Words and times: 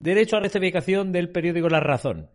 Derecho 0.00 0.36
a 0.36 0.40
rectificación 0.40 1.10
del 1.10 1.30
periódico 1.30 1.68
La 1.68 1.80
Razón. 1.80 2.30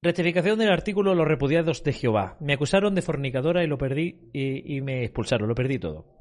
Rectificación 0.00 0.58
del 0.58 0.70
artículo 0.70 1.14
Los 1.14 1.26
repudiados 1.26 1.82
de 1.82 1.92
Jehová. 1.92 2.36
Me 2.38 2.52
acusaron 2.52 2.94
de 2.94 3.02
fornicadora 3.02 3.64
y 3.64 3.66
lo 3.66 3.78
perdí 3.78 4.30
y, 4.32 4.80
me 4.80 5.02
expulsaron, 5.02 5.48
lo 5.48 5.54
perdí 5.54 5.78
todo. 5.78 6.18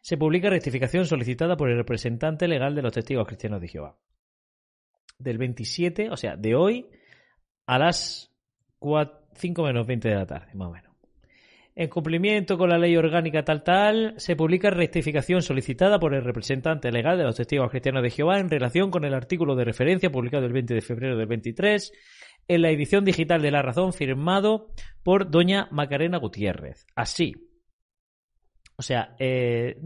Se 0.00 0.16
publica 0.16 0.48
rectificación 0.48 1.04
solicitada 1.04 1.56
por 1.56 1.68
el 1.68 1.76
representante 1.76 2.48
legal 2.48 2.74
de 2.74 2.82
los 2.82 2.92
testigos 2.92 3.26
cristianos 3.26 3.60
de 3.60 3.68
Jehová. 3.68 3.98
Del 5.18 5.36
27, 5.36 6.10
o 6.10 6.16
sea, 6.16 6.36
de 6.36 6.54
hoy 6.54 6.88
a 7.66 7.78
las 7.78 8.34
4, 8.78 9.28
5 9.34 9.62
menos 9.62 9.86
20 9.86 10.08
de 10.08 10.14
la 10.14 10.26
tarde, 10.26 10.54
más 10.54 10.68
o 10.68 10.72
menos. 10.72 10.83
En 11.76 11.88
cumplimiento 11.88 12.56
con 12.56 12.70
la 12.70 12.78
ley 12.78 12.96
orgánica 12.96 13.44
tal 13.44 13.64
tal, 13.64 14.14
se 14.16 14.36
publica 14.36 14.70
rectificación 14.70 15.42
solicitada 15.42 15.98
por 15.98 16.14
el 16.14 16.22
representante 16.22 16.92
legal 16.92 17.18
de 17.18 17.24
los 17.24 17.34
testigos 17.34 17.68
cristianos 17.70 18.04
de 18.04 18.10
Jehová 18.10 18.38
en 18.38 18.48
relación 18.48 18.92
con 18.92 19.04
el 19.04 19.12
artículo 19.12 19.56
de 19.56 19.64
referencia 19.64 20.12
publicado 20.12 20.46
el 20.46 20.52
20 20.52 20.72
de 20.72 20.80
febrero 20.80 21.16
del 21.16 21.26
23 21.26 21.92
en 22.46 22.62
la 22.62 22.70
edición 22.70 23.04
digital 23.04 23.42
de 23.42 23.50
La 23.50 23.62
Razón 23.62 23.92
firmado 23.92 24.70
por 25.02 25.30
doña 25.30 25.66
Macarena 25.72 26.18
Gutiérrez. 26.18 26.86
Así. 26.94 27.34
O 28.76 28.82
sea, 28.82 29.16
eh, 29.18 29.76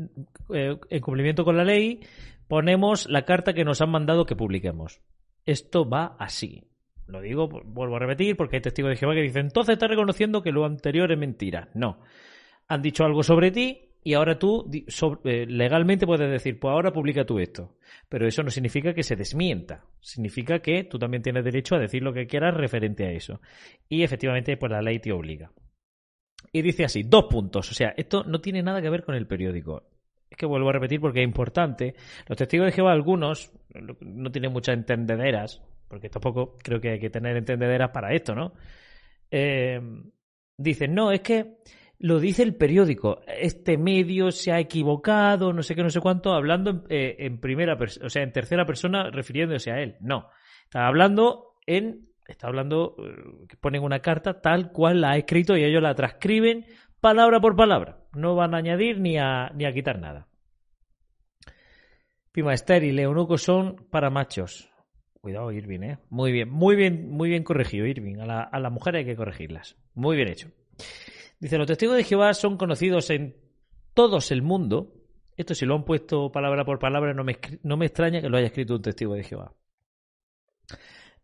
eh, 0.54 0.76
en 0.90 1.00
cumplimiento 1.00 1.44
con 1.44 1.56
la 1.56 1.64
ley, 1.64 2.00
ponemos 2.48 3.08
la 3.08 3.24
carta 3.24 3.54
que 3.54 3.64
nos 3.64 3.80
han 3.80 3.90
mandado 3.90 4.26
que 4.26 4.36
publiquemos. 4.36 5.00
Esto 5.46 5.88
va 5.88 6.16
así. 6.18 6.67
Lo 7.08 7.22
digo, 7.22 7.48
vuelvo 7.48 7.96
a 7.96 7.98
repetir, 7.98 8.36
porque 8.36 8.56
hay 8.56 8.62
testigos 8.62 8.90
de 8.90 8.96
Jehová 8.96 9.14
que 9.14 9.22
dicen, 9.22 9.46
entonces 9.46 9.72
está 9.72 9.88
reconociendo 9.88 10.42
que 10.42 10.52
lo 10.52 10.64
anterior 10.64 11.10
es 11.10 11.18
mentira. 11.18 11.70
No. 11.74 12.00
Han 12.68 12.82
dicho 12.82 13.04
algo 13.04 13.22
sobre 13.22 13.50
ti 13.50 13.88
y 14.04 14.14
ahora 14.14 14.38
tú 14.38 14.70
eh, 15.24 15.46
legalmente 15.46 16.06
puedes 16.06 16.30
decir, 16.30 16.60
pues 16.60 16.70
ahora 16.70 16.92
publica 16.92 17.24
tú 17.24 17.38
esto. 17.38 17.76
Pero 18.08 18.26
eso 18.26 18.42
no 18.42 18.50
significa 18.50 18.92
que 18.92 19.02
se 19.02 19.16
desmienta. 19.16 19.84
Significa 20.00 20.60
que 20.60 20.84
tú 20.84 20.98
también 20.98 21.22
tienes 21.22 21.44
derecho 21.44 21.74
a 21.74 21.78
decir 21.78 22.02
lo 22.02 22.12
que 22.12 22.26
quieras 22.26 22.54
referente 22.54 23.06
a 23.06 23.10
eso. 23.10 23.40
Y 23.88 24.02
efectivamente, 24.02 24.56
pues 24.58 24.70
la 24.70 24.82
ley 24.82 24.98
te 24.98 25.12
obliga. 25.12 25.50
Y 26.52 26.62
dice 26.62 26.84
así, 26.84 27.02
dos 27.02 27.24
puntos. 27.24 27.70
O 27.70 27.74
sea, 27.74 27.94
esto 27.96 28.22
no 28.24 28.40
tiene 28.40 28.62
nada 28.62 28.82
que 28.82 28.90
ver 28.90 29.02
con 29.02 29.14
el 29.14 29.26
periódico. 29.26 29.82
Es 30.30 30.36
que 30.36 30.46
vuelvo 30.46 30.68
a 30.68 30.72
repetir 30.72 31.00
porque 31.00 31.20
es 31.20 31.24
importante. 31.24 31.94
Los 32.26 32.36
testigos 32.36 32.66
de 32.66 32.72
Jehová, 32.72 32.92
algunos, 32.92 33.50
no 34.00 34.30
tienen 34.30 34.52
muchas 34.52 34.76
entendederas, 34.76 35.62
porque 35.88 36.08
tampoco 36.08 36.56
creo 36.62 36.80
que 36.80 36.90
hay 36.90 37.00
que 37.00 37.10
tener 37.10 37.36
entendederas 37.36 37.90
para 37.90 38.12
esto, 38.14 38.34
¿no? 38.34 38.52
Eh, 39.30 39.80
dicen, 40.56 40.94
no, 40.94 41.12
es 41.12 41.20
que 41.20 41.58
lo 41.98 42.20
dice 42.20 42.42
el 42.42 42.54
periódico. 42.54 43.20
Este 43.26 43.76
medio 43.76 44.30
se 44.30 44.52
ha 44.52 44.60
equivocado, 44.60 45.52
no 45.52 45.62
sé 45.62 45.74
qué, 45.74 45.82
no 45.82 45.90
sé 45.90 46.00
cuánto, 46.00 46.32
hablando 46.32 46.84
en, 46.88 47.34
eh, 47.34 47.38
primera 47.40 47.76
persona, 47.76 48.06
o 48.06 48.10
sea, 48.10 48.22
en 48.22 48.32
tercera 48.32 48.64
persona 48.66 49.10
refiriéndose 49.10 49.72
a 49.72 49.80
él. 49.80 49.96
No. 50.00 50.28
Está 50.64 50.86
hablando 50.86 51.56
en. 51.66 52.08
Está 52.26 52.48
hablando. 52.48 52.96
Eh, 52.98 53.46
que 53.48 53.56
ponen 53.56 53.82
una 53.82 54.00
carta 54.00 54.40
tal 54.40 54.70
cual 54.70 55.00
la 55.00 55.12
ha 55.12 55.16
escrito 55.16 55.56
y 55.56 55.64
ellos 55.64 55.82
la 55.82 55.94
transcriben 55.94 56.66
palabra 57.00 57.40
por 57.40 57.56
palabra. 57.56 57.98
No 58.12 58.34
van 58.34 58.54
a 58.54 58.58
añadir 58.58 59.00
ni 59.00 59.18
a, 59.18 59.50
ni 59.54 59.64
a 59.64 59.72
quitar 59.72 59.98
nada. 59.98 60.28
Pima 62.32 62.54
estéril 62.54 62.98
y 62.98 63.02
eunuco 63.02 63.38
son 63.38 63.88
para 63.90 64.10
machos. 64.10 64.70
Cuidado, 65.20 65.50
Irving, 65.52 65.80
¿eh? 65.82 65.98
Muy 66.10 66.32
bien, 66.32 66.48
muy 66.48 66.76
bien, 66.76 67.10
muy 67.10 67.28
bien 67.28 67.42
corregido, 67.42 67.86
Irving. 67.86 68.18
A 68.20 68.26
la, 68.26 68.42
a 68.42 68.60
la 68.60 68.70
mujer 68.70 68.96
hay 68.96 69.04
que 69.04 69.16
corregirlas. 69.16 69.76
Muy 69.94 70.16
bien 70.16 70.28
hecho. 70.28 70.50
Dice, 71.40 71.58
los 71.58 71.66
testigos 71.66 71.96
de 71.96 72.04
Jehová 72.04 72.34
son 72.34 72.56
conocidos 72.56 73.10
en 73.10 73.36
todos 73.94 74.30
el 74.30 74.42
mundo. 74.42 74.94
Esto 75.36 75.54
si 75.54 75.66
lo 75.66 75.74
han 75.74 75.84
puesto 75.84 76.32
palabra 76.32 76.64
por 76.64 76.78
palabra, 76.78 77.14
no 77.14 77.24
me, 77.24 77.38
no 77.62 77.76
me 77.76 77.86
extraña 77.86 78.20
que 78.20 78.28
lo 78.28 78.36
haya 78.36 78.46
escrito 78.48 78.74
un 78.74 78.82
testigo 78.82 79.14
de 79.14 79.24
Jehová. 79.24 79.54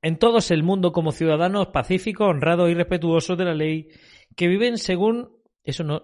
En 0.03 0.19
todos 0.19 0.51
el 0.51 0.63
mundo 0.63 0.93
como 0.93 1.13
ciudadanos 1.13 1.69
pacíficos, 1.69 2.29
honrados 2.29 2.71
y 2.71 2.75
respetuosos 2.75 3.39
de 3.39 3.45
la 3.45 3.55
ley, 3.55 3.89
que 4.37 4.49
viven 4.49 4.79
según... 4.79 5.31
Eso 5.63 5.83
no... 5.83 6.03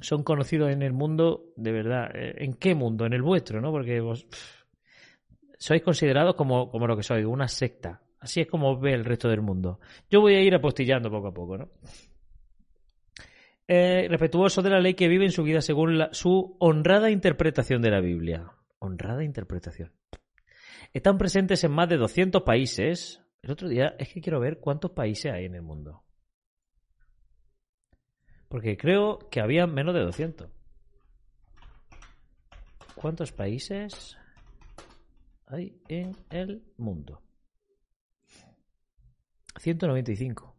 Son 0.00 0.24
conocidos 0.24 0.72
en 0.72 0.82
el 0.82 0.92
mundo, 0.92 1.52
de 1.56 1.72
verdad. 1.72 2.10
¿En 2.14 2.54
qué 2.54 2.74
mundo? 2.74 3.06
En 3.06 3.12
el 3.12 3.22
vuestro, 3.22 3.60
¿no? 3.60 3.70
Porque 3.70 4.00
vos 4.00 4.26
sois 5.64 5.80
considerados 5.80 6.34
como, 6.34 6.70
como 6.70 6.86
lo 6.86 6.94
que 6.94 7.02
sois, 7.02 7.24
una 7.24 7.48
secta. 7.48 8.02
Así 8.20 8.42
es 8.42 8.46
como 8.46 8.78
ve 8.78 8.92
el 8.92 9.02
resto 9.02 9.30
del 9.30 9.40
mundo. 9.40 9.80
Yo 10.10 10.20
voy 10.20 10.34
a 10.34 10.42
ir 10.42 10.54
apostillando 10.54 11.10
poco 11.10 11.28
a 11.28 11.32
poco, 11.32 11.56
¿no? 11.56 11.70
Eh, 13.66 14.06
respetuoso 14.10 14.60
de 14.60 14.68
la 14.68 14.78
ley 14.78 14.92
que 14.92 15.08
vive 15.08 15.24
en 15.24 15.30
su 15.30 15.42
vida 15.42 15.62
según 15.62 16.06
su 16.12 16.54
honrada 16.60 17.10
interpretación 17.10 17.80
de 17.80 17.90
la 17.90 18.00
Biblia. 18.00 18.52
Honrada 18.78 19.24
interpretación. 19.24 19.90
Están 20.92 21.16
presentes 21.16 21.64
en 21.64 21.72
más 21.72 21.88
de 21.88 21.96
200 21.96 22.42
países. 22.42 23.22
El 23.40 23.50
otro 23.50 23.66
día 23.66 23.94
es 23.98 24.12
que 24.12 24.20
quiero 24.20 24.40
ver 24.40 24.60
cuántos 24.60 24.90
países 24.90 25.32
hay 25.32 25.46
en 25.46 25.54
el 25.54 25.62
mundo. 25.62 26.02
Porque 28.48 28.76
creo 28.76 29.30
que 29.30 29.40
había 29.40 29.66
menos 29.66 29.94
de 29.94 30.02
200. 30.02 30.50
¿Cuántos 32.96 33.32
países? 33.32 34.18
Hay 35.46 35.80
en 35.88 36.16
el 36.30 36.64
mundo? 36.76 37.22
195. 39.58 40.54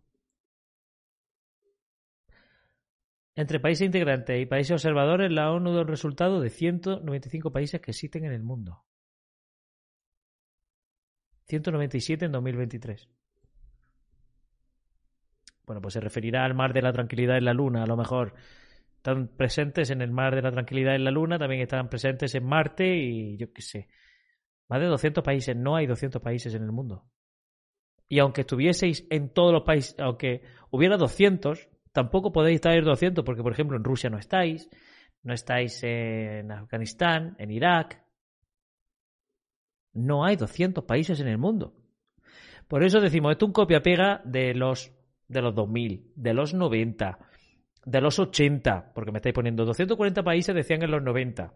Entre 3.35 3.59
países 3.59 3.85
integrantes 3.85 4.41
y 4.41 4.45
países 4.45 4.71
observadores, 4.71 5.29
la 5.31 5.51
ONU 5.51 5.73
da 5.73 5.81
el 5.81 5.87
resultado 5.87 6.39
de 6.39 6.49
195 6.49 7.51
países 7.51 7.81
que 7.81 7.91
existen 7.91 8.23
en 8.23 8.31
el 8.31 8.43
mundo. 8.43 8.85
197 11.43 12.25
en 12.25 12.31
2023. 12.31 13.09
Bueno, 15.65 15.81
pues 15.81 15.95
se 15.95 15.99
referirá 15.99 16.45
al 16.45 16.53
mar 16.53 16.73
de 16.73 16.81
la 16.81 16.93
tranquilidad 16.93 17.37
en 17.37 17.45
la 17.45 17.53
Luna, 17.53 17.83
a 17.83 17.87
lo 17.87 17.97
mejor. 17.97 18.35
Están 18.97 19.27
presentes 19.27 19.89
en 19.89 20.01
el 20.01 20.11
mar 20.11 20.33
de 20.33 20.41
la 20.41 20.51
tranquilidad 20.51 20.95
en 20.95 21.03
la 21.03 21.11
Luna, 21.11 21.37
también 21.37 21.61
están 21.61 21.89
presentes 21.89 22.33
en 22.35 22.45
Marte 22.45 22.95
y 22.95 23.37
yo 23.37 23.51
qué 23.51 23.61
sé. 23.61 23.87
Más 24.67 24.79
de 24.79 24.87
200 24.87 25.23
países, 25.23 25.55
no 25.55 25.75
hay 25.75 25.85
200 25.85 26.21
países 26.21 26.53
en 26.55 26.63
el 26.63 26.71
mundo. 26.71 27.05
Y 28.07 28.19
aunque 28.19 28.41
estuvieseis 28.41 29.05
en 29.09 29.29
todos 29.29 29.51
los 29.51 29.63
países, 29.63 29.95
aunque 29.99 30.43
hubiera 30.69 30.97
200, 30.97 31.69
tampoco 31.91 32.31
podéis 32.31 32.61
traer 32.61 32.83
200 32.83 33.23
porque, 33.23 33.43
por 33.43 33.51
ejemplo, 33.51 33.77
en 33.77 33.83
Rusia 33.83 34.09
no 34.09 34.17
estáis, 34.17 34.69
no 35.23 35.33
estáis 35.33 35.81
en 35.83 36.51
Afganistán, 36.51 37.35
en 37.39 37.51
Irak. 37.51 38.03
No 39.93 40.25
hay 40.25 40.35
200 40.35 40.83
países 40.83 41.19
en 41.19 41.27
el 41.27 41.37
mundo. 41.37 41.73
Por 42.67 42.83
eso 42.83 42.99
decimos, 42.99 43.31
esto 43.31 43.45
es 43.45 43.49
un 43.49 43.53
copia-pega 43.53 44.21
de 44.25 44.53
los, 44.53 44.91
de 45.27 45.41
los 45.41 45.55
2000, 45.55 46.11
de 46.15 46.33
los 46.33 46.53
90, 46.53 47.19
de 47.85 48.01
los 48.01 48.19
80, 48.19 48.91
porque 48.93 49.11
me 49.11 49.19
estáis 49.19 49.33
poniendo 49.33 49.65
240 49.65 50.23
países, 50.23 50.53
decían 50.53 50.83
en 50.83 50.91
los 50.91 51.01
90. 51.01 51.53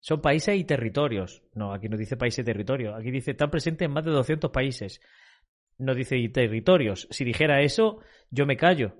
Son 0.00 0.20
países 0.20 0.58
y 0.58 0.64
territorios. 0.64 1.42
No, 1.54 1.72
aquí 1.72 1.88
no 1.88 1.96
dice 1.96 2.16
países 2.16 2.40
y 2.40 2.44
territorios. 2.44 2.98
Aquí 2.98 3.10
dice 3.10 3.32
están 3.32 3.50
presentes 3.50 3.86
en 3.86 3.92
más 3.92 4.04
de 4.04 4.10
200 4.10 4.50
países. 4.50 5.00
No 5.78 5.94
dice 5.94 6.16
y 6.16 6.28
territorios. 6.30 7.06
Si 7.10 7.24
dijera 7.24 7.62
eso, 7.62 8.00
yo 8.30 8.46
me 8.46 8.56
callo. 8.56 8.94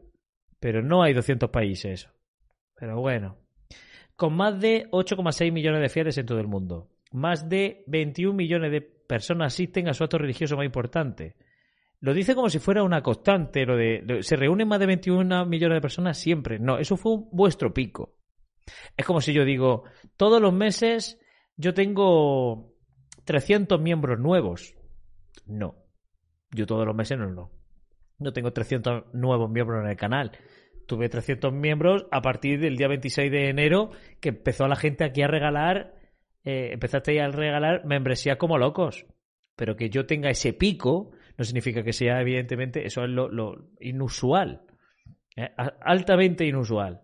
Pero 0.60 0.82
no 0.82 1.02
hay 1.02 1.14
200 1.14 1.50
países. 1.50 2.08
Pero 2.76 3.00
bueno. 3.00 3.38
Con 4.14 4.34
más 4.34 4.60
de 4.60 4.90
8,6 4.90 5.50
millones 5.52 5.80
de 5.80 5.88
fieles 5.88 6.18
en 6.18 6.26
todo 6.26 6.40
el 6.40 6.46
mundo. 6.46 6.90
Más 7.12 7.48
de 7.48 7.82
21 7.86 8.34
millones 8.34 8.70
de 8.70 8.82
personas 8.82 9.54
asisten 9.54 9.88
a 9.88 9.94
su 9.94 10.04
acto 10.04 10.18
religioso 10.18 10.56
más 10.56 10.66
importante. 10.66 11.36
Lo 12.00 12.14
dice 12.14 12.34
como 12.34 12.48
si 12.48 12.58
fuera 12.58 12.82
una 12.82 13.02
constante, 13.02 13.66
lo 13.66 13.76
de, 13.76 14.22
se 14.22 14.36
reúnen 14.36 14.68
más 14.68 14.80
de 14.80 14.86
21 14.86 15.44
millones 15.46 15.76
de 15.76 15.80
personas 15.80 16.18
siempre. 16.18 16.58
No, 16.58 16.78
eso 16.78 16.96
fue 16.96 17.16
vuestro 17.30 17.74
pico. 17.74 18.19
Es 18.96 19.04
como 19.04 19.20
si 19.20 19.32
yo 19.32 19.44
digo, 19.44 19.84
todos 20.16 20.40
los 20.40 20.52
meses 20.52 21.18
yo 21.56 21.74
tengo 21.74 22.74
300 23.24 23.80
miembros 23.80 24.18
nuevos. 24.18 24.74
No, 25.46 25.76
yo 26.52 26.66
todos 26.66 26.86
los 26.86 26.94
meses 26.94 27.18
no, 27.18 27.30
no. 27.30 27.50
No 28.18 28.32
tengo 28.32 28.52
300 28.52 29.14
nuevos 29.14 29.50
miembros 29.50 29.82
en 29.82 29.90
el 29.90 29.96
canal. 29.96 30.32
Tuve 30.86 31.08
300 31.08 31.52
miembros 31.52 32.06
a 32.10 32.20
partir 32.20 32.60
del 32.60 32.76
día 32.76 32.88
26 32.88 33.30
de 33.30 33.48
enero 33.48 33.90
que 34.20 34.30
empezó 34.30 34.68
la 34.68 34.76
gente 34.76 35.04
aquí 35.04 35.22
a 35.22 35.28
regalar, 35.28 35.94
eh, 36.44 36.70
empezaste 36.72 37.20
a 37.20 37.28
regalar 37.28 37.84
membresía 37.86 38.36
como 38.36 38.58
locos. 38.58 39.06
Pero 39.56 39.76
que 39.76 39.90
yo 39.90 40.06
tenga 40.06 40.30
ese 40.30 40.52
pico 40.52 41.12
no 41.40 41.44
significa 41.44 41.82
que 41.82 41.94
sea, 41.94 42.20
evidentemente, 42.20 42.84
eso 42.84 43.02
es 43.02 43.08
lo, 43.08 43.70
inusual. 43.80 44.60
Eh, 45.34 45.48
altamente 45.80 46.44
inusual. 46.44 47.00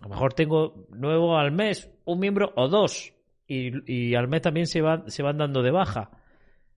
A 0.00 0.04
lo 0.04 0.08
mejor 0.08 0.34
tengo 0.34 0.86
nuevo 0.90 1.36
al 1.36 1.52
mes 1.52 1.90
un 2.04 2.18
miembro 2.18 2.52
o 2.56 2.68
dos. 2.68 3.14
Y, 3.46 4.14
al 4.14 4.28
mes 4.28 4.40
también 4.40 4.66
se 4.66 4.80
van, 4.80 5.10
se 5.10 5.22
van 5.22 5.38
dando 5.38 5.62
de 5.62 5.70
baja. 5.70 6.10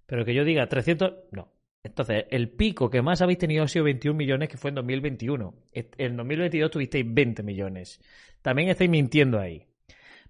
Pero 0.06 0.26
que 0.26 0.34
yo 0.34 0.44
diga 0.44 0.68
300, 0.68 1.14
no. 1.32 1.52
Entonces, 1.84 2.26
el 2.32 2.50
pico 2.50 2.90
que 2.90 3.02
más 3.02 3.22
habéis 3.22 3.38
tenido 3.38 3.64
ha 3.64 3.68
sido 3.68 3.86
21 3.86 4.18
millones, 4.18 4.50
que 4.50 4.58
fue 4.58 4.70
en 4.70 4.76
2021. 4.76 5.54
En 5.72 6.18
2022 6.18 6.72
tuvisteis 6.72 7.06
20 7.08 7.44
millones. 7.44 8.02
También 8.42 8.70
estáis 8.70 8.90
mintiendo 8.90 9.40
ahí. 9.40 9.66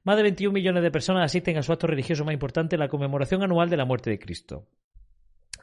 Más 0.04 0.18
de 0.18 0.24
21 0.24 0.54
millones 0.54 0.84
de 0.84 0.92
personas 0.92 1.26
asisten 1.26 1.58
a 1.58 1.64
su 1.64 1.72
acto 1.72 1.88
religioso 1.88 2.24
más 2.26 2.34
importante, 2.34 2.78
la 2.78 2.90
conmemoración 2.90 3.42
anual 3.42 3.70
de 3.70 3.78
la 3.78 3.86
muerte 3.86 4.10
de 4.10 4.20
Cristo. 4.20 4.68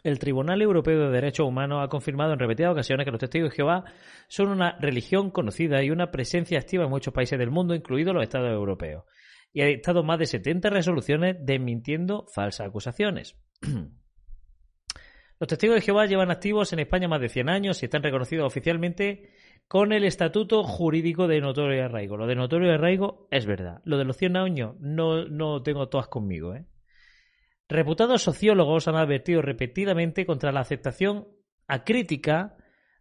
El 0.03 0.19
Tribunal 0.19 0.61
Europeo 0.61 0.99
de 0.99 1.11
Derechos 1.11 1.47
Humanos 1.47 1.81
ha 1.83 1.89
confirmado 1.89 2.33
en 2.33 2.41
repetidas 2.41 2.73
ocasiones 2.73 3.05
que 3.05 3.13
los 3.13 3.21
testigos 3.21 3.51
de 3.51 3.57
Jehová 3.57 3.85
son 4.27 4.49
una 4.49 4.77
religión 4.81 5.31
conocida 5.31 5.83
y 5.83 5.91
una 5.91 6.11
presencia 6.11 6.59
activa 6.59 6.85
en 6.85 6.91
muchos 6.91 7.15
países 7.15 7.39
del 7.39 7.53
mundo, 7.53 7.75
incluidos 7.75 8.13
los 8.13 8.25
Estados 8.25 8.51
europeos, 8.51 9.05
y 9.53 9.63
ha 9.63 9.67
dictado 9.67 10.03
más 10.03 10.19
de 10.19 10.27
70 10.27 10.71
resoluciones 10.71 11.37
desmintiendo 11.41 12.27
falsas 12.35 12.67
acusaciones. 12.67 13.37
los 15.39 15.49
testigos 15.49 15.77
de 15.77 15.83
Jehová 15.83 16.07
llevan 16.07 16.33
activos 16.33 16.73
en 16.73 16.81
España 16.81 17.07
más 17.07 17.21
de 17.21 17.29
100 17.29 17.49
años 17.49 17.81
y 17.83 17.87
están 17.87 18.03
reconocidos 18.03 18.45
oficialmente 18.45 19.31
con 19.69 19.93
el 19.93 20.03
estatuto 20.03 20.65
jurídico 20.65 21.29
de 21.29 21.41
notorio 21.41 21.85
arraigo. 21.85 22.17
Lo 22.17 22.27
de 22.27 22.35
notorio 22.35 22.75
arraigo 22.75 23.29
es 23.31 23.47
verdad. 23.47 23.81
Lo 23.85 23.99
de 23.99 24.05
los 24.05 24.17
100 24.17 24.37
años 24.37 24.75
no, 24.81 25.27
no 25.29 25.63
tengo 25.63 25.89
todas 25.89 26.09
conmigo, 26.09 26.57
¿eh? 26.57 26.67
Reputados 27.69 28.23
sociólogos 28.23 28.89
han 28.89 28.97
advertido 28.97 29.43
repetidamente 29.43 30.27
contra 30.27 30.53
la 30.53 30.61
aceptación 30.61 31.29
acrítica 31.67 32.57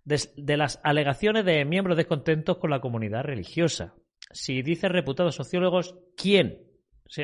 de, 0.05 0.57
las 0.57 0.79
alegaciones 0.83 1.45
de 1.45 1.65
miembros 1.65 1.97
descontentos 1.97 2.57
con 2.57 2.69
la 2.69 2.81
comunidad 2.81 3.23
religiosa. 3.23 3.93
Si 4.31 4.61
dice 4.61 4.87
reputados 4.87 5.35
sociólogos, 5.35 5.97
¿quién? 6.15 6.67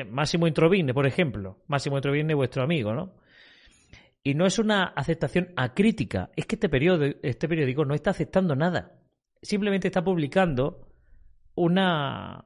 Máximo 0.06 0.46
Introvine, 0.46 0.92
por 0.92 1.06
ejemplo. 1.06 1.62
Máximo 1.66 1.96
Introvine, 1.96 2.34
vuestro 2.34 2.62
amigo, 2.62 2.92
¿no? 2.92 3.16
Y 4.22 4.34
no 4.34 4.44
es 4.46 4.58
una 4.58 4.84
aceptación 4.84 5.52
acrítica, 5.56 6.30
es 6.36 6.44
que 6.44 6.56
este, 6.56 7.18
este 7.22 7.48
periódico 7.48 7.84
no 7.84 7.94
está 7.94 8.10
aceptando 8.10 8.54
nada. 8.54 9.00
Simplemente 9.40 9.88
está 9.88 10.04
publicando 10.04 10.88
una, 11.54 12.44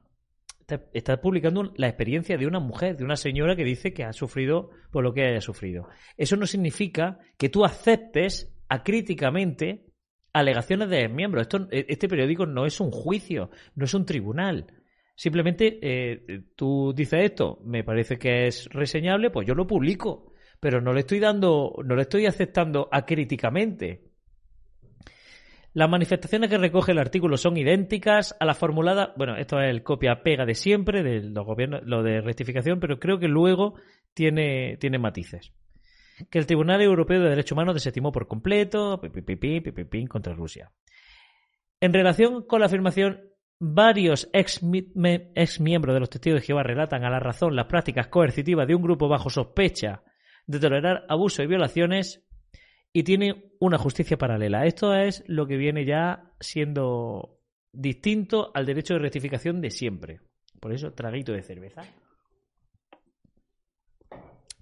está, 0.93 1.21
publicando 1.21 1.73
la 1.75 1.87
experiencia 1.87 2.37
de 2.37 2.47
una 2.47 2.59
mujer, 2.59 2.97
de 2.97 3.03
una 3.03 3.15
señora 3.15 3.55
que 3.55 3.63
dice 3.63 3.93
que 3.93 4.03
ha 4.03 4.13
sufrido 4.13 4.69
por 4.91 5.03
lo 5.03 5.13
que 5.13 5.23
haya 5.23 5.41
sufrido. 5.41 5.87
Eso 6.17 6.35
no 6.37 6.45
significa 6.45 7.19
que 7.37 7.49
tú 7.49 7.65
aceptes 7.65 8.53
acríticamente 8.69 9.85
alegaciones 10.33 10.89
de 10.89 11.07
miembros. 11.09 11.43
Esto, 11.43 11.67
e, 11.71 11.85
este 11.89 12.07
periódico 12.07 12.45
no 12.45 12.65
es 12.65 12.79
un 12.79 12.91
juicio, 12.91 13.49
no 13.75 13.85
es 13.85 13.93
un 13.93 14.05
tribunal. 14.05 14.67
Simplemente 15.15 15.79
eh, 15.81 16.43
tú 16.55 16.93
dices 16.95 17.19
esto, 17.23 17.59
me 17.63 17.83
parece 17.83 18.17
que 18.17 18.47
es 18.47 18.67
reseñable, 18.69 19.29
pues 19.29 19.47
yo 19.47 19.53
lo 19.53 19.67
publico, 19.67 20.33
pero 20.59 20.81
no 20.81 20.91
le 20.91 21.01
estoy 21.01 21.19
dando, 21.19 21.75
no 21.85 21.95
le 21.95 22.01
estoy 22.03 22.25
aceptando 22.25 22.89
acríticamente. 22.91 24.12
Las 25.73 25.89
manifestaciones 25.89 26.51
que 26.51 26.59
recoge 26.59 26.91
el 26.91 26.99
artículo 26.99 27.35
son 27.35 27.57
idénticas 27.57 28.35
a 28.39 28.45
las 28.45 28.57
formuladas. 28.57 29.09
Bueno, 29.17 29.35
esto 29.37 29.59
es 29.59 29.71
el 29.71 29.83
copia-pega 29.83 30.45
de 30.45 30.53
siempre, 30.53 31.01
de 31.01 31.21
los 31.21 31.45
gobiernos, 31.45 31.81
lo 31.83 32.03
de 32.03 32.21
rectificación, 32.21 32.79
pero 32.79 32.99
creo 32.99 33.17
que 33.17 33.27
luego 33.27 33.73
tiene, 34.13 34.77
tiene 34.77 34.99
matices. 34.99 35.51
Que 36.29 36.37
el 36.37 36.45
Tribunal 36.45 36.81
Europeo 36.81 37.21
de 37.21 37.29
Derechos 37.29 37.53
Humanos 37.53 37.73
desestimó 37.73 38.11
por 38.11 38.27
completo 38.27 39.01
contra 40.09 40.33
Rusia. 40.35 40.71
En 41.81 41.91
relación 41.91 42.45
con 42.45 42.59
la 42.59 42.67
afirmación, 42.67 43.21
varios 43.59 44.29
ex, 44.31 44.61
ex 45.35 45.59
miembros 45.59 45.95
de 45.95 45.99
los 45.99 46.09
testigos 46.11 46.41
de 46.41 46.45
Jehová 46.45 46.61
relatan 46.61 47.03
a 47.03 47.09
la 47.09 47.19
razón 47.19 47.55
las 47.55 47.65
prácticas 47.65 48.07
coercitivas 48.07 48.67
de 48.67 48.75
un 48.75 48.83
grupo 48.83 49.07
bajo 49.07 49.31
sospecha 49.31 50.03
de 50.45 50.59
tolerar 50.59 51.03
abusos 51.09 51.43
y 51.43 51.47
violaciones 51.47 52.23
y 52.93 53.03
tiene 53.03 53.51
una 53.59 53.79
justicia 53.79 54.17
paralela. 54.17 54.65
Esto 54.65 54.93
es 54.93 55.23
lo 55.27 55.47
que 55.47 55.57
viene 55.57 55.83
ya 55.83 56.31
siendo 56.39 57.41
distinto 57.71 58.51
al 58.53 58.67
derecho 58.67 58.93
de 58.93 58.99
rectificación 58.99 59.59
de 59.61 59.71
siempre. 59.71 60.21
Por 60.59 60.71
eso, 60.71 60.93
traguito 60.93 61.33
de 61.33 61.41
cerveza. 61.41 61.81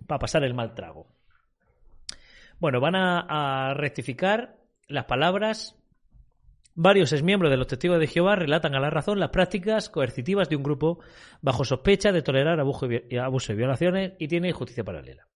Para 0.07 0.19
pasar 0.19 0.43
el 0.45 0.53
mal 0.53 0.73
trago. 0.73 1.07
Bueno, 2.59 2.79
van 2.79 2.95
a, 2.95 3.73
rectificar 3.73 4.57
las 4.87 5.05
palabras. 5.05 5.77
Varios 6.73 7.11
exmiembros 7.11 7.51
de 7.51 7.57
los 7.57 7.67
testigos 7.67 7.99
de 7.99 8.07
Jehová 8.07 8.35
relatan 8.35 8.75
a 8.75 8.79
la 8.79 8.89
razón 8.89 9.19
las 9.19 9.29
prácticas 9.29 9.89
coercitivas 9.89 10.47
de 10.47 10.55
un 10.55 10.63
grupo 10.63 10.99
bajo 11.41 11.65
sospecha 11.65 12.13
de 12.13 12.21
tolerar 12.21 12.61
abuso 12.61 12.85
y 12.85 13.55
violaciones 13.55 14.13
y 14.19 14.27
tiene 14.29 14.53
justicia 14.53 14.85
paralela. 14.85 15.30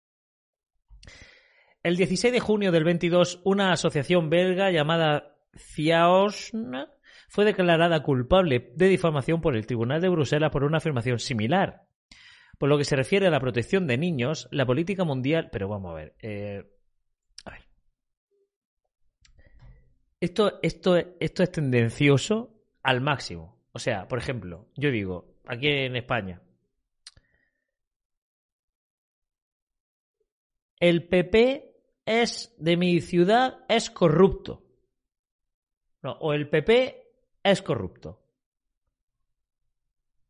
El 1.86 1.98
16 1.98 2.34
de 2.34 2.40
junio 2.40 2.72
del 2.72 2.84
22, 2.84 3.42
una 3.44 3.72
asociación 3.72 4.32
belga 4.32 4.72
llamada 4.72 5.38
Ciaosn 5.56 6.88
fue 7.30 7.46
declarada 7.46 8.02
culpable 8.02 8.72
de 8.76 8.88
difamación 8.88 9.40
por 9.40 9.56
el 9.56 9.68
Tribunal 9.68 10.02
de 10.02 10.10
Bruselas 10.10 10.50
por 10.50 10.64
una 10.64 10.80
afirmación 10.80 11.20
similar. 11.20 11.86
Por 12.58 12.70
lo 12.70 12.80
que 12.80 12.86
se 12.86 12.96
refiere 12.96 13.28
a 13.28 13.30
la 13.30 13.40
protección 13.40 13.86
de 13.86 14.00
niños, 14.00 14.48
la 14.50 14.66
política 14.66 15.04
mundial. 15.04 15.50
Pero 15.52 15.68
vamos 15.68 15.92
a 15.92 15.94
ver. 15.94 16.16
Eh, 16.24 16.64
a 17.46 17.52
ver. 17.52 17.68
Esto, 20.20 20.60
esto, 20.64 20.98
esto 20.98 21.44
es 21.44 21.52
tendencioso 21.52 22.64
al 22.82 23.00
máximo. 23.00 23.62
O 23.74 23.78
sea, 23.78 24.08
por 24.08 24.18
ejemplo, 24.18 24.72
yo 24.76 24.90
digo, 24.90 25.36
aquí 25.46 25.68
en 25.68 25.96
España, 25.96 26.42
el 30.80 31.08
PP 31.08 31.75
es 32.06 32.54
de 32.58 32.78
mi 32.78 33.02
ciudad 33.02 33.60
es 33.68 33.90
corrupto. 33.90 34.64
No, 36.02 36.12
o 36.14 36.34
el 36.34 36.50
PP 36.50 37.04
es 37.44 37.62
corrupto. 37.62 38.22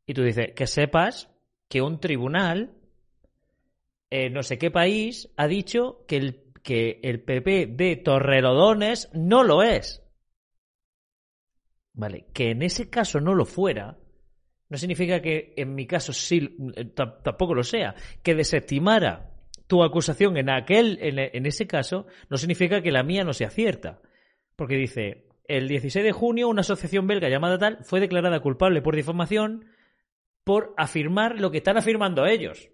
Y 0.05 0.13
tú 0.13 0.23
dices, 0.23 0.53
que 0.55 0.67
sepas 0.67 1.29
que 1.67 1.81
un 1.81 1.99
tribunal 1.99 2.73
en 4.09 4.33
no 4.33 4.43
sé 4.43 4.57
qué 4.57 4.71
país 4.71 5.29
ha 5.35 5.47
dicho 5.47 6.05
que 6.07 6.17
el, 6.17 6.53
que 6.63 6.99
el 7.03 7.21
PP 7.21 7.67
de 7.67 7.95
Torrelodones 7.97 9.09
no 9.13 9.43
lo 9.43 9.63
es. 9.63 10.01
Vale, 11.93 12.27
que 12.33 12.51
en 12.51 12.61
ese 12.61 12.89
caso 12.89 13.19
no 13.19 13.33
lo 13.33 13.45
fuera, 13.45 13.97
no 14.69 14.77
significa 14.77 15.21
que 15.21 15.53
en 15.57 15.75
mi 15.75 15.85
caso 15.87 16.13
sí, 16.13 16.55
eh, 16.75 16.85
tampoco 16.85 17.53
lo 17.53 17.63
sea. 17.63 17.95
Que 18.21 18.35
desestimara 18.35 19.34
tu 19.67 19.83
acusación 19.83 20.37
en 20.37 20.49
aquel, 20.49 20.99
en, 21.01 21.45
ese 21.45 21.67
caso, 21.67 22.05
no 22.29 22.37
significa 22.37 22.81
que 22.81 22.91
la 22.91 23.03
mía 23.03 23.23
no 23.23 23.33
sea 23.33 23.49
cierta. 23.49 23.99
Porque 24.55 24.75
dice, 24.75 25.27
el 25.47 25.67
16 25.67 26.05
de 26.05 26.11
junio 26.11 26.47
una 26.47 26.61
asociación 26.61 27.07
belga 27.07 27.29
llamada 27.29 27.57
tal 27.57 27.83
fue 27.83 27.99
declarada 27.99 28.39
culpable 28.39 28.81
por 28.81 28.95
difamación 28.95 29.65
por 30.43 30.73
afirmar 30.77 31.39
lo 31.39 31.51
que 31.51 31.57
están 31.57 31.77
afirmando 31.77 32.25
ellos. 32.25 32.69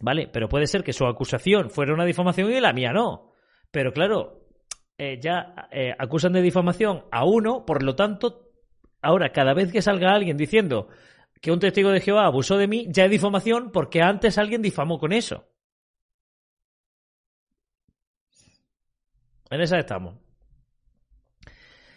¿Vale? 0.00 0.28
Pero 0.32 0.48
puede 0.48 0.66
ser 0.66 0.82
que 0.82 0.92
su 0.92 1.06
acusación 1.06 1.70
fuera 1.70 1.94
una 1.94 2.04
difamación 2.04 2.50
y 2.50 2.60
la 2.60 2.72
mía 2.72 2.92
no. 2.92 3.32
Pero 3.70 3.92
claro, 3.92 4.42
eh, 4.98 5.20
ya 5.20 5.68
eh, 5.70 5.94
acusan 5.96 6.32
de 6.32 6.42
difamación 6.42 7.04
a 7.12 7.24
uno, 7.24 7.64
por 7.64 7.84
lo 7.84 7.94
tanto, 7.94 8.50
ahora 9.00 9.30
cada 9.30 9.54
vez 9.54 9.72
que 9.72 9.80
salga 9.80 10.12
alguien 10.12 10.36
diciendo 10.36 10.88
que 11.40 11.52
un 11.52 11.60
testigo 11.60 11.90
de 11.90 12.00
Jehová 12.00 12.26
abusó 12.26 12.56
de 12.56 12.68
mí, 12.68 12.86
ya 12.88 13.04
es 13.04 13.10
difamación 13.10 13.70
porque 13.72 14.00
antes 14.00 14.38
alguien 14.38 14.62
difamó 14.62 14.98
con 14.98 15.12
eso. 15.12 15.51
En 19.52 19.60
esa 19.60 19.78
estamos. 19.78 20.16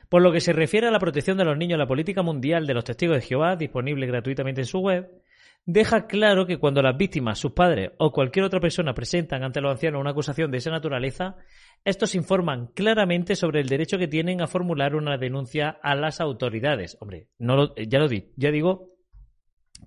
Por 0.10 0.22
lo 0.22 0.32
que 0.34 0.42
se 0.42 0.52
refiere 0.52 0.88
a 0.88 0.92
la 0.92 1.00
protección 1.00 1.38
de 1.38 1.46
los 1.46 1.58
niños, 1.58 1.80
la 1.80 1.88
política 1.88 2.22
mundial 2.22 2.68
de 2.68 2.74
los 2.74 2.84
testigos 2.84 3.16
de 3.16 3.22
Jehová, 3.22 3.56
disponible 3.56 4.06
gratuitamente 4.06 4.62
en 4.62 4.68
su 4.68 4.80
web, 4.80 5.10
deja 5.66 6.06
claro 6.06 6.46
que 6.46 6.58
cuando 6.58 6.82
las 6.82 6.98
víctimas, 6.98 7.40
sus 7.40 7.54
padres 7.54 7.92
o 7.98 8.12
cualquier 8.12 8.44
otra 8.46 8.60
persona 8.60 8.94
presentan 8.94 9.44
ante 9.44 9.62
los 9.62 9.72
ancianos 9.72 10.02
una 10.02 10.12
acusación 10.12 10.52
de 10.52 10.58
esa 10.58 10.70
naturaleza, 10.70 11.38
estos 11.86 12.14
informan 12.14 12.68
claramente 12.68 13.36
sobre 13.36 13.62
el 13.62 13.70
derecho 13.70 13.98
que 13.98 14.10
tienen 14.10 14.42
a 14.42 14.48
formular 14.48 14.94
una 14.94 15.18
denuncia 15.18 15.70
a 15.70 15.96
las 15.96 16.20
autoridades. 16.20 16.98
Hombre, 17.00 17.30
no 17.40 17.74
ya 17.76 18.00
lo 18.00 18.10
di, 18.10 18.34
ya 18.36 18.52
digo 18.52 18.92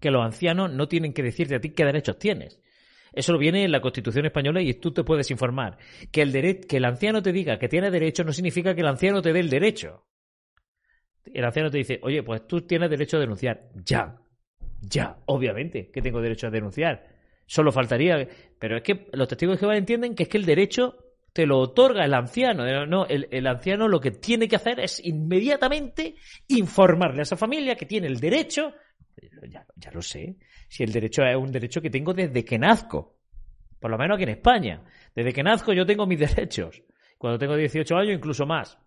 que 0.01 0.11
los 0.11 0.25
ancianos 0.25 0.73
no 0.73 0.89
tienen 0.89 1.13
que 1.13 1.23
decirte 1.23 1.57
a 1.57 1.61
ti 1.61 1.71
qué 1.71 1.85
derechos 1.85 2.19
tienes. 2.19 2.63
Eso 3.13 3.33
lo 3.33 3.39
viene 3.39 3.65
en 3.65 3.73
la 3.73 3.81
Constitución 3.81 4.27
española 4.27 4.61
y 4.61 4.75
tú 4.75 4.93
te 4.93 5.05
puedes 5.05 5.31
informar. 5.31 5.79
Que 6.11 6.23
el, 6.23 6.61
que 6.67 6.77
el 6.77 6.85
anciano 6.85 7.23
te 7.23 7.33
diga 7.33 7.59
que 7.59 7.69
tiene 7.69 7.91
derecho 7.91 8.25
no 8.25 8.33
significa 8.33 8.75
que 8.75 8.81
el 8.81 8.89
anciano 8.89 9.23
te 9.23 9.33
dé 9.33 9.41
el 9.41 9.51
derecho. 9.51 10.05
El 11.25 11.45
anciano 11.45 11.71
te 11.71 11.79
dice, 11.79 12.01
oye, 12.03 12.23
pues 12.23 12.47
tú 12.47 12.63
tienes 12.63 12.91
derecho 12.91 13.17
a 13.17 13.21
denunciar. 13.21 13.69
Ya, 13.85 14.17
ya, 14.81 15.19
obviamente 15.27 15.91
que 15.91 16.03
tengo 16.03 16.21
derecho 16.21 16.47
a 16.47 16.51
denunciar. 16.51 17.07
Solo 17.47 17.73
faltaría. 17.73 18.29
Pero 18.59 18.77
es 18.77 18.83
que 18.83 19.09
los 19.13 19.29
testigos 19.29 19.57
de 19.57 19.61
Jehová 19.61 19.77
entienden 19.77 20.15
que 20.15 20.25
es 20.25 20.29
que 20.29 20.39
el 20.39 20.47
derecho 20.47 20.97
te 21.33 21.47
lo 21.47 21.59
otorga 21.59 22.05
el 22.05 22.15
anciano. 22.15 22.87
No, 22.87 23.07
el, 23.07 23.47
anciano 23.47 23.89
lo 23.89 24.01
que 24.01 24.11
tiene 24.11 24.49
que 24.49 24.57
hacer 24.57 24.81
es 24.81 25.05
inmediatamente 25.05 26.17
informarle 26.49 27.21
a 27.21 27.23
esa 27.23 27.37
familia 27.37 27.77
que 27.77 27.87
tiene 27.87 28.07
el 28.07 28.21
derecho. 28.21 28.73
Ya, 29.49 29.67
ya 29.77 29.91
lo 29.91 30.03
sé 30.03 30.37
si 30.69 30.85
el 30.85 30.93
derecho 30.93 31.23
es 31.25 31.37
un 31.37 31.51
derecho 31.51 31.81
que 31.81 31.91
tengo 31.91 32.15
desde 32.15 32.45
que 32.45 32.59
nazco. 32.59 33.17
Por 33.81 33.91
lo 33.91 33.99
menos 33.99 34.17
aquí 34.17 34.25
en 34.25 34.31
España. 34.31 34.85
Desde 35.15 35.33
que 35.33 35.43
nazco 35.43 35.73
yo 35.73 35.87
tengo 35.87 36.07
mis 36.07 36.21
derechos. 36.35 36.83
Cuando 37.17 37.39
tengo 37.39 37.57
18 37.57 37.97
años, 37.97 38.15
incluso 38.15 38.47
más. 38.47 38.79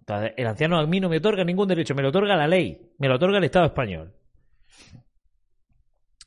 Entonces, 0.00 0.32
el 0.36 0.46
anciano 0.46 0.78
a 0.78 0.86
mí 0.86 0.98
no 0.98 1.08
me 1.08 1.18
otorga 1.18 1.44
ningún 1.44 1.68
derecho, 1.68 1.94
me 1.94 2.02
lo 2.02 2.08
otorga 2.08 2.36
la 2.36 2.48
ley, 2.48 2.90
me 2.98 3.08
lo 3.08 3.16
otorga 3.16 3.38
el 3.38 3.44
Estado 3.44 3.66
español. 3.66 4.12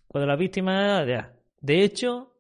Cuando 0.08 0.27
la 0.27 0.38
víctima, 0.38 1.03
de 1.03 1.84
hecho, 1.84 2.38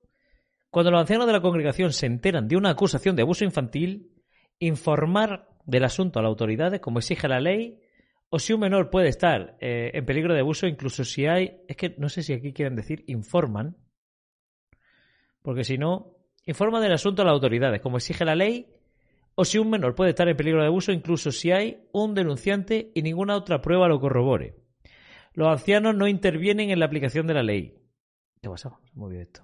cuando 0.69 0.91
los 0.91 1.01
ancianos 1.01 1.27
de 1.27 1.33
la 1.33 1.41
congregación 1.41 1.91
se 1.91 2.05
enteran 2.05 2.47
de 2.47 2.55
una 2.55 2.69
acusación 2.69 3.17
de 3.17 3.23
abuso 3.23 3.43
infantil, 3.43 4.11
informar 4.59 5.49
del 5.65 5.83
asunto 5.83 6.19
a 6.19 6.21
las 6.21 6.29
autoridades, 6.29 6.79
como 6.79 6.99
exige 6.99 7.27
la 7.27 7.41
ley, 7.41 7.81
o 8.35 8.39
si 8.39 8.51
un 8.51 8.59
menor 8.59 8.89
puede 8.89 9.07
estar 9.07 9.55
eh, 9.61 9.91
en 9.93 10.05
peligro 10.05 10.33
de 10.33 10.41
abuso, 10.41 10.67
incluso 10.67 11.05
si 11.05 11.25
hay, 11.25 11.61
es 11.69 11.77
que 11.77 11.95
no 11.97 12.09
sé 12.09 12.21
si 12.21 12.33
aquí 12.33 12.51
quieren 12.51 12.75
decir 12.75 13.05
informan, 13.07 13.77
porque 15.41 15.63
si 15.63 15.77
no, 15.77 16.17
informa 16.45 16.81
del 16.81 16.91
asunto 16.91 17.21
a 17.21 17.25
las 17.25 17.31
autoridades, 17.31 17.79
como 17.79 17.95
exige 17.95 18.25
la 18.25 18.35
ley, 18.35 18.67
o 19.35 19.45
si 19.45 19.57
un 19.57 19.69
menor 19.69 19.95
puede 19.95 20.09
estar 20.09 20.27
en 20.27 20.35
peligro 20.35 20.59
de 20.59 20.67
abuso, 20.67 20.91
incluso 20.91 21.31
si 21.31 21.51
hay 21.51 21.87
un 21.93 22.13
denunciante 22.13 22.91
y 22.93 23.03
ninguna 23.03 23.37
otra 23.37 23.61
prueba 23.61 23.87
lo 23.87 24.01
corrobore. 24.01 24.57
Los 25.31 25.47
ancianos 25.47 25.95
no 25.95 26.05
intervienen 26.05 26.71
en 26.71 26.79
la 26.79 26.87
aplicación 26.87 27.27
de 27.27 27.35
la 27.35 27.43
ley. 27.43 27.77
¿Qué 28.41 28.49
pasa? 28.49 28.77
Muy 28.95 29.11
bien 29.11 29.21
esto. 29.21 29.43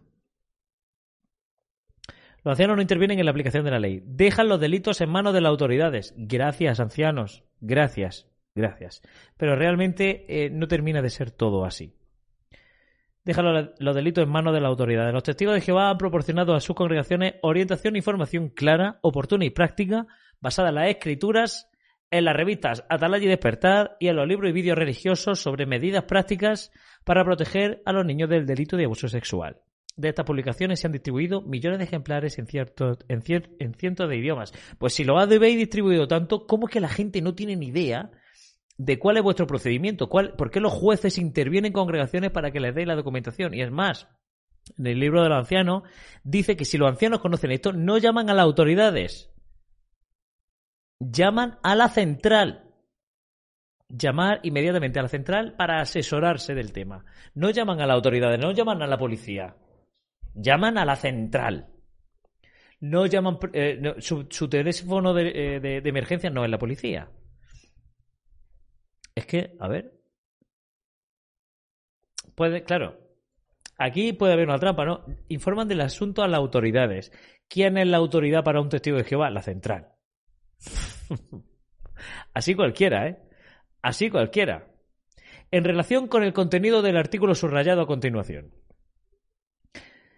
Los 2.43 2.51
ancianos 2.51 2.75
no 2.75 2.81
intervienen 2.81 3.19
en 3.19 3.25
la 3.25 3.31
aplicación 3.31 3.63
de 3.63 3.71
la 3.71 3.79
ley. 3.79 4.03
Dejan 4.05 4.49
los 4.49 4.59
delitos 4.59 4.99
en 4.99 5.11
manos 5.11 5.33
de 5.33 5.39
las 5.39 5.51
autoridades. 5.51 6.13
Gracias, 6.17 6.81
ancianos. 6.81 7.45
Gracias. 7.61 8.30
Gracias. 8.55 9.01
Pero 9.37 9.55
realmente 9.55 10.25
eh, 10.27 10.49
no 10.49 10.67
termina 10.67 11.01
de 11.01 11.09
ser 11.09 11.31
todo 11.31 11.65
así. 11.65 11.95
Dejan 13.23 13.73
los, 13.77 13.95
delitos 13.95 14.23
en 14.23 14.31
manos 14.31 14.53
de 14.53 14.61
las 14.61 14.69
autoridades. 14.69 15.13
Los 15.13 15.23
testigos 15.23 15.53
de 15.53 15.61
Jehová 15.61 15.91
han 15.91 15.97
proporcionado 15.97 16.55
a 16.55 16.59
sus 16.59 16.75
congregaciones 16.75 17.35
orientación 17.43 17.95
e 17.95 17.99
información 17.99 18.49
clara, 18.49 18.99
oportuna 19.03 19.45
y 19.45 19.51
práctica, 19.51 20.07
basada 20.39 20.69
en 20.69 20.75
las 20.75 20.89
escrituras, 20.89 21.69
en 22.09 22.25
las 22.25 22.35
revistas 22.35 22.83
Atalaya 22.89 23.25
y 23.25 23.27
Despertar 23.27 23.95
y 23.99 24.07
en 24.07 24.15
los 24.15 24.27
libros 24.27 24.49
y 24.49 24.53
vídeos 24.53 24.77
religiosos 24.77 25.39
sobre 25.39 25.67
medidas 25.67 26.05
prácticas 26.05 26.71
para 27.03 27.23
proteger 27.23 27.83
a 27.85 27.93
los 27.93 28.05
niños 28.05 28.29
del 28.29 28.47
delito 28.47 28.75
de 28.75 28.85
abuso 28.85 29.07
sexual 29.07 29.61
de 29.97 30.09
estas 30.09 30.25
publicaciones 30.25 30.79
se 30.79 30.87
han 30.87 30.93
distribuido 30.93 31.41
millones 31.41 31.79
de 31.79 31.85
ejemplares 31.85 32.39
en, 32.39 32.47
ciertos, 32.47 32.99
en, 33.07 33.23
en 33.59 33.73
cientos 33.73 34.09
de 34.09 34.17
idiomas. 34.17 34.53
Pues 34.77 34.93
si 34.93 35.03
lo 35.03 35.19
habéis 35.19 35.57
distribuido 35.57 36.07
tanto, 36.07 36.47
¿cómo 36.47 36.67
es 36.67 36.73
que 36.73 36.79
la 36.79 36.89
gente 36.89 37.21
no 37.21 37.35
tiene 37.35 37.55
ni 37.55 37.67
idea 37.67 38.11
de 38.83 38.97
cuál 38.97 39.17
es 39.17 39.23
vuestro 39.23 39.45
procedimiento? 39.45 40.09
Cuál, 40.09 40.33
¿Por 40.33 40.49
qué 40.49 40.59
los 40.59 40.73
jueces 40.73 41.19
intervienen 41.19 41.67
en 41.67 41.73
congregaciones 41.73 42.31
para 42.31 42.49
que 42.49 42.59
les 42.59 42.73
deis 42.73 42.87
la 42.87 42.95
documentación? 42.95 43.53
Y 43.53 43.61
es 43.61 43.69
más, 43.69 44.07
en 44.75 44.87
el 44.87 44.99
libro 44.99 45.21
de 45.21 45.29
los 45.29 45.37
ancianos 45.37 45.83
dice 46.23 46.57
que 46.57 46.65
si 46.65 46.79
los 46.79 46.89
ancianos 46.89 47.19
conocen 47.19 47.51
esto, 47.51 47.73
no 47.73 47.99
llaman 47.99 48.31
a 48.31 48.33
las 48.33 48.43
autoridades, 48.43 49.31
llaman 50.99 51.59
a 51.61 51.75
la 51.75 51.89
central. 51.89 52.69
Llamar 53.87 54.39
inmediatamente 54.41 54.97
a 54.97 55.03
la 55.03 55.09
central 55.09 55.53
para 55.57 55.81
asesorarse 55.81 56.55
del 56.55 56.71
tema. 56.71 57.05
No 57.35 57.51
llaman 57.51 57.81
a 57.81 57.85
las 57.85 57.95
autoridades, 57.95 58.39
no 58.39 58.51
llaman 58.51 58.81
a 58.81 58.87
la 58.87 58.97
policía. 58.97 59.57
Llaman 60.33 60.79
a 60.79 60.85
la 60.85 60.95
central. 60.95 61.67
No 62.79 63.05
llaman. 63.05 63.37
Eh, 63.53 63.79
su, 63.99 64.25
teléfono 64.49 65.15
eh, 65.19 65.59
de, 65.59 65.81
emergencia 65.89 66.31
no 66.31 66.45
es 66.45 66.49
la 66.49 66.57
policía. 66.57 67.11
Es 69.15 69.25
que, 69.25 69.55
a 69.59 69.67
ver. 69.67 69.99
Puede, 72.35 72.63
claro. 72.63 72.97
Aquí 73.77 74.13
puede 74.13 74.33
haber 74.33 74.47
una 74.47 74.59
trampa, 74.59 74.85
¿no? 74.85 75.05
Informan 75.27 75.67
del 75.67 75.81
asunto 75.81 76.21
a 76.21 76.27
las 76.27 76.37
autoridades. 76.37 77.11
¿Quién 77.47 77.77
es 77.77 77.87
la 77.87 77.97
autoridad 77.97 78.43
para 78.43 78.61
un 78.61 78.69
testigo 78.69 78.97
de 78.97 79.03
Jehová? 79.03 79.29
La 79.29 79.41
central. 79.41 79.93
Así 82.33 82.55
cualquiera, 82.55 83.07
¿eh? 83.07 83.17
Así 83.81 84.09
cualquiera. 84.09 84.67
En 85.49 85.63
relación 85.63 86.07
con 86.07 86.23
el 86.23 86.33
contenido 86.33 86.81
del 86.81 86.97
artículo 86.97 87.35
subrayado 87.35 87.81
a 87.81 87.87
continuación. 87.87 88.53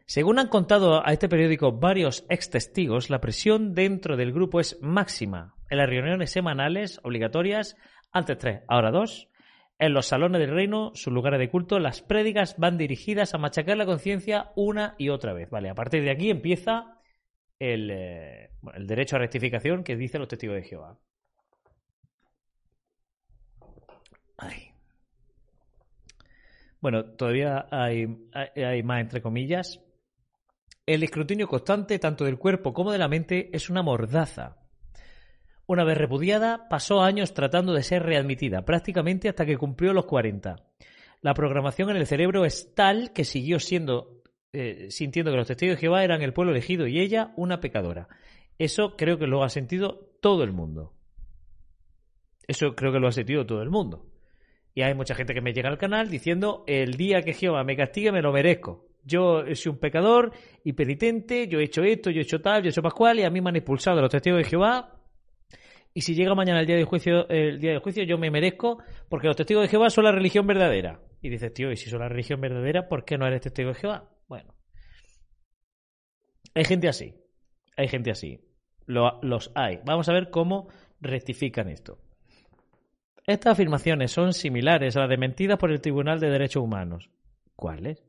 Según 0.06 0.38
han 0.38 0.50
contado 0.50 1.06
a 1.06 1.14
este 1.14 1.30
periódico 1.30 1.72
varios 1.72 2.26
ex 2.30 2.50
testigos, 2.50 3.10
la 3.10 3.22
presión 3.22 3.74
dentro 3.74 4.18
del 4.18 4.34
grupo 4.34 4.60
es 4.60 4.78
máxima. 4.82 5.56
En 5.70 5.78
las 5.78 5.90
reuniones 5.90 6.32
semanales 6.32 7.00
obligatorias, 7.04 7.78
antes 8.14 8.38
tres, 8.38 8.62
ahora 8.68 8.92
dos, 8.92 9.30
en 9.80 9.94
los 9.94 10.06
salones 10.06 10.40
del 10.40 10.52
reino, 10.52 10.92
sus 10.94 11.12
lugares 11.12 11.40
de 11.40 11.50
culto, 11.50 11.80
las 11.80 12.02
prédicas 12.02 12.56
van 12.58 12.78
dirigidas 12.78 13.34
a 13.34 13.38
machacar 13.38 13.76
la 13.76 13.86
conciencia 13.86 14.52
una 14.56 14.96
y 14.98 15.10
otra 15.10 15.34
vez. 15.34 15.50
Vale, 15.50 15.70
a 15.70 15.76
partir 15.76 16.04
de 16.04 16.12
aquí 16.12 16.30
empieza 16.30 17.02
el, 17.60 17.90
eh, 17.92 18.52
derecho 18.80 19.16
a 19.16 19.20
rectificación 19.20 19.84
que 19.84 19.96
dicen 19.96 20.22
los 20.22 20.30
testigos 20.30 20.56
de 20.56 20.64
Jehová. 20.64 21.00
Bueno, 26.80 27.06
todavía 27.06 27.66
hay, 27.72 28.08
hay, 28.34 28.84
más 28.84 29.02
entre 29.02 29.22
comillas. 29.22 29.80
El 30.86 31.02
escrutinio 31.04 31.48
constante, 31.48 31.98
tanto 31.98 32.26
del 32.26 32.38
cuerpo 32.38 32.74
como 32.74 32.92
de 32.92 32.98
la 32.98 33.08
mente, 33.08 33.50
es 33.54 33.70
una 33.70 33.82
mordaza. 33.82 34.63
Una 35.66 35.84
vez 35.84 35.98
repudiada, 35.98 36.68
pasó 36.70 37.02
años 37.02 37.34
tratando 37.34 37.74
de 37.74 37.84
ser 37.84 38.04
readmitida, 38.04 38.66
prácticamente 38.66 39.30
hasta 39.30 39.46
que 39.46 39.58
cumplió 39.58 39.94
los 39.94 40.06
40. 40.06 40.56
La 41.22 41.34
programación 41.34 41.90
en 41.90 41.98
el 41.98 42.06
cerebro 42.06 42.46
es 42.46 42.74
tal 42.76 43.14
que 43.14 43.24
siguió 43.24 43.60
siendo, 43.60 44.24
eh, 44.52 44.88
sintiendo 44.90 45.32
que 45.32 45.38
los 45.38 45.48
testigos 45.48 45.78
de 45.78 45.82
Jehová 45.82 46.04
eran 46.04 46.22
el 46.22 46.34
pueblo 46.34 46.52
elegido 46.52 46.86
y 46.88 47.00
ella 47.00 47.34
una 47.38 47.62
pecadora. 47.62 48.10
Eso 48.58 48.96
creo 48.98 49.18
que 49.18 49.28
lo 49.28 49.44
ha 49.44 49.50
sentido 49.50 50.12
todo 50.22 50.44
el 50.44 50.52
mundo. 50.52 50.94
Eso 52.46 52.76
creo 52.76 52.92
que 52.92 53.00
lo 53.00 53.08
ha 53.08 53.14
sentido 53.14 53.46
todo 53.46 53.62
el 53.62 53.70
mundo. 53.70 54.06
Y 54.76 54.82
hay 54.82 54.94
mucha 54.94 55.16
gente 55.16 55.34
que 55.34 55.42
me 55.42 55.54
llega 55.54 55.70
al 55.70 55.78
canal 55.78 56.10
diciendo, 56.10 56.66
el 56.68 56.96
día 56.96 57.22
que 57.22 57.34
Jehová 57.34 57.64
me 57.64 57.78
castigue 57.78 58.12
me 58.12 58.22
lo 58.22 58.34
merezco 58.34 58.94
yo 59.06 59.44
soy 59.54 59.72
un 59.72 59.78
pecador 59.78 60.32
y 60.64 60.74
penitente, 60.74 61.48
yo 61.48 61.60
he 61.60 61.66
hecho 61.66 61.84
esto, 61.84 62.10
yo 62.10 62.20
he 62.20 62.24
hecho 62.24 62.42
tal, 62.42 62.62
yo 62.62 62.68
he 62.68 62.72
hecho 62.72 62.82
pascual 62.82 63.20
y 63.20 63.24
a 63.24 63.30
mí 63.30 63.42
me 63.42 63.50
han 63.50 63.58
expulsado 63.58 64.02
los 64.02 64.10
testigos 64.10 64.40
de 64.40 64.46
Jehová. 64.46 64.93
Y 65.94 66.02
si 66.02 66.16
llega 66.16 66.34
mañana 66.34 66.60
el 66.62 66.66
día 66.66 66.76
de 66.76 66.86
juicio, 66.86 67.28
el 67.30 67.60
día 67.60 67.80
juicio, 67.80 68.04
yo 68.04 68.18
me 68.18 68.32
merezco, 68.32 68.80
porque 69.10 69.28
los 69.28 69.36
testigos 69.36 69.64
de 69.64 69.70
Jehová 69.70 69.90
son 69.90 70.06
la 70.06 70.12
religión 70.12 70.48
verdadera. 70.48 71.00
Y 71.22 71.30
dices, 71.30 71.54
tío, 71.54 71.72
y 71.72 71.78
si 71.78 71.90
son 71.90 72.00
la 72.00 72.10
religión 72.10 72.42
verdadera, 72.42 72.88
¿por 72.88 73.06
qué 73.06 73.18
no 73.18 73.28
eres 73.28 73.42
testigo 73.42 73.70
de 73.70 73.76
Jehová? 73.76 74.10
Bueno. 74.28 74.56
Hay 76.56 76.66
gente 76.66 76.88
así. 76.88 77.14
Hay 77.78 77.88
gente 77.88 78.12
así. 78.12 78.42
los 78.88 79.52
hay. 79.56 79.80
Vamos 79.86 80.10
a 80.10 80.14
ver 80.14 80.30
cómo 80.32 80.68
rectifican 81.00 81.70
esto. 81.70 82.00
Estas 83.26 83.54
afirmaciones 83.54 84.12
son 84.12 84.34
similares 84.34 84.98
a 84.98 85.02
las 85.02 85.10
dementidas 85.10 85.58
por 85.58 85.72
el 85.72 85.80
Tribunal 85.80 86.20
de 86.20 86.30
Derechos 86.30 86.64
Humanos. 86.64 87.10
¿Cuáles? 87.56 88.04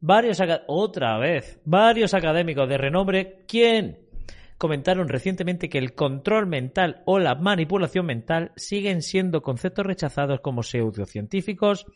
Varios, 0.00 0.40
otra 0.66 1.18
vez, 1.18 1.60
varios 1.64 2.14
académicos 2.14 2.68
de 2.68 2.78
renombre, 2.78 3.44
¿quién? 3.48 4.07
Comentaron 4.58 5.08
recientemente 5.08 5.68
que 5.68 5.78
el 5.78 5.94
control 5.94 6.46
mental 6.46 7.02
o 7.06 7.18
la 7.18 7.36
manipulación 7.36 8.06
mental 8.06 8.52
siguen 8.56 9.02
siendo 9.02 9.42
conceptos 9.42 9.86
rechazados 9.86 10.40
como 10.40 10.62
pseudocientíficos 10.62 11.86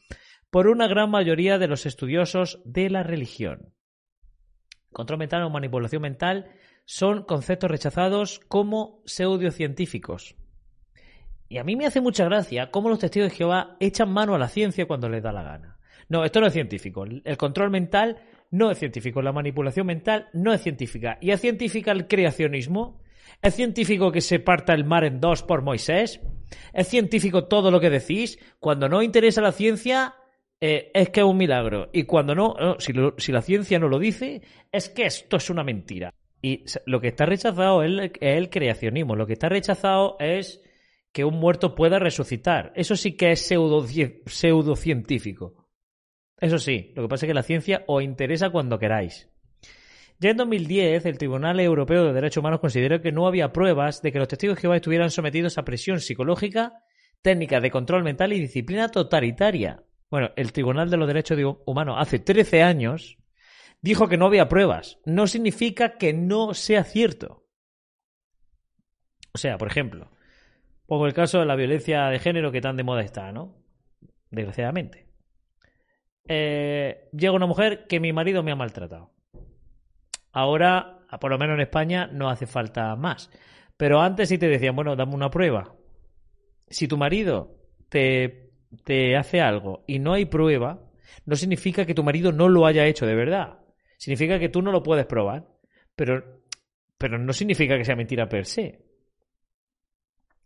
por 0.50 0.69
una 0.69 0.87
gran 0.87 1.11
mayoría 1.11 1.59
de 1.59 1.66
los 1.66 1.87
estudiosos 1.87 2.62
de 2.64 2.88
la 2.88 3.02
religión. 3.02 3.75
Control 4.92 5.19
mental 5.19 5.42
o 5.42 5.50
manipulación 5.50 6.02
mental 6.02 6.52
son 6.85 7.25
conceptos 7.25 7.71
rechazados 7.71 8.40
como 8.49 9.02
pseudocientíficos. 9.07 10.37
Y 11.49 11.59
a 11.59 11.64
mí 11.64 11.76
me 11.76 11.87
hace 11.87 12.00
mucha 12.00 12.25
gracia 12.25 12.71
cómo 12.71 12.88
los 12.88 12.99
testigos 12.99 13.31
de 13.31 13.37
Jehová 13.37 13.76
echan 13.81 14.11
mano 14.11 14.35
a 14.35 14.38
la 14.38 14.49
ciencia 14.49 14.87
cuando 14.87 15.09
les 15.09 15.23
da 15.23 15.33
la 15.33 15.42
gana. 15.42 15.78
No, 16.09 16.25
esto 16.25 16.40
no 16.40 16.47
es 16.47 16.52
científico. 16.52 17.04
El 17.04 17.37
control 17.37 17.71
mental 17.71 18.19
no 18.52 18.71
es 18.71 18.78
científico. 18.78 19.21
La 19.21 19.32
manipulación 19.32 19.87
mental 19.87 20.28
no 20.32 20.52
es 20.52 20.62
científica. 20.62 21.18
¿Y 21.21 21.32
es 21.32 21.40
científica 21.40 21.90
el 21.90 22.06
creacionismo? 22.06 23.02
¿Es 23.42 23.56
científico 23.56 24.12
que 24.12 24.21
se 24.21 24.38
parta 24.38 24.75
el 24.75 24.85
mar 24.85 25.02
en 25.04 25.21
dos 25.21 25.42
por 25.42 25.62
Moisés? 25.62 26.21
¿Es 26.73 26.87
científico 26.87 27.49
todo 27.49 27.71
lo 27.71 27.80
que 27.80 27.90
decís? 27.90 28.38
Cuando 28.61 28.88
no 28.88 29.02
interesa 29.02 29.40
la 29.40 29.52
ciencia, 29.52 30.14
eh, 30.61 30.92
es 30.94 31.11
que 31.11 31.21
es 31.21 31.26
un 31.26 31.38
milagro. 31.38 31.90
Y 31.92 32.04
cuando 32.04 32.35
no, 32.35 32.54
si, 32.78 32.92
si, 33.18 33.32
la 33.32 33.42
ciencia 33.42 33.80
no 33.80 33.88
lo 33.88 33.99
dice, 33.99 34.42
es 34.71 34.88
que 34.90 35.06
esto 35.06 35.38
es 35.38 35.50
una 35.50 35.64
mentira. 35.64 36.14
Y 36.42 36.64
lo 36.87 37.00
que 37.00 37.09
está 37.09 37.25
rechazado 37.25 37.82
es 37.82 38.12
el, 38.21 38.50
creacionismo. 38.50 39.16
Lo 39.16 39.26
que 39.26 39.32
está 39.32 39.49
rechazado 39.49 40.16
es 40.18 40.61
que 41.12 41.25
un 41.25 41.38
muerto 41.38 41.75
pueda 41.75 41.99
resucitar. 41.99 42.73
Eso 42.75 42.97
sí 42.97 43.16
que 43.16 43.32
es 43.32 43.40
pseudocientífico. 44.26 45.62
Eso 46.42 46.58
sí, 46.58 46.92
lo 46.96 47.02
que 47.02 47.08
pasa 47.08 47.25
es 47.25 47.30
que 47.30 47.34
la 47.34 47.44
ciencia 47.44 47.84
os 47.87 48.02
interesa 48.02 48.50
cuando 48.50 48.80
queráis. 48.80 49.30
Ya 50.18 50.30
en 50.30 50.37
2010, 50.37 51.06
el 51.06 51.16
Tribunal 51.16 51.61
Europeo 51.61 52.04
de 52.04 52.12
Derechos 52.12 52.38
Humanos 52.38 52.58
consideró 52.58 53.00
que 53.00 53.12
no 53.12 53.28
había 53.28 53.52
pruebas 53.52 54.02
de 54.02 54.11
que 54.11 54.18
los 54.18 54.26
testigos 54.26 54.56
de 54.56 54.62
Jehová 54.62 54.75
estuvieran 54.75 55.12
sometidos 55.12 55.56
a 55.56 55.64
presión 55.64 56.00
psicológica, 56.00 56.82
técnica 57.22 57.61
de 57.61 57.70
control 57.70 58.02
mental 58.02 58.32
y 58.32 58.40
disciplina 58.40 58.88
totalitaria. 58.88 59.84
Bueno, 60.11 60.30
el 60.34 60.52
Tribunal 60.52 60.90
de 60.90 60.96
los 60.96 61.06
Derechos 61.06 61.38
Humanos 61.64 61.94
hace 61.96 62.18
13 62.18 62.64
años 62.64 63.18
dijo 63.80 64.08
que 64.08 64.16
no 64.16 64.26
había 64.26 64.49
pruebas. 64.49 64.99
No 65.04 65.28
significa 65.28 65.96
que 65.96 66.12
no 66.12 66.54
sea 66.54 66.82
cierto. 66.82 67.46
O 69.32 69.38
sea, 69.38 69.58
por 69.58 69.68
ejemplo, 69.68 70.11
pongo 70.87 71.06
el 71.06 71.14
caso 71.14 71.38
de 71.38 71.46
la 71.46 71.54
violencia 71.54 72.08
de 72.08 72.18
género 72.18 72.50
que 72.50 72.61
tan 72.61 72.76
de 72.76 72.82
moda 72.82 73.02
está, 73.02 73.30
¿no? 73.30 73.54
Desgraciadamente. 74.32 75.12
Eh, 76.29 77.09
llega 77.12 77.33
una 77.33 77.47
mujer 77.47 77.87
que 77.88 78.00
mi 78.00 78.12
marido 78.12 78.43
me 78.43 78.52
ha 78.52 78.57
maltratado. 78.57 79.12
Ahora, 80.33 81.00
por 81.21 81.31
lo 81.31 81.38
menos 81.38 81.55
en 81.55 81.62
España, 81.62 82.07
no 82.07 82.31
hace 82.31 82.47
falta 82.47 82.95
más. 82.97 83.31
Pero 83.76 84.00
antes 84.00 84.29
sí 84.29 84.38
te 84.38 84.49
decían, 84.49 84.76
bueno, 84.76 84.97
dame 84.97 85.14
una 85.14 85.31
prueba. 85.31 85.75
Si 86.69 86.88
tu 86.88 86.97
marido 86.97 87.57
te, 87.88 88.50
te 88.85 89.17
hace 89.17 89.41
algo 89.41 89.85
y 89.87 89.99
no 89.99 90.14
hay 90.14 90.25
prueba, 90.25 90.91
no 91.26 91.37
significa 91.37 91.85
que 91.85 91.95
tu 91.95 92.02
marido 92.02 92.33
no 92.33 92.49
lo 92.49 92.67
haya 92.67 92.87
hecho 92.87 93.07
de 93.07 93.14
verdad. 93.14 93.59
Significa 93.99 94.38
que 94.38 94.49
tú 94.49 94.62
no 94.62 94.73
lo 94.73 94.83
puedes 94.83 95.07
probar, 95.07 95.49
pero, 95.95 96.43
pero 96.97 97.19
no 97.19 97.33
significa 97.33 97.76
que 97.76 97.85
sea 97.85 97.97
mentira 97.97 98.29
per 98.29 98.47
se. 98.47 98.85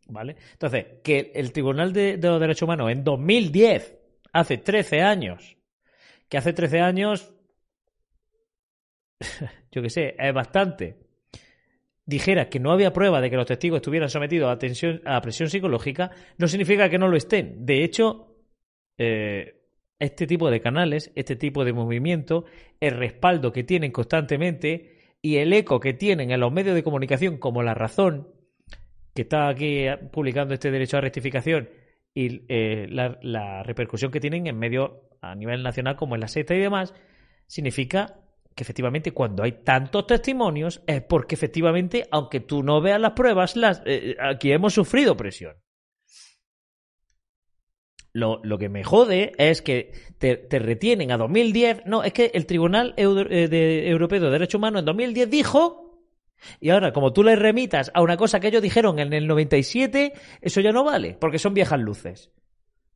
¿Vale? 0.09 0.37
Entonces, 0.53 0.87
que 1.03 1.33
el 1.35 1.53
Tribunal 1.53 1.93
de, 1.93 2.17
de 2.17 2.29
los 2.29 2.41
Derechos 2.41 2.63
Humanos 2.63 2.91
en 2.91 3.03
2010, 3.03 3.99
hace 4.33 4.59
13 4.59 5.01
años, 5.01 5.56
que 6.29 6.39
hace 6.39 6.53
13 6.53 6.81
años, 6.81 7.33
yo 9.73 9.83
qué 9.83 9.91
sé, 9.91 10.17
es 10.19 10.35
bastante, 10.35 11.07
dijera 12.05 12.49
que 12.49 12.61
no 12.61 12.73
había 12.73 12.93
prueba 12.93 13.21
de 13.21 13.31
que 13.31 13.37
los 13.37 13.47
testigos 13.47 13.79
estuvieran 13.79 14.09
sometidos 14.09 14.51
a, 14.51 14.59
tensión, 14.59 15.03
a 15.05 15.21
presión 15.21 15.51
psicológica, 15.51 16.11
no 16.39 16.49
significa 16.49 16.89
que 16.89 16.99
no 16.99 17.09
lo 17.09 17.17
estén. 17.17 17.67
De 17.67 17.83
hecho, 17.85 18.37
eh, 18.99 19.57
este 19.99 20.27
tipo 20.27 20.51
de 20.51 20.61
canales, 20.61 21.13
este 21.15 21.37
tipo 21.37 21.65
de 21.65 21.73
movimiento, 21.73 22.45
el 22.81 22.97
respaldo 22.97 23.53
que 23.53 23.65
tienen 23.65 23.91
constantemente 23.91 24.97
y 25.21 25.39
el 25.39 25.53
eco 25.53 25.81
que 25.81 25.95
tienen 25.95 26.31
en 26.31 26.41
los 26.41 26.53
medios 26.53 26.75
de 26.75 26.83
comunicación 26.83 27.39
como 27.39 27.63
La 27.63 27.75
Razón, 27.75 28.29
que 29.15 29.23
está 29.23 29.49
aquí 29.49 29.87
publicando 30.13 30.55
este 30.55 30.71
derecho 30.71 30.99
a 30.99 31.01
rectificación, 31.01 31.69
y 32.15 32.45
eh, 32.49 32.87
la, 32.89 33.19
la, 33.23 33.63
repercusión 33.63 34.11
que 34.11 34.21
tienen 34.21 34.47
en 34.47 34.59
medios 34.59 34.93
a 35.21 35.35
nivel 35.35 35.63
nacional 35.63 35.97
como 35.97 36.15
en 36.15 36.21
la 36.21 36.29
SETA 36.29 36.55
y 36.55 36.61
demás, 36.61 36.95
significa 37.47 38.21
que 38.57 38.63
efectivamente 38.63 39.13
cuando 39.13 39.43
hay 39.43 39.53
tantos 39.53 40.07
testimonios 40.07 40.83
es 40.87 41.03
porque 41.03 41.35
efectivamente, 41.35 42.09
aunque 42.11 42.41
tú 42.41 42.63
no 42.63 42.81
veas 42.81 43.01
las 43.01 43.13
pruebas, 43.13 43.55
las, 43.55 43.83
eh, 43.85 44.17
aquí 44.19 44.51
hemos 44.51 44.73
sufrido 44.73 45.17
presión. 45.17 45.57
Lo, 48.15 48.41
lo, 48.43 48.57
que 48.57 48.71
me 48.71 48.83
jode 48.83 49.33
es 49.37 49.61
que 49.61 49.93
te, 50.17 50.39
te, 50.39 50.59
retienen 50.59 51.13
a 51.13 51.19
2010. 51.19 51.83
No, 51.85 52.03
es 52.03 52.15
que 52.15 52.31
el 52.33 52.47
Tribunal 52.47 52.95
eh, 52.97 53.89
Europeo 53.91 54.21
de 54.21 54.31
Derechos 54.31 54.55
Humanos 54.55 54.81
en 54.81 54.87
2010 54.87 55.29
dijo. 55.31 56.01
Y 56.59 56.71
ahora, 56.71 56.95
como 56.95 57.13
tú 57.13 57.23
le 57.23 57.37
remitas 57.37 57.91
a 57.93 58.01
una 58.01 58.17
cosa 58.17 58.41
que 58.41 58.49
ellos 58.49 58.63
dijeron 58.63 58.99
en 59.01 59.13
el 59.13 59.27
97, 59.27 60.15
eso 60.41 60.61
ya 60.63 60.73
no 60.73 60.83
vale, 60.83 61.15
porque 61.21 61.39
son 61.39 61.53
viejas 61.53 61.79
luces. 61.79 62.31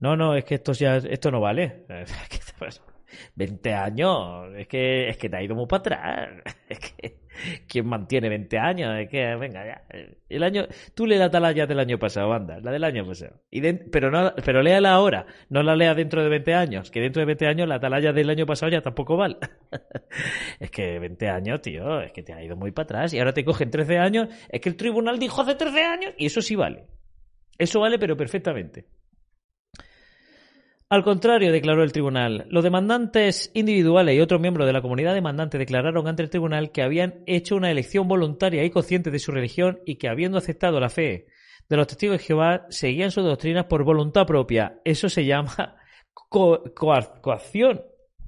No, 0.01 0.17
no, 0.17 0.35
es 0.35 0.45
que 0.45 0.57
esto 0.57 0.73
ya 0.73 0.97
esto 0.97 1.31
no 1.31 1.41
vale. 1.41 1.85
20 3.35 3.75
años, 3.75 4.55
es 4.57 4.69
que, 4.69 5.09
es 5.09 5.17
que 5.17 5.29
te 5.29 5.37
ha 5.37 5.43
ido 5.43 5.55
muy 5.55 5.67
para 5.67 5.81
atrás. 5.81 6.29
Es 6.71 6.79
que, 6.79 7.17
¿quién 7.67 7.87
mantiene 7.89 8.29
20 8.29 8.59
años? 8.59 8.97
Es 8.97 9.09
que, 9.09 9.35
venga, 9.35 9.67
ya. 9.67 9.83
El 10.29 10.43
año, 10.45 10.67
tú 10.95 11.05
lee 11.05 11.17
la 11.17 11.25
atalaya 11.25 11.67
del 11.67 11.81
año 11.81 11.99
pasado, 11.99 12.33
anda, 12.33 12.61
la 12.61 12.71
del 12.71 12.85
año 12.85 13.05
pasado. 13.05 13.41
Pero, 13.91 14.11
no, 14.13 14.33
pero 14.45 14.63
léala 14.63 14.93
ahora, 14.93 15.27
no 15.49 15.63
la 15.65 15.75
lea 15.75 15.95
dentro 15.95 16.23
de 16.23 16.29
20 16.29 16.55
años, 16.55 16.91
que 16.93 17.01
dentro 17.01 17.21
de 17.21 17.27
20 17.27 17.47
años 17.49 17.69
la 17.69 17.77
atalaya 17.77 18.13
del 18.13 18.31
año 18.31 18.47
pasado 18.47 18.71
ya 18.71 18.83
tampoco 18.83 19.17
vale. 19.17 19.39
es 20.61 20.71
que 20.71 21.01
20 21.01 21.29
años, 21.29 21.61
tío, 21.61 22.01
es 22.03 22.13
que 22.13 22.23
te 22.23 22.33
ha 22.33 22.43
ido 22.43 22.57
muy 22.57 22.71
para 22.71 22.85
atrás. 22.85 23.13
Y 23.13 23.19
ahora 23.19 23.33
te 23.33 23.45
cogen 23.45 23.71
13 23.71 23.99
años, 23.99 24.29
es 24.49 24.61
que 24.61 24.69
el 24.69 24.77
tribunal 24.77 25.19
dijo 25.19 25.43
hace 25.43 25.57
13 25.57 25.83
años, 25.83 26.15
y 26.19 26.27
eso 26.27 26.41
sí 26.41 26.55
vale. 26.55 26.85
Eso 27.59 27.81
vale, 27.81 27.99
pero 27.99 28.17
perfectamente. 28.17 28.87
Al 30.93 31.05
contrario, 31.05 31.53
declaró 31.53 31.85
el 31.85 31.93
tribunal, 31.93 32.47
los 32.51 32.65
demandantes 32.65 33.53
individuales 33.55 34.17
y 34.17 34.21
otros 34.21 34.41
miembros 34.41 34.67
de 34.67 34.73
la 34.73 34.83
comunidad 34.83 35.15
demandante 35.15 35.57
declararon 35.57 36.09
ante 36.09 36.25
el 36.25 36.31
tribunal 36.31 36.73
que 36.73 36.83
habían 36.83 37.23
hecho 37.27 37.55
una 37.55 37.71
elección 37.71 38.09
voluntaria 38.09 38.65
y 38.65 38.71
consciente 38.71 39.13
de 39.13 39.21
su 39.21 39.31
religión 39.31 39.79
y 39.87 39.99
que 39.99 40.09
habiendo 40.09 40.37
aceptado 40.37 40.81
la 40.81 40.89
fe 40.89 41.29
de 41.69 41.77
los 41.77 41.87
testigos 41.87 42.19
de 42.19 42.25
Jehová, 42.25 42.67
seguían 42.71 43.13
sus 43.13 43.23
doctrinas 43.23 43.67
por 43.67 43.85
voluntad 43.85 44.27
propia. 44.27 44.81
Eso 44.85 45.09
se 45.09 45.25
llama 45.25 45.77
co 46.13 46.65
coacción. 46.75 47.83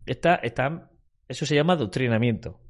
Está, 0.06 0.36
está, 0.36 0.88
eso 1.26 1.44
se 1.44 1.56
llama 1.56 1.72
adoctrinamiento. 1.72 2.60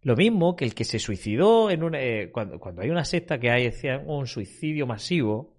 Lo 0.00 0.14
mismo 0.14 0.54
que 0.54 0.64
el 0.64 0.76
que 0.76 0.84
se 0.84 1.00
suicidó 1.00 1.72
en 1.72 1.92
eh, 1.96 2.30
cuando, 2.30 2.60
cuando 2.60 2.82
hay 2.82 2.90
una 2.90 3.04
secta 3.04 3.40
que 3.40 3.50
hay 3.50 3.68
un 4.06 4.28
suicidio 4.28 4.86
masivo, 4.86 5.56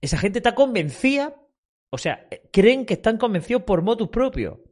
esa 0.00 0.16
gente 0.16 0.38
está 0.38 0.54
convencida 0.54 1.34
o 1.96 1.98
sea, 1.98 2.28
creen 2.52 2.84
que 2.84 2.92
están 2.92 3.16
convencidos 3.16 3.62
por 3.62 3.80
motus 3.80 4.10
propio. 4.10 4.62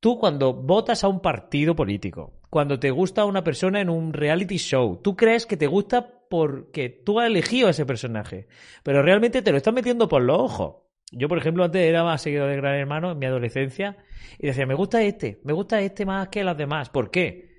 Tú 0.00 0.18
cuando 0.18 0.54
votas 0.54 1.04
a 1.04 1.08
un 1.08 1.20
partido 1.20 1.76
político, 1.76 2.40
cuando 2.48 2.80
te 2.80 2.90
gusta 2.90 3.26
una 3.26 3.44
persona 3.44 3.82
en 3.82 3.90
un 3.90 4.14
reality 4.14 4.56
show, 4.56 4.98
tú 5.02 5.14
crees 5.14 5.44
que 5.44 5.58
te 5.58 5.66
gusta 5.66 6.24
porque 6.30 6.88
tú 6.88 7.20
has 7.20 7.26
elegido 7.26 7.68
a 7.68 7.72
ese 7.72 7.84
personaje, 7.84 8.48
pero 8.82 9.02
realmente 9.02 9.42
te 9.42 9.50
lo 9.50 9.58
están 9.58 9.74
metiendo 9.74 10.08
por 10.08 10.22
los 10.22 10.40
ojos. 10.40 10.76
Yo, 11.10 11.28
por 11.28 11.36
ejemplo, 11.36 11.64
antes 11.64 11.82
era 11.82 12.02
más 12.02 12.22
seguidor 12.22 12.48
de 12.48 12.56
Gran 12.56 12.76
Hermano 12.76 13.12
en 13.12 13.18
mi 13.18 13.26
adolescencia 13.26 13.98
y 14.38 14.46
decía, 14.46 14.64
me 14.64 14.72
gusta 14.72 15.02
este, 15.02 15.38
me 15.44 15.52
gusta 15.52 15.82
este 15.82 16.06
más 16.06 16.28
que 16.28 16.44
las 16.44 16.56
demás. 16.56 16.88
¿Por 16.88 17.10
qué? 17.10 17.51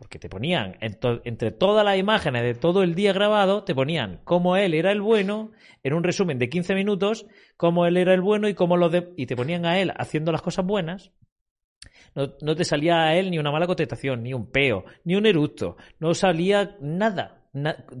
Porque 0.00 0.18
te 0.18 0.30
ponían, 0.30 0.78
entre 0.80 1.50
todas 1.50 1.84
las 1.84 1.98
imágenes 1.98 2.42
de 2.42 2.54
todo 2.54 2.82
el 2.82 2.94
día 2.94 3.12
grabado, 3.12 3.64
te 3.64 3.74
ponían 3.74 4.22
cómo 4.24 4.56
él 4.56 4.72
era 4.72 4.92
el 4.92 5.02
bueno, 5.02 5.52
en 5.82 5.92
un 5.92 6.02
resumen 6.02 6.38
de 6.38 6.48
15 6.48 6.74
minutos, 6.74 7.26
cómo 7.58 7.84
él 7.84 7.98
era 7.98 8.14
el 8.14 8.22
bueno 8.22 8.48
y 8.48 8.54
cómo 8.54 8.78
los 8.78 8.90
de... 8.90 9.12
y 9.18 9.26
te 9.26 9.36
ponían 9.36 9.66
a 9.66 9.78
él 9.78 9.92
haciendo 9.98 10.32
las 10.32 10.40
cosas 10.40 10.64
buenas. 10.64 11.12
No, 12.14 12.32
no 12.40 12.56
te 12.56 12.64
salía 12.64 13.02
a 13.02 13.14
él 13.14 13.30
ni 13.30 13.38
una 13.38 13.52
mala 13.52 13.66
contestación, 13.66 14.22
ni 14.22 14.32
un 14.32 14.50
peo, 14.50 14.86
ni 15.04 15.16
un 15.16 15.26
eructo. 15.26 15.76
No 15.98 16.14
salía 16.14 16.78
nada, 16.80 17.44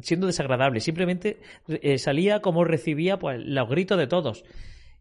siendo 0.00 0.26
desagradable. 0.26 0.80
Simplemente 0.80 1.42
eh, 1.68 1.98
salía 1.98 2.40
como 2.40 2.64
recibía 2.64 3.18
pues, 3.18 3.40
los 3.44 3.68
gritos 3.68 3.98
de 3.98 4.06
todos. 4.06 4.42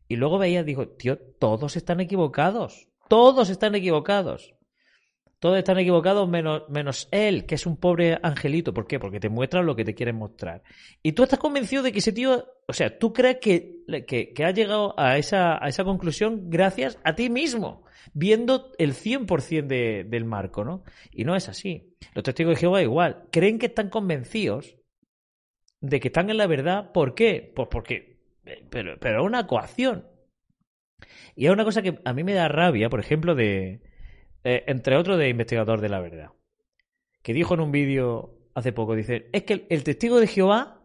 Y 0.10 0.18
luego 0.18 0.38
veía, 0.38 0.64
digo, 0.64 0.90
tío, 0.90 1.18
todos 1.18 1.78
están 1.78 2.02
equivocados. 2.02 2.90
Todos 3.08 3.50
están 3.50 3.74
equivocados. 3.74 4.54
Todos 5.40 5.58
están 5.58 5.80
equivocados 5.80 6.28
menos, 6.28 6.64
menos 6.68 7.08
él, 7.12 7.46
que 7.46 7.56
es 7.56 7.66
un 7.66 7.78
pobre 7.78 8.20
angelito. 8.22 8.74
¿Por 8.74 8.88
qué? 8.88 9.00
Porque 9.00 9.22
te 9.22 9.30
muestran 9.30 9.66
lo 9.66 9.74
que 9.74 9.86
te 9.86 9.96
quieren 9.96 10.18
mostrar. 10.18 10.64
Y 11.02 11.14
tú 11.14 11.24
estás 11.24 11.40
convencido 11.40 11.82
de 11.82 11.94
que 11.94 12.00
ese 12.00 12.12
tío, 12.12 12.46
o 12.68 12.74
sea, 12.74 13.00
tú 13.00 13.14
crees 13.14 13.38
que, 13.38 13.78
que, 14.06 14.34
llegado 14.54 15.00
a 15.00 15.18
esa, 15.18 15.64
a 15.64 15.70
esa 15.70 15.86
conclusión 15.86 16.50
gracias 16.50 17.00
a 17.06 17.16
ti 17.16 17.30
mismo, 17.30 17.86
viendo 18.14 18.74
el 18.78 18.94
100% 18.94 19.66
de, 19.66 20.04
del 20.04 20.26
marco, 20.26 20.66
¿no? 20.66 20.84
Y 21.10 21.24
no 21.24 21.38
es 21.38 21.48
así. 21.48 21.96
Los 22.14 22.26
testigos 22.26 22.56
de 22.56 22.60
Jehová 22.60 22.82
igual. 22.82 23.30
Creen 23.32 23.60
que 23.60 23.68
están 23.68 23.90
convencidos 23.90 24.76
de 25.80 26.02
que 26.02 26.10
están 26.10 26.30
en 26.30 26.36
la 26.36 26.48
verdad. 26.48 26.92
¿Por 26.92 27.16
qué? 27.16 27.54
Pues 27.56 27.70
porque, 27.72 28.20
pero, 28.70 28.98
pero 29.00 29.22
es 29.22 29.26
una 29.26 29.48
coacción. 29.48 30.06
Y 31.34 31.46
es 31.46 31.52
una 31.54 31.64
cosa 31.64 31.82
que 31.82 31.98
a 32.04 32.12
mí 32.12 32.26
me 32.26 32.34
da 32.34 32.50
rabia, 32.50 32.90
por 32.90 33.00
ejemplo, 33.00 33.36
de, 33.36 33.82
eh, 34.44 34.64
entre 34.68 34.96
otros 34.96 35.18
de 35.18 35.30
investigador 35.30 35.82
de 35.82 35.90
la 35.90 36.00
verdad, 36.00 36.32
que 37.22 37.34
dijo 37.34 37.54
en 37.54 37.60
un 37.60 37.72
vídeo 37.72 38.38
hace 38.54 38.72
poco, 38.72 38.96
dice, 38.96 39.30
es 39.34 39.44
que 39.44 39.68
el, 39.70 39.84
testigo 39.84 40.20
de 40.20 40.28
Jehová 40.28 40.82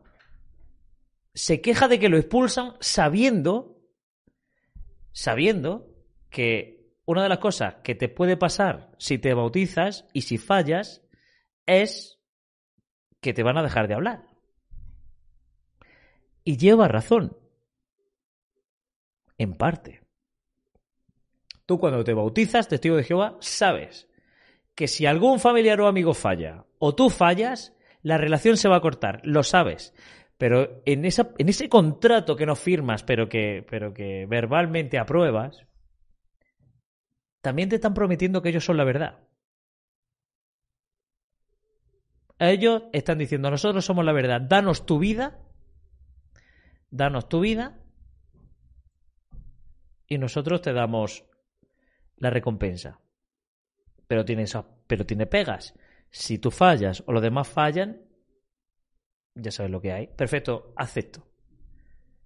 se 1.35 1.61
queja 1.61 1.89
de 1.89 1.99
que 1.99 2.09
lo 2.09 2.17
expulsan 2.17 2.75
sabiendo, 2.81 3.81
sabiendo 5.13 5.89
que 6.31 6.95
una 7.07 7.23
de 7.23 7.29
las 7.29 7.39
cosas 7.39 7.77
que 7.83 7.95
te 7.95 8.09
puede 8.09 8.37
pasar 8.37 8.93
si 8.99 9.19
te 9.19 9.35
bautizas 9.35 10.07
y 10.13 10.23
si 10.23 10.39
fallas 10.39 11.03
es 11.67 12.21
que 13.21 13.33
te 13.33 13.43
van 13.43 13.59
a 13.59 13.63
dejar 13.63 13.89
de 13.89 13.95
hablar. 13.95 14.27
Y 16.45 16.57
lleva 16.57 16.89
razón. 16.89 17.37
En 19.39 19.55
parte. 19.55 20.04
Tú 21.67 21.79
cuando 21.79 22.05
te 22.05 22.15
bautizas, 22.15 22.69
testigo 22.69 22.97
de 22.97 23.05
Jehová, 23.05 23.37
sabes 23.41 24.09
que 24.75 24.89
si 24.89 25.07
algún 25.07 25.41
familiar 25.41 25.81
o 25.81 25.87
amigo 25.87 26.15
falla 26.15 26.67
o 26.79 26.95
tú 26.95 27.11
fallas, 27.11 27.75
la 28.03 28.19
relación 28.19 28.57
se 28.57 28.69
va 28.69 28.77
a 28.77 28.81
cortar, 28.81 29.21
lo 29.25 29.43
sabes. 29.43 29.95
Pero 30.37 30.83
en, 30.85 31.05
esa, 31.05 31.33
en 31.39 31.49
ese 31.49 31.69
contrato 31.69 32.37
que 32.37 32.47
no 32.47 32.57
firmas, 32.57 33.03
pero 33.03 33.29
que, 33.29 33.65
pero 33.71 33.95
que 33.95 34.27
verbalmente 34.27 34.99
apruebas, 34.99 35.67
también 37.41 37.69
te 37.69 37.77
están 37.77 37.95
prometiendo 37.95 38.43
que 38.43 38.49
ellos 38.49 38.65
son 38.65 38.77
la 38.77 38.85
verdad. 38.85 39.21
Ellos 42.39 42.83
están 42.93 43.19
diciendo, 43.19 43.51
nosotros 43.51 43.85
somos 43.85 44.05
la 44.05 44.13
verdad, 44.13 44.41
danos 44.41 44.87
tu 44.87 44.99
vida, 44.99 45.39
danos 46.91 47.29
tu 47.29 47.41
vida, 47.41 47.81
y 50.09 50.19
nosotros 50.19 50.61
te 50.61 50.73
damos 50.73 51.25
la 52.25 52.31
recompensa. 52.31 53.01
Pero 54.07 54.25
tiene, 54.25 54.45
pero 54.87 55.07
tiene 55.07 55.27
pegas. 55.27 55.75
Si 56.11 56.39
tú 56.39 56.51
fallas 56.51 57.03
o 57.07 57.13
los 57.13 57.23
demás 57.23 57.49
fallan, 57.49 58.03
ya 59.35 59.51
sabes 59.51 59.71
lo 59.71 59.81
que 59.81 59.93
hay. 59.93 60.07
Perfecto, 60.09 60.73
acepto. 60.77 61.27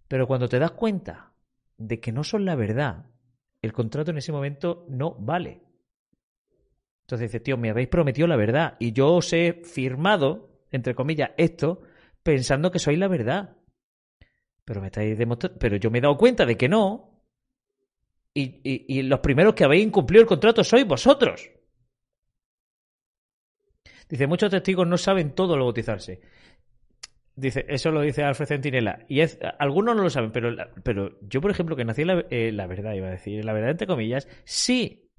Pero 0.09 0.27
cuando 0.27 0.49
te 0.49 0.59
das 0.59 0.73
cuenta 0.73 1.33
de 1.77 2.01
que 2.01 2.13
no 2.13 2.25
son 2.25 2.45
la 2.45 2.57
verdad, 2.57 3.07
el 3.63 3.73
contrato 3.73 4.11
en 4.11 4.19
ese 4.19 4.33
momento 4.33 4.87
no 4.89 5.15
vale. 5.15 5.63
Entonces 7.03 7.31
dices, 7.31 7.43
tío, 7.43 7.57
me 7.57 7.71
habéis 7.71 7.89
prometido 7.89 8.27
la 8.27 8.37
verdad 8.37 8.77
y 8.79 8.93
yo 8.93 9.15
os 9.15 9.33
he 9.33 9.63
firmado, 9.65 10.51
entre 10.71 10.95
comillas, 10.95 11.31
esto 11.37 11.83
pensando 12.23 12.71
que 12.71 12.79
sois 12.79 12.99
la 12.99 13.09
verdad. 13.09 13.57
Pero 14.65 14.81
me 14.83 14.89
estáis 14.89 15.17
demostrando, 15.17 15.59
pero 15.59 15.77
yo 15.77 15.91
me 15.91 15.99
he 15.99 16.03
dado 16.03 16.19
cuenta 16.19 16.45
de 16.45 16.57
que 16.57 16.69
no. 16.69 17.18
Y, 18.41 18.99
y 18.99 19.03
los 19.03 19.21
primeros 19.21 19.55
que 19.55 19.65
habéis 19.65 19.87
incumplido 19.87 20.23
el 20.23 20.29
contrato 20.29 20.63
sois 20.63 20.87
vosotros. 20.87 21.51
Dice, 24.09 24.27
muchos 24.27 24.51
testigos 24.51 24.87
no 24.87 24.97
saben 24.97 25.35
todo 25.35 25.57
lo 25.57 25.65
bautizarse. 25.65 26.21
Dice, 27.35 27.67
eso 27.69 27.91
lo 27.91 28.01
dice 28.01 28.25
Alfred 28.25 28.47
Centinela. 28.47 29.05
Y 29.09 29.21
es, 29.21 29.39
algunos 29.59 29.95
no 29.95 30.03
lo 30.03 30.11
saben, 30.11 30.33
pero, 30.33 30.55
pero 30.83 31.19
yo, 31.23 31.41
por 31.41 31.51
ejemplo, 31.51 31.77
que 31.77 31.85
nací 31.85 32.03
en 32.03 32.09
la, 32.09 32.25
eh, 32.31 32.67
verdad, 32.67 32.95
iba 32.95 33.09
a 33.09 33.13
decir, 33.13 33.45
la 33.45 33.53
verdad 33.53 33.71
entre 33.71 33.87
comillas, 33.87 34.29
sí. 34.45 35.11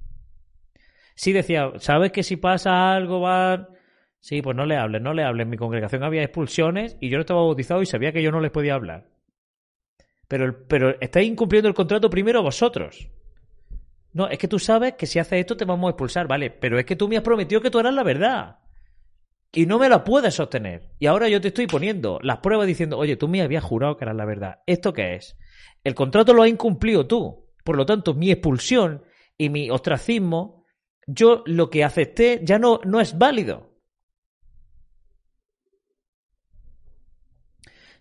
Sí 1.16 1.32
decía, 1.32 1.72
¿sabes 1.78 2.12
que 2.12 2.24
si 2.24 2.36
pasa 2.38 2.94
algo 2.94 3.22
va... 3.22 3.70
Sí, 4.22 4.42
pues 4.42 4.56
no 4.58 4.66
le 4.66 4.76
hables, 4.76 5.02
no 5.02 5.14
le 5.14 5.24
hables. 5.24 5.44
En 5.46 5.50
mi 5.50 5.58
congregación 5.58 6.04
había 6.04 6.24
expulsiones 6.24 6.98
y 7.00 7.10
yo 7.10 7.18
no 7.18 7.22
estaba 7.22 7.42
bautizado 7.42 7.82
y 7.82 7.86
sabía 7.86 8.12
que 8.12 8.24
yo 8.24 8.32
no 8.32 8.42
les 8.42 8.52
podía 8.52 8.74
hablar. 8.74 9.08
Pero, 10.30 10.66
pero 10.68 10.96
estáis 11.02 11.28
incumpliendo 11.28 11.68
el 11.68 11.76
contrato 11.76 12.10
primero 12.10 12.42
vosotros. 12.42 13.10
No, 14.14 14.30
es 14.30 14.38
que 14.38 14.48
tú 14.48 14.60
sabes 14.60 14.94
que 14.94 15.06
si 15.06 15.20
haces 15.20 15.42
esto 15.42 15.58
te 15.58 15.66
vamos 15.66 15.90
a 15.90 15.92
expulsar, 15.92 16.28
vale, 16.28 16.50
pero 16.50 16.80
es 16.80 16.86
que 16.86 16.96
tú 16.96 17.10
me 17.10 17.18
has 17.18 17.24
prometido 17.24 17.60
que 17.60 17.70
tú 17.70 17.80
eras 17.80 17.94
la 17.94 18.04
verdad 18.04 18.60
y 19.52 19.66
no 19.66 19.80
me 19.80 19.90
la 19.90 20.04
puedes 20.04 20.36
sostener. 20.36 20.92
Y 21.00 21.08
ahora 21.08 21.28
yo 21.28 21.42
te 21.42 21.50
estoy 21.50 21.68
poniendo 21.68 22.20
las 22.22 22.38
pruebas 22.38 22.68
diciendo, 22.68 22.98
oye, 22.98 23.16
tú 23.16 23.28
me 23.28 23.42
habías 23.42 23.64
jurado 23.64 23.98
que 23.98 24.06
era 24.06 24.14
la 24.14 24.26
verdad. 24.26 24.60
¿Esto 24.66 24.94
qué 24.94 25.16
es? 25.16 25.38
El 25.84 25.96
contrato 25.96 26.34
lo 26.34 26.44
has 26.44 26.50
incumplido 26.50 27.08
tú. 27.08 27.48
Por 27.64 27.76
lo 27.76 27.86
tanto, 27.86 28.14
mi 28.14 28.32
expulsión 28.32 29.04
y 29.38 29.50
mi 29.50 29.70
ostracismo, 29.70 30.66
yo 31.08 31.44
lo 31.46 31.70
que 31.70 31.84
acepté 31.84 32.42
ya 32.44 32.60
no, 32.60 32.80
no 32.84 33.00
es 33.00 33.18
válido. 33.18 33.69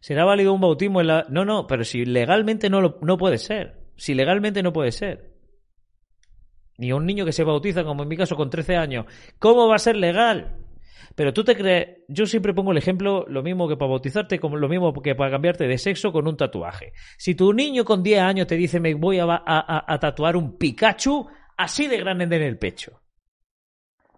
¿Será 0.01 0.25
válido 0.25 0.53
un 0.53 0.61
bautismo 0.61 1.01
en 1.01 1.07
la.? 1.09 1.27
No, 1.29 1.45
no, 1.45 1.67
pero 1.67 1.85
si 1.85 2.05
legalmente 2.05 2.71
no, 2.71 2.81
lo, 2.81 2.99
no 3.03 3.17
puede 3.17 3.39
ser. 3.39 3.79
Si 3.97 4.15
legalmente 4.15 4.63
no 4.63 4.73
puede 4.73 4.93
ser. 4.93 5.35
Ni 6.77 6.93
un 6.93 7.07
niño 7.07 7.25
que 7.25 7.33
se 7.33 7.43
bautiza, 7.43 7.83
como 7.83 8.05
en 8.05 8.09
mi 8.09 8.17
caso, 8.17 8.37
con 8.37 8.51
13 8.51 8.77
años. 8.77 9.07
¿Cómo 9.39 9.67
va 9.67 9.75
a 9.75 9.81
ser 9.81 9.97
legal? 9.97 10.59
Pero 11.19 11.33
tú 11.33 11.43
te 11.43 11.57
crees, 11.57 11.99
yo 12.07 12.27
siempre 12.27 12.55
pongo 12.55 12.71
el 12.71 12.79
ejemplo, 12.79 13.27
lo 13.29 13.43
mismo 13.43 13.69
que 13.69 13.77
para 13.77 13.91
bautizarte, 13.91 14.39
como 14.39 14.57
lo 14.57 14.69
mismo 14.69 14.93
que 15.03 15.17
para 15.17 15.33
cambiarte 15.33 15.67
de 15.67 15.77
sexo 15.77 16.13
con 16.13 16.29
un 16.29 16.37
tatuaje. 16.37 16.93
Si 17.17 17.35
tu 17.35 17.53
niño 17.53 17.85
con 17.85 18.05
10 18.05 18.21
años 18.21 18.47
te 18.47 18.55
dice 18.55 18.79
me 18.79 18.95
voy 18.95 19.19
a, 19.19 19.27
a, 19.27 19.99
tatuar 19.99 20.37
un 20.37 20.57
Pikachu 20.57 21.27
así 21.57 21.89
de 21.89 21.99
grande 21.99 22.25
en 22.25 22.43
el 22.43 22.57
pecho, 22.57 23.01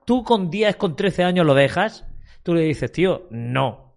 tú 0.05 0.23
con 0.23 0.51
10, 0.51 0.77
con 0.77 0.95
13 0.95 1.25
años 1.25 1.47
lo 1.47 1.55
dejas, 1.55 2.07
tú 2.43 2.53
le 2.53 2.65
dices, 2.65 2.93
tío, 2.93 3.29
no, 3.31 3.90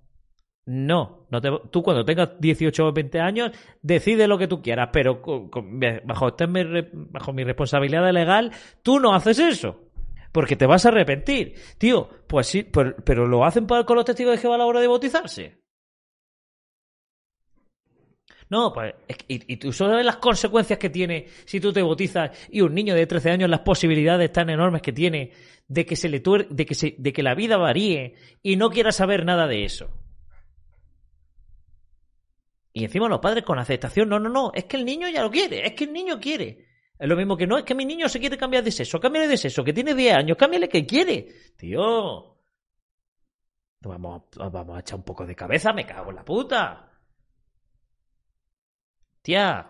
no, 0.65 1.25
no 1.29 1.41
te, 1.41 1.49
tú 1.71 1.83
cuando 1.83 2.05
tengas 2.05 2.39
18 2.39 2.87
o 2.87 2.93
20 2.93 3.19
años 3.19 3.51
decide 3.81 4.27
lo 4.27 4.37
que 4.37 4.47
tú 4.47 4.61
quieras, 4.61 4.89
pero 4.93 5.21
bajo, 6.05 6.35
bajo 7.11 7.33
mi 7.33 7.43
responsabilidad 7.43 8.11
legal, 8.13 8.51
tú 8.81 8.99
no 8.99 9.13
haces 9.13 9.39
eso 9.39 9.83
porque 10.33 10.55
te 10.57 10.65
vas 10.65 10.85
a 10.85 10.89
arrepentir. 10.89 11.53
Tío, 11.77 12.09
pues 12.27 12.47
sí, 12.47 12.63
pero, 12.63 13.27
lo 13.27 13.45
hacen 13.45 13.65
con 13.65 13.95
los 13.95 14.03
testigos 14.03 14.33
de 14.33 14.39
Jehová 14.39 14.55
a 14.55 14.57
la 14.57 14.65
hora 14.65 14.81
de 14.81 14.87
bautizarse. 14.87 15.63
No, 18.49 18.73
pues, 18.73 18.93
y, 19.27 19.57
tú 19.57 19.71
sabes 19.71 20.05
las 20.05 20.17
consecuencias 20.17 20.77
que 20.77 20.89
tiene 20.89 21.27
si 21.45 21.59
tú 21.59 21.71
te 21.71 21.81
bautizas 21.81 22.31
y 22.51 22.61
un 22.61 22.73
niño 22.73 22.93
de 22.93 23.07
13 23.07 23.31
años, 23.31 23.49
las 23.49 23.61
posibilidades 23.61 24.31
tan 24.31 24.49
enormes 24.49 24.81
que 24.81 24.91
tiene 24.91 25.31
de 25.67 25.85
que, 25.85 25.95
se 25.95 26.09
le 26.09 26.21
de 26.49 26.65
que, 26.65 26.75
se, 26.75 26.95
de 26.97 27.13
que 27.13 27.23
la 27.23 27.35
vida 27.35 27.57
varíe 27.57 28.15
y 28.41 28.55
no 28.57 28.69
quiera 28.69 28.91
saber 28.91 29.25
nada 29.25 29.47
de 29.47 29.65
eso. 29.65 29.89
Y 32.73 32.85
encima 32.85 33.07
los 33.07 33.19
padres 33.19 33.43
con 33.43 33.59
aceptación, 33.59 34.09
no, 34.09 34.19
no, 34.19 34.29
no, 34.29 34.51
es 34.53 34.65
que 34.65 34.77
el 34.77 34.85
niño 34.85 35.07
ya 35.07 35.21
lo 35.21 35.29
quiere, 35.29 35.65
es 35.65 35.73
que 35.73 35.83
el 35.83 35.93
niño 35.93 36.19
quiere. 36.19 36.65
Es 36.97 37.07
lo 37.07 37.15
mismo 37.15 37.37
que 37.37 37.45
no, 37.45 37.57
es 37.57 37.63
que 37.63 37.75
mi 37.75 37.85
niño 37.85 38.09
se 38.09 38.19
quiere 38.19 38.37
cambiar 38.37 38.63
de 38.63 38.71
sexo, 38.71 38.99
cámbiale 38.99 39.27
de 39.27 39.37
sexo, 39.37 39.63
que 39.63 39.73
tiene 39.73 39.93
10 39.93 40.15
años, 40.15 40.37
cámbiale 40.37 40.67
que 40.67 40.85
quiere. 40.85 41.27
Tío. 41.55 42.39
Vamos, 43.81 44.23
vamos 44.35 44.77
a 44.77 44.79
echar 44.79 44.97
un 44.97 45.03
poco 45.03 45.25
de 45.25 45.35
cabeza, 45.35 45.71
me 45.71 45.85
cago 45.85 46.09
en 46.09 46.15
la 46.15 46.25
puta. 46.25 46.89
Tía, 49.21 49.69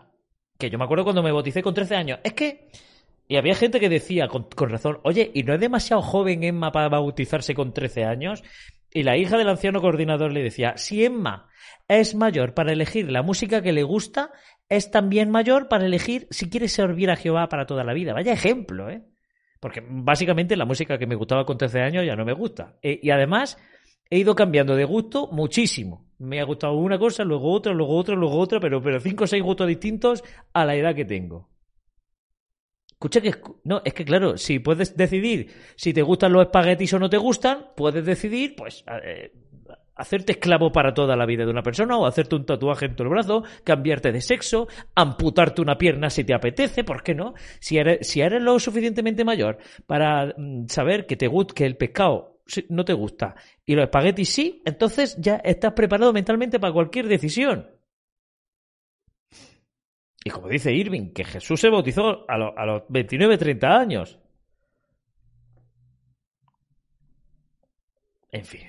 que 0.57 0.69
yo 0.69 0.77
me 0.77 0.85
acuerdo 0.85 1.03
cuando 1.03 1.23
me 1.23 1.31
bauticé 1.31 1.61
con 1.61 1.73
13 1.73 1.95
años. 1.95 2.19
Es 2.23 2.33
que. 2.33 2.69
Y 3.27 3.37
había 3.37 3.55
gente 3.55 3.79
que 3.79 3.89
decía 3.89 4.27
con, 4.27 4.43
con, 4.43 4.69
razón, 4.69 4.99
oye, 5.03 5.31
¿y 5.33 5.43
no 5.43 5.53
es 5.53 5.59
demasiado 5.59 6.01
joven 6.01 6.43
Emma 6.43 6.71
para 6.71 6.89
bautizarse 6.89 7.55
con 7.55 7.73
13 7.73 8.03
años? 8.03 8.43
Y 8.93 9.03
la 9.03 9.17
hija 9.17 9.37
del 9.37 9.49
anciano 9.49 9.81
coordinador 9.81 10.31
le 10.31 10.43
decía, 10.43 10.77
si 10.77 11.03
Emma 11.03 11.49
es 11.87 12.15
mayor 12.15 12.53
para 12.53 12.71
elegir 12.71 13.11
la 13.11 13.23
música 13.23 13.61
que 13.61 13.73
le 13.73 13.83
gusta, 13.83 14.31
es 14.69 14.91
también 14.91 15.31
mayor 15.31 15.67
para 15.67 15.85
elegir 15.85 16.27
si 16.29 16.49
quiere 16.49 16.67
servir 16.67 17.09
a 17.09 17.15
Jehová 17.15 17.49
para 17.49 17.65
toda 17.65 17.83
la 17.83 17.93
vida. 17.93 18.13
Vaya 18.13 18.33
ejemplo, 18.33 18.89
¿eh? 18.89 19.03
Porque 19.59 19.81
básicamente 19.87 20.55
la 20.55 20.65
música 20.65 20.97
que 20.97 21.07
me 21.07 21.15
gustaba 21.15 21.45
con 21.45 21.57
13 21.57 21.81
años 21.81 22.05
ya 22.05 22.15
no 22.15 22.25
me 22.25 22.33
gusta. 22.33 22.77
E, 22.81 22.99
y 23.01 23.09
además 23.09 23.57
he 24.09 24.19
ido 24.19 24.35
cambiando 24.35 24.75
de 24.75 24.85
gusto 24.85 25.29
muchísimo. 25.31 26.11
Me 26.19 26.39
ha 26.39 26.43
gustado 26.43 26.73
una 26.73 26.99
cosa, 26.99 27.23
luego 27.23 27.51
otra, 27.51 27.73
luego 27.73 27.95
otra, 27.95 28.13
luego 28.13 28.37
otra, 28.37 28.59
pero, 28.59 28.81
pero 28.81 28.99
cinco 28.99 29.23
o 29.23 29.27
seis 29.27 29.41
gustos 29.41 29.67
distintos 29.67 30.23
a 30.53 30.65
la 30.65 30.75
edad 30.75 30.93
que 30.93 31.05
tengo. 31.05 31.49
Escucha 33.03 33.19
que 33.19 33.33
no, 33.65 33.81
es 33.83 33.93
que 33.93 34.05
claro, 34.05 34.37
si 34.37 34.59
puedes 34.59 34.95
decidir 34.95 35.51
si 35.75 35.91
te 35.91 36.01
gustan 36.01 36.31
los 36.31 36.43
espaguetis 36.43 36.93
o 36.93 36.99
no 36.99 37.09
te 37.09 37.17
gustan, 37.17 37.65
puedes 37.75 38.05
decidir, 38.05 38.55
pues, 38.55 38.85
eh, 39.03 39.33
hacerte 39.93 40.31
esclavo 40.31 40.71
para 40.71 40.93
toda 40.93 41.17
la 41.17 41.25
vida 41.25 41.43
de 41.43 41.51
una 41.51 41.63
persona 41.63 41.97
o 41.97 42.05
hacerte 42.05 42.35
un 42.37 42.45
tatuaje 42.45 42.85
en 42.85 42.95
tu 42.95 43.03
brazo, 43.03 43.43
cambiarte 43.65 44.13
de 44.13 44.21
sexo, 44.21 44.69
amputarte 44.95 45.61
una 45.61 45.77
pierna 45.77 46.09
si 46.09 46.23
te 46.23 46.33
apetece, 46.33 46.85
¿por 46.85 47.03
qué 47.03 47.13
no? 47.13 47.33
Si 47.59 47.77
eres, 47.77 48.07
si 48.07 48.21
eres 48.21 48.41
lo 48.41 48.57
suficientemente 48.57 49.25
mayor 49.25 49.57
para 49.85 50.33
mm, 50.37 50.67
saber 50.69 51.05
que, 51.05 51.17
te, 51.17 51.29
que 51.53 51.65
el 51.65 51.75
pescado 51.75 52.39
no 52.69 52.85
te 52.85 52.93
gusta 52.93 53.35
y 53.65 53.75
los 53.75 53.83
espaguetis 53.83 54.29
sí, 54.29 54.61
entonces 54.63 55.17
ya 55.19 55.41
estás 55.43 55.73
preparado 55.73 56.13
mentalmente 56.13 56.57
para 56.57 56.71
cualquier 56.71 57.09
decisión. 57.09 57.67
Y 60.23 60.29
como 60.29 60.47
dice 60.47 60.71
Irving, 60.71 61.11
que 61.13 61.25
Jesús 61.25 61.59
se 61.59 61.69
bautizó 61.69 62.25
a, 62.29 62.37
los 62.37 62.83
29-30 62.83 63.63
años. 63.65 64.19
En 68.31 68.45
fin. 68.45 68.61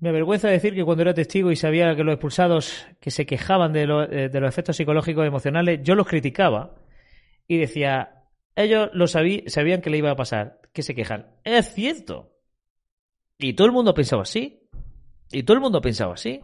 Me 0.00 0.08
avergüenza 0.08 0.48
decir 0.48 0.74
que 0.74 0.84
cuando 0.84 1.02
era 1.02 1.14
testigo 1.14 1.52
y 1.52 1.56
sabía 1.56 1.94
que 1.94 2.02
los 2.02 2.14
expulsados 2.14 2.86
que 2.98 3.12
se 3.12 3.24
quejaban 3.24 3.72
de, 3.72 3.82
eh, 3.82 4.30
los 4.32 4.48
efectos 4.48 4.76
psicológicos 4.76 5.24
y 5.24 5.28
emocionales, 5.28 5.80
yo 5.84 5.94
los 5.94 6.08
criticaba 6.08 6.74
y 7.46 7.58
decía, 7.58 8.24
ellos 8.56 8.90
lo 8.92 9.06
sabían 9.06 9.80
que 9.80 9.90
le 9.90 9.98
iba 9.98 10.10
a 10.10 10.16
pasar, 10.16 10.60
que 10.72 10.82
se 10.82 10.96
quejan. 10.96 11.28
Es 11.44 11.72
cierto. 11.72 12.32
Y 13.38 13.52
todo 13.54 13.68
el 13.68 13.72
mundo 13.72 13.94
pensaba 13.94 14.22
así. 14.22 14.68
Y 15.30 15.44
todo 15.44 15.54
el 15.54 15.60
mundo 15.60 15.80
pensaba 15.80 16.14
así. 16.14 16.40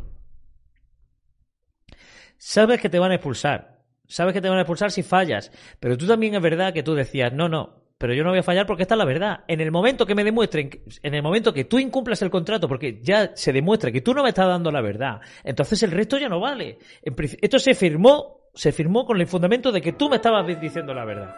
Sabes 2.38 2.80
que 2.80 2.88
te 2.88 2.98
van 2.98 3.10
a 3.10 3.16
expulsar. 3.16 3.82
Sabes 4.06 4.32
que 4.32 4.40
te 4.40 4.48
van 4.48 4.58
a 4.58 4.62
expulsar 4.62 4.90
si 4.90 5.02
fallas. 5.02 5.52
Pero 5.80 5.98
tú 5.98 6.06
también 6.06 6.34
es 6.34 6.40
verdad 6.40 6.72
que 6.72 6.82
tú 6.82 6.94
decías, 6.94 7.32
no, 7.32 7.48
no, 7.48 7.82
pero 7.98 8.14
yo 8.14 8.22
no 8.22 8.30
voy 8.30 8.38
a 8.38 8.44
fallar 8.44 8.64
porque 8.64 8.82
esta 8.82 8.94
es 8.94 8.98
la 8.98 9.04
verdad. 9.04 9.40
En 9.48 9.60
el 9.60 9.72
momento 9.72 10.06
que 10.06 10.14
me 10.14 10.22
demuestren, 10.22 10.70
en 11.02 11.14
el 11.14 11.22
momento 11.22 11.52
que 11.52 11.64
tú 11.64 11.80
incumplas 11.80 12.22
el 12.22 12.30
contrato, 12.30 12.68
porque 12.68 13.00
ya 13.02 13.34
se 13.34 13.52
demuestra 13.52 13.90
que 13.90 14.00
tú 14.00 14.14
no 14.14 14.22
me 14.22 14.28
estás 14.28 14.46
dando 14.46 14.70
la 14.70 14.80
verdad, 14.80 15.20
entonces 15.42 15.82
el 15.82 15.90
resto 15.90 16.16
ya 16.16 16.28
no 16.28 16.38
vale. 16.38 16.78
Esto 17.02 17.58
se 17.58 17.74
firmó, 17.74 18.50
se 18.54 18.70
firmó 18.70 19.04
con 19.04 19.20
el 19.20 19.26
fundamento 19.26 19.72
de 19.72 19.82
que 19.82 19.92
tú 19.92 20.08
me 20.08 20.16
estabas 20.16 20.46
diciendo 20.60 20.94
la 20.94 21.04
verdad. 21.04 21.34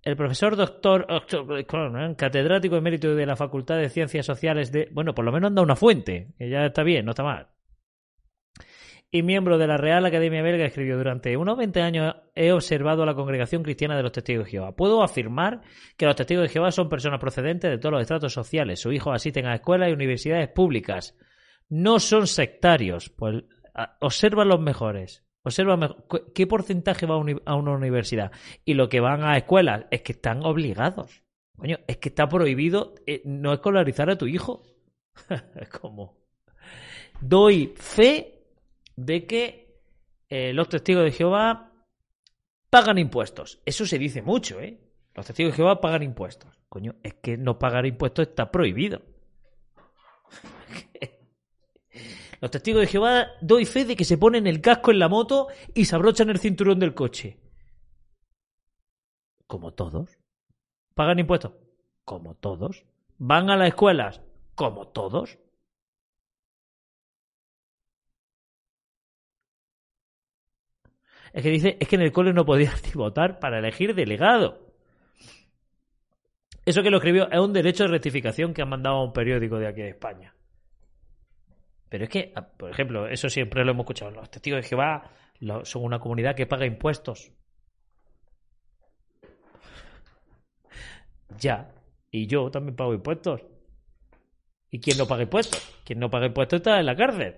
El 0.00 0.16
profesor 0.16 0.54
doctor, 0.54 1.04
catedrático 2.16 2.76
emérito 2.76 3.12
de 3.14 3.26
la 3.26 3.34
Facultad 3.34 3.76
de 3.76 3.88
Ciencias 3.88 4.24
Sociales 4.24 4.70
de, 4.70 4.88
bueno, 4.92 5.14
por 5.14 5.24
lo 5.24 5.32
menos 5.32 5.48
anda 5.48 5.62
una 5.62 5.74
fuente, 5.74 6.28
que 6.38 6.48
ya 6.48 6.66
está 6.66 6.84
bien, 6.84 7.04
no 7.04 7.10
está 7.10 7.24
mal 7.24 7.48
y 9.10 9.22
miembro 9.22 9.56
de 9.56 9.66
la 9.66 9.78
Real 9.78 10.04
Academia 10.04 10.42
Belga, 10.42 10.66
escribió 10.66 10.98
durante 10.98 11.36
unos 11.36 11.56
20 11.56 11.80
años 11.80 12.16
he 12.34 12.52
observado 12.52 13.02
a 13.02 13.06
la 13.06 13.14
congregación 13.14 13.62
cristiana 13.62 13.96
de 13.96 14.02
los 14.02 14.12
testigos 14.12 14.44
de 14.44 14.50
Jehová. 14.50 14.76
Puedo 14.76 15.02
afirmar 15.02 15.62
que 15.96 16.04
los 16.04 16.14
testigos 16.14 16.42
de 16.42 16.50
Jehová 16.50 16.70
son 16.72 16.90
personas 16.90 17.18
procedentes 17.18 17.70
de 17.70 17.78
todos 17.78 17.92
los 17.92 18.02
estratos 18.02 18.34
sociales. 18.34 18.80
Sus 18.80 18.92
hijos 18.92 19.14
asisten 19.14 19.46
a 19.46 19.54
escuelas 19.54 19.88
y 19.88 19.94
universidades 19.94 20.48
públicas. 20.48 21.16
No 21.70 22.00
son 22.00 22.26
sectarios. 22.26 23.08
Pues 23.08 23.44
observa 24.00 24.44
los 24.44 24.60
mejores. 24.60 25.24
Observa 25.42 25.96
qué 26.34 26.46
porcentaje 26.46 27.06
va 27.06 27.14
a 27.46 27.54
una 27.54 27.72
universidad. 27.72 28.30
Y 28.66 28.74
lo 28.74 28.90
que 28.90 29.00
van 29.00 29.24
a 29.24 29.38
escuelas 29.38 29.86
es 29.90 30.02
que 30.02 30.12
están 30.12 30.44
obligados. 30.44 31.22
Coño, 31.56 31.78
es 31.86 31.96
que 31.96 32.10
está 32.10 32.28
prohibido 32.28 32.94
eh, 33.06 33.22
no 33.24 33.54
escolarizar 33.54 34.10
a 34.10 34.18
tu 34.18 34.26
hijo. 34.26 34.62
es 35.56 35.68
como. 35.70 36.18
doy 37.20 37.72
fe 37.74 38.37
de 38.98 39.26
que 39.26 39.80
eh, 40.28 40.52
los 40.52 40.68
testigos 40.68 41.04
de 41.04 41.12
Jehová 41.12 41.72
pagan 42.68 42.98
impuestos. 42.98 43.60
Eso 43.64 43.86
se 43.86 43.96
dice 43.96 44.22
mucho, 44.22 44.60
¿eh? 44.60 44.80
Los 45.14 45.24
testigos 45.24 45.52
de 45.52 45.56
Jehová 45.56 45.80
pagan 45.80 46.02
impuestos. 46.02 46.52
Coño, 46.68 46.96
es 47.04 47.14
que 47.14 47.36
no 47.36 47.60
pagar 47.60 47.86
impuestos 47.86 48.26
está 48.26 48.50
prohibido. 48.50 49.02
Los 52.40 52.50
testigos 52.50 52.80
de 52.82 52.86
Jehová 52.88 53.28
doy 53.40 53.64
fe 53.66 53.84
de 53.84 53.94
que 53.96 54.04
se 54.04 54.18
ponen 54.18 54.48
el 54.48 54.60
casco 54.60 54.90
en 54.90 54.98
la 54.98 55.08
moto 55.08 55.46
y 55.74 55.84
se 55.84 55.94
abrochan 55.94 56.30
el 56.30 56.38
cinturón 56.38 56.80
del 56.80 56.94
coche. 56.94 57.38
Como 59.46 59.74
todos. 59.74 60.18
¿Pagan 60.94 61.20
impuestos? 61.20 61.52
Como 62.04 62.34
todos. 62.34 62.84
¿Van 63.16 63.48
a 63.50 63.56
las 63.56 63.68
escuelas? 63.68 64.22
Como 64.54 64.88
todos. 64.88 65.38
Es 71.32 71.42
que 71.42 71.50
dice, 71.50 71.76
es 71.80 71.88
que 71.88 71.96
en 71.96 72.02
el 72.02 72.12
cole 72.12 72.32
no 72.32 72.44
podías 72.44 72.80
votar 72.94 73.38
para 73.38 73.58
elegir 73.58 73.94
delegado. 73.94 74.68
Eso 76.64 76.82
que 76.82 76.90
lo 76.90 76.98
escribió 76.98 77.30
es 77.30 77.38
un 77.38 77.52
derecho 77.52 77.84
de 77.84 77.90
rectificación 77.90 78.52
que 78.52 78.62
han 78.62 78.68
mandado 78.68 78.96
a 78.96 79.04
un 79.04 79.12
periódico 79.12 79.58
de 79.58 79.68
aquí 79.68 79.80
de 79.80 79.90
España. 79.90 80.34
Pero 81.88 82.04
es 82.04 82.10
que, 82.10 82.32
ah, 82.36 82.46
por 82.46 82.70
ejemplo, 82.70 83.08
eso 83.08 83.30
siempre 83.30 83.64
lo 83.64 83.70
hemos 83.70 83.84
escuchado. 83.84 84.10
Los 84.10 84.30
testigos 84.30 84.62
de 84.62 84.68
Jehová 84.68 85.10
son 85.62 85.84
una 85.84 85.98
comunidad 85.98 86.34
que 86.34 86.46
paga 86.46 86.66
impuestos. 86.66 87.32
Ya. 91.38 91.70
Y 92.10 92.26
yo 92.26 92.50
también 92.50 92.76
pago 92.76 92.94
impuestos. 92.94 93.42
¿Y 94.70 94.80
quién 94.80 94.98
no 94.98 95.06
paga 95.06 95.22
impuestos? 95.22 95.62
Quien 95.84 95.98
no 95.98 96.10
paga 96.10 96.26
impuestos 96.26 96.58
está 96.58 96.78
en 96.78 96.86
la 96.86 96.96
cárcel. 96.96 97.36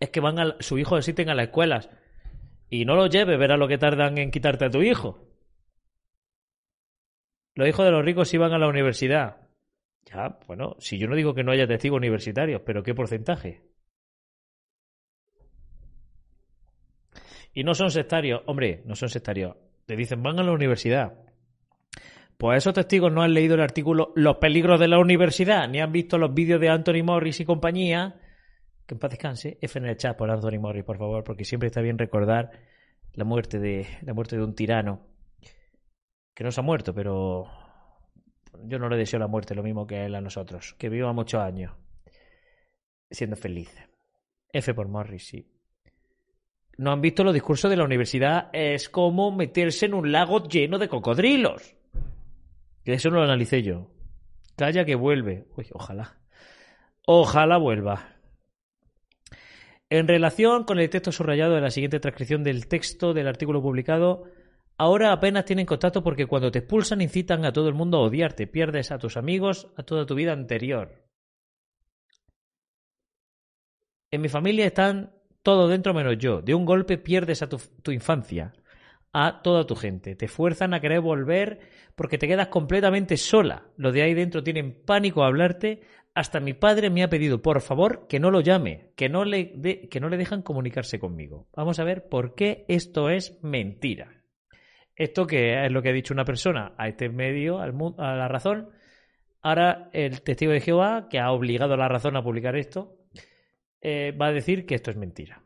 Es 0.00 0.10
que 0.10 0.20
van 0.20 0.38
a, 0.38 0.56
su 0.60 0.78
hijo 0.78 0.96
asisten 0.96 1.28
a 1.28 1.34
las 1.34 1.46
escuelas. 1.46 1.90
Y 2.72 2.86
no 2.86 2.96
lo 2.96 3.06
lleve, 3.06 3.36
verá 3.36 3.58
lo 3.58 3.68
que 3.68 3.76
tardan 3.76 4.16
en 4.16 4.30
quitarte 4.30 4.64
a 4.64 4.70
tu 4.70 4.80
hijo. 4.80 5.28
Los 7.54 7.68
hijos 7.68 7.84
de 7.84 7.90
los 7.90 8.02
ricos 8.02 8.32
iban 8.32 8.54
a 8.54 8.58
la 8.58 8.66
universidad. 8.66 9.46
Ya, 10.06 10.38
bueno, 10.46 10.76
si 10.78 10.96
yo 10.96 11.06
no 11.06 11.14
digo 11.14 11.34
que 11.34 11.44
no 11.44 11.52
haya 11.52 11.66
testigos 11.66 11.98
universitarios, 11.98 12.62
pero 12.64 12.82
¿qué 12.82 12.94
porcentaje? 12.94 13.60
Y 17.52 17.62
no 17.62 17.74
son 17.74 17.90
sectarios, 17.90 18.40
hombre, 18.46 18.80
no 18.86 18.96
son 18.96 19.10
sectarios. 19.10 19.54
Te 19.84 19.94
dicen, 19.94 20.22
van 20.22 20.40
a 20.40 20.42
la 20.42 20.52
universidad. 20.52 21.12
Pues 22.38 22.56
esos 22.56 22.72
testigos 22.72 23.12
no 23.12 23.20
han 23.20 23.34
leído 23.34 23.54
el 23.54 23.60
artículo 23.60 24.14
Los 24.16 24.38
peligros 24.38 24.80
de 24.80 24.88
la 24.88 24.98
universidad, 24.98 25.68
ni 25.68 25.82
han 25.82 25.92
visto 25.92 26.16
los 26.16 26.32
vídeos 26.32 26.58
de 26.58 26.70
Anthony 26.70 27.04
Morris 27.04 27.38
y 27.38 27.44
compañía. 27.44 28.18
Que 28.92 28.96
en 28.96 28.98
paz 28.98 29.10
descanse. 29.12 29.56
F 29.62 29.78
en 29.78 29.86
el 29.86 29.96
chat 29.96 30.14
por 30.18 30.30
Anthony 30.30 30.60
Morris, 30.60 30.84
por 30.84 30.98
favor, 30.98 31.24
porque 31.24 31.46
siempre 31.46 31.68
está 31.68 31.80
bien 31.80 31.96
recordar 31.96 32.50
la 33.14 33.24
muerte 33.24 33.58
de, 33.58 33.86
la 34.02 34.12
muerte 34.12 34.36
de 34.36 34.44
un 34.44 34.54
tirano. 34.54 35.00
Que 36.34 36.44
no 36.44 36.50
se 36.50 36.60
ha 36.60 36.62
muerto, 36.62 36.92
pero 36.92 37.46
yo 38.64 38.78
no 38.78 38.90
le 38.90 38.98
deseo 38.98 39.18
la 39.18 39.28
muerte, 39.28 39.54
lo 39.54 39.62
mismo 39.62 39.86
que 39.86 40.04
él 40.04 40.14
a 40.14 40.20
nosotros. 40.20 40.74
Que 40.74 40.90
viva 40.90 41.10
muchos 41.14 41.40
años 41.40 41.72
siendo 43.10 43.34
feliz. 43.34 43.74
F 44.52 44.74
por 44.74 44.88
Morris, 44.88 45.26
sí. 45.26 45.50
No 46.76 46.92
han 46.92 47.00
visto 47.00 47.24
los 47.24 47.32
discursos 47.32 47.70
de 47.70 47.78
la 47.78 47.84
universidad. 47.84 48.50
Es 48.52 48.90
como 48.90 49.32
meterse 49.32 49.86
en 49.86 49.94
un 49.94 50.12
lago 50.12 50.46
lleno 50.46 50.78
de 50.78 50.88
cocodrilos. 50.88 51.76
Eso 52.84 53.08
no 53.08 53.16
lo 53.16 53.24
analicé 53.24 53.62
yo. 53.62 53.90
Calla 54.54 54.84
que 54.84 54.96
vuelve. 54.96 55.46
Uy, 55.56 55.66
ojalá. 55.72 56.18
Ojalá 57.06 57.56
vuelva. 57.56 58.11
En 59.94 60.08
relación 60.08 60.64
con 60.64 60.78
el 60.78 60.88
texto 60.88 61.12
subrayado 61.12 61.54
de 61.54 61.60
la 61.60 61.70
siguiente 61.70 62.00
transcripción 62.00 62.42
del 62.42 62.66
texto 62.66 63.12
del 63.12 63.28
artículo 63.28 63.60
publicado, 63.60 64.24
ahora 64.78 65.12
apenas 65.12 65.44
tienen 65.44 65.66
contacto 65.66 66.02
porque 66.02 66.24
cuando 66.24 66.50
te 66.50 66.60
expulsan 66.60 67.02
incitan 67.02 67.44
a 67.44 67.52
todo 67.52 67.68
el 67.68 67.74
mundo 67.74 67.98
a 67.98 68.04
odiarte, 68.04 68.46
pierdes 68.46 68.90
a 68.90 68.96
tus 68.96 69.18
amigos, 69.18 69.70
a 69.76 69.82
toda 69.82 70.06
tu 70.06 70.14
vida 70.14 70.32
anterior. 70.32 71.04
En 74.10 74.22
mi 74.22 74.30
familia 74.30 74.64
están 74.64 75.12
todos 75.42 75.68
dentro 75.68 75.92
menos 75.92 76.16
yo. 76.16 76.40
De 76.40 76.54
un 76.54 76.64
golpe 76.64 76.96
pierdes 76.96 77.42
a 77.42 77.50
tu, 77.50 77.60
tu 77.82 77.92
infancia 77.92 78.54
a 79.12 79.42
toda 79.42 79.66
tu 79.66 79.76
gente. 79.76 80.16
Te 80.16 80.26
fuerzan 80.26 80.72
a 80.72 80.80
querer 80.80 81.00
volver 81.00 81.60
porque 81.94 82.16
te 82.16 82.26
quedas 82.26 82.48
completamente 82.48 83.18
sola. 83.18 83.66
Los 83.76 83.92
de 83.92 84.02
ahí 84.02 84.14
dentro 84.14 84.42
tienen 84.42 84.72
pánico 84.86 85.22
a 85.22 85.26
hablarte. 85.26 85.82
Hasta 86.14 86.40
mi 86.40 86.52
padre 86.52 86.90
me 86.90 87.02
ha 87.02 87.08
pedido, 87.08 87.40
por 87.40 87.62
favor, 87.62 88.06
que 88.06 88.20
no 88.20 88.30
lo 88.30 88.40
llame, 88.40 88.92
que 88.96 89.08
no 89.08 89.24
le, 89.24 89.88
que 89.88 90.00
no 90.00 90.08
le 90.08 90.18
dejan 90.18 90.42
comunicarse 90.42 90.98
conmigo. 90.98 91.48
Vamos 91.56 91.78
a 91.78 91.84
ver 91.84 92.08
por 92.08 92.34
qué 92.34 92.66
esto 92.68 93.08
es 93.08 93.38
mentira. 93.42 94.22
Esto 94.94 95.26
que 95.26 95.64
es 95.64 95.72
lo 95.72 95.80
que 95.80 95.88
ha 95.88 95.92
dicho 95.92 96.12
una 96.12 96.26
persona 96.26 96.74
a 96.76 96.88
este 96.88 97.08
medio, 97.08 97.60
al, 97.60 97.74
a 97.96 98.14
la 98.14 98.28
razón. 98.28 98.68
Ahora 99.40 99.88
el 99.92 100.20
testigo 100.22 100.52
de 100.52 100.60
Jehová, 100.60 101.08
que 101.08 101.18
ha 101.18 101.32
obligado 101.32 101.74
a 101.74 101.78
la 101.78 101.88
razón 101.88 102.16
a 102.16 102.22
publicar 102.22 102.56
esto, 102.56 102.98
eh, 103.80 104.12
va 104.12 104.26
a 104.26 104.32
decir 104.32 104.66
que 104.66 104.74
esto 104.74 104.90
es 104.90 104.96
mentira. 104.96 105.42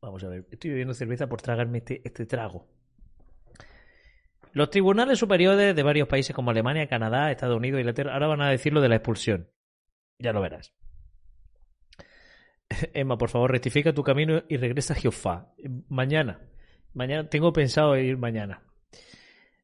Vamos 0.00 0.22
a 0.22 0.28
ver, 0.28 0.46
estoy 0.50 0.70
bebiendo 0.70 0.94
cerveza 0.94 1.26
por 1.26 1.42
tragarme 1.42 1.78
este, 1.78 2.00
este, 2.04 2.26
trago. 2.26 2.68
Los 4.56 4.70
tribunales 4.70 5.18
superiores 5.18 5.76
de 5.76 5.82
varios 5.82 6.08
países 6.08 6.34
como 6.34 6.50
Alemania, 6.50 6.86
Canadá, 6.86 7.30
Estados 7.30 7.58
Unidos, 7.58 7.78
Inglaterra, 7.78 8.14
ahora 8.14 8.28
van 8.28 8.40
a 8.40 8.48
decir 8.48 8.72
lo 8.72 8.80
de 8.80 8.88
la 8.88 8.96
expulsión. 8.96 9.50
Ya 10.18 10.32
lo 10.32 10.40
verás. 10.40 10.72
Emma, 12.94 13.18
por 13.18 13.28
favor, 13.28 13.52
rectifica 13.52 13.92
tu 13.92 14.02
camino 14.02 14.44
y 14.48 14.56
regresa 14.56 14.94
a 14.94 14.96
Jehová. 14.96 15.52
Mañana. 15.90 16.40
Mañana 16.94 17.28
tengo 17.28 17.52
pensado 17.52 17.98
ir 17.98 18.16
mañana. 18.16 18.62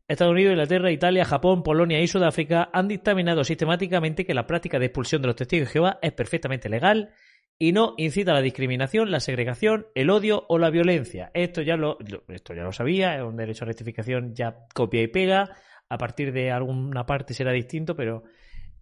Estados 0.08 0.32
Unidos, 0.32 0.52
Inglaterra, 0.52 0.92
Italia, 0.92 1.24
Japón, 1.24 1.62
Polonia 1.62 1.98
y 1.98 2.06
Sudáfrica 2.06 2.68
han 2.70 2.86
dictaminado 2.86 3.44
sistemáticamente 3.44 4.26
que 4.26 4.34
la 4.34 4.46
práctica 4.46 4.78
de 4.78 4.84
expulsión 4.84 5.22
de 5.22 5.28
los 5.28 5.36
testigos 5.36 5.68
de 5.68 5.72
Jehová 5.72 6.00
es 6.02 6.12
perfectamente 6.12 6.68
legal 6.68 7.14
y 7.62 7.70
no 7.70 7.94
incita 7.96 8.32
a 8.32 8.34
la 8.34 8.42
discriminación, 8.42 9.12
la 9.12 9.20
segregación, 9.20 9.86
el 9.94 10.10
odio 10.10 10.46
o 10.48 10.58
la 10.58 10.68
violencia. 10.68 11.30
Esto 11.32 11.62
ya 11.62 11.76
lo, 11.76 11.96
esto 12.26 12.54
ya 12.54 12.64
lo 12.64 12.72
sabía, 12.72 13.14
es 13.14 13.22
un 13.22 13.36
derecho 13.36 13.64
a 13.64 13.68
rectificación 13.68 14.34
ya 14.34 14.66
copia 14.74 15.00
y 15.00 15.06
pega. 15.06 15.48
A 15.88 15.96
partir 15.96 16.32
de 16.32 16.50
alguna 16.50 17.06
parte 17.06 17.34
será 17.34 17.52
distinto, 17.52 17.94
pero 17.94 18.24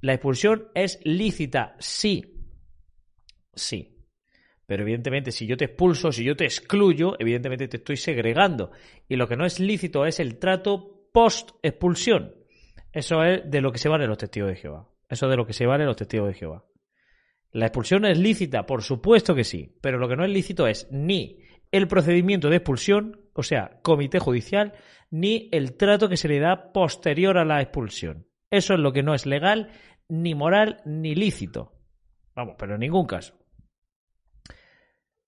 la 0.01 0.15
expulsión 0.15 0.69
es 0.75 0.99
lícita, 1.05 1.77
sí. 1.79 2.41
Sí. 3.53 3.99
Pero 4.65 4.83
evidentemente, 4.83 5.31
si 5.31 5.47
yo 5.47 5.59
te 5.59 5.67
expulso, 5.67 6.11
si 6.11 6.25
yo 6.25 6.35
te 6.35 6.45
excluyo, 6.45 7.17
evidentemente 7.19 7.69
te 7.69 7.77
estoy 7.77 7.99
segregando. 7.99 8.71
Y 9.07 9.17
lo 9.17 9.29
que 9.29 9.37
no 9.37 9.45
es 9.45 9.61
lícito 9.61 10.07
es 10.07 10.21
el 10.21 10.39
trato 10.39 11.07
post-expulsión. 11.13 12.35
Eso 12.95 13.23
es 13.25 13.43
de 13.45 13.61
lo 13.61 13.73
que 13.73 13.79
se 13.79 13.91
vale 13.91 14.07
los 14.07 14.17
testigos 14.17 14.49
de 14.49 14.57
Jehová. 14.57 14.89
Eso 15.07 15.27
es 15.27 15.31
de 15.31 15.37
lo 15.37 15.47
que 15.47 15.53
se 15.53 15.67
vale 15.67 15.85
los 15.85 15.97
testigos 15.97 16.29
de 16.29 16.35
Jehová. 16.35 16.65
¿La 17.53 17.67
expulsión 17.67 18.05
es 18.05 18.19
lícita? 18.19 18.67
Por 18.67 18.83
supuesto 18.83 19.35
que 19.35 19.45
sí, 19.45 19.77
pero 19.81 19.99
lo 19.99 20.09
que 20.09 20.17
no 20.17 20.25
es 20.25 20.31
lícito 20.31 20.67
es 20.67 20.89
ni 20.91 21.41
el 21.73 21.89
procedimiento 21.89 22.49
de 22.49 22.57
expulsión, 22.57 23.21
o 23.35 23.43
sea, 23.43 23.81
comité 23.83 24.19
judicial, 24.19 24.75
ni 25.11 25.49
el 25.53 25.77
trato 25.77 26.09
que 26.09 26.17
se 26.17 26.29
le 26.29 26.39
da 26.39 26.73
posterior 26.73 27.39
a 27.39 27.45
la 27.45 27.61
expulsión. 27.61 28.27
Eso 28.51 28.75
es 28.75 28.81
lo 28.81 28.93
que 28.93 29.03
no 29.03 29.15
es 29.15 29.27
legal, 29.27 29.71
ni 30.09 30.35
moral, 30.35 30.83
ni 30.85 31.15
lícito. 31.15 31.73
Vamos, 32.35 32.55
pero 32.59 32.75
en 32.75 32.81
ningún 32.81 33.07
caso. 33.07 33.35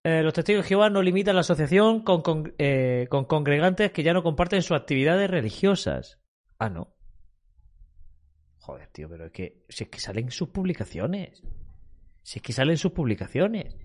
Eh, 0.04 0.22
los 0.22 0.32
testigos 0.32 0.64
de 0.64 0.68
Jehová 0.68 0.90
no 0.90 1.00
limitan 1.00 1.36
la 1.36 1.42
asociación 1.42 2.02
con, 2.02 2.54
eh, 2.58 3.06
con 3.08 3.24
congregantes 3.24 3.92
que 3.92 4.02
ya 4.02 4.12
no 4.12 4.24
comparten 4.24 4.62
sus 4.62 4.76
actividades 4.76 5.30
religiosas. 5.30 6.20
Ah, 6.58 6.68
no. 6.68 6.96
Joder, 8.58 8.88
tío, 8.88 9.08
pero 9.08 9.26
es 9.26 9.32
que, 9.32 9.64
si 9.68 9.84
es 9.84 9.90
que 9.90 10.00
salen 10.00 10.30
sus 10.30 10.48
publicaciones. 10.48 11.42
Si 12.22 12.38
es 12.38 12.42
que 12.42 12.52
salen 12.52 12.76
sus 12.76 12.92
publicaciones. 12.92 13.76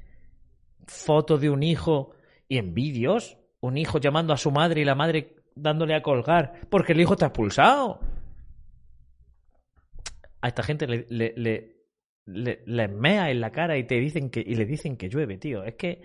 Fotos 0.85 1.41
de 1.41 1.49
un 1.49 1.63
hijo 1.63 2.15
y 2.47 2.57
en 2.57 2.73
vídeos. 2.73 3.37
Un 3.59 3.77
hijo 3.77 3.99
llamando 3.99 4.33
a 4.33 4.37
su 4.37 4.51
madre 4.51 4.81
y 4.81 4.85
la 4.85 4.95
madre 4.95 5.35
dándole 5.55 5.95
a 5.95 6.01
colgar 6.01 6.61
porque 6.69 6.93
el 6.93 7.01
hijo 7.01 7.13
está 7.13 7.27
expulsado. 7.27 7.99
A 10.41 10.47
esta 10.47 10.63
gente 10.63 10.85
le, 10.87 11.05
le, 11.09 11.77
le, 12.25 12.87
mea 12.87 13.31
en 13.31 13.41
la 13.41 13.51
cara 13.51 13.77
y 13.77 13.85
te 13.85 13.99
dicen 13.99 14.29
que 14.29 14.39
y 14.39 14.55
le 14.55 14.65
dicen 14.65 14.97
que 14.97 15.09
llueve, 15.09 15.37
tío. 15.37 15.63
Es 15.63 15.75
que 15.75 16.01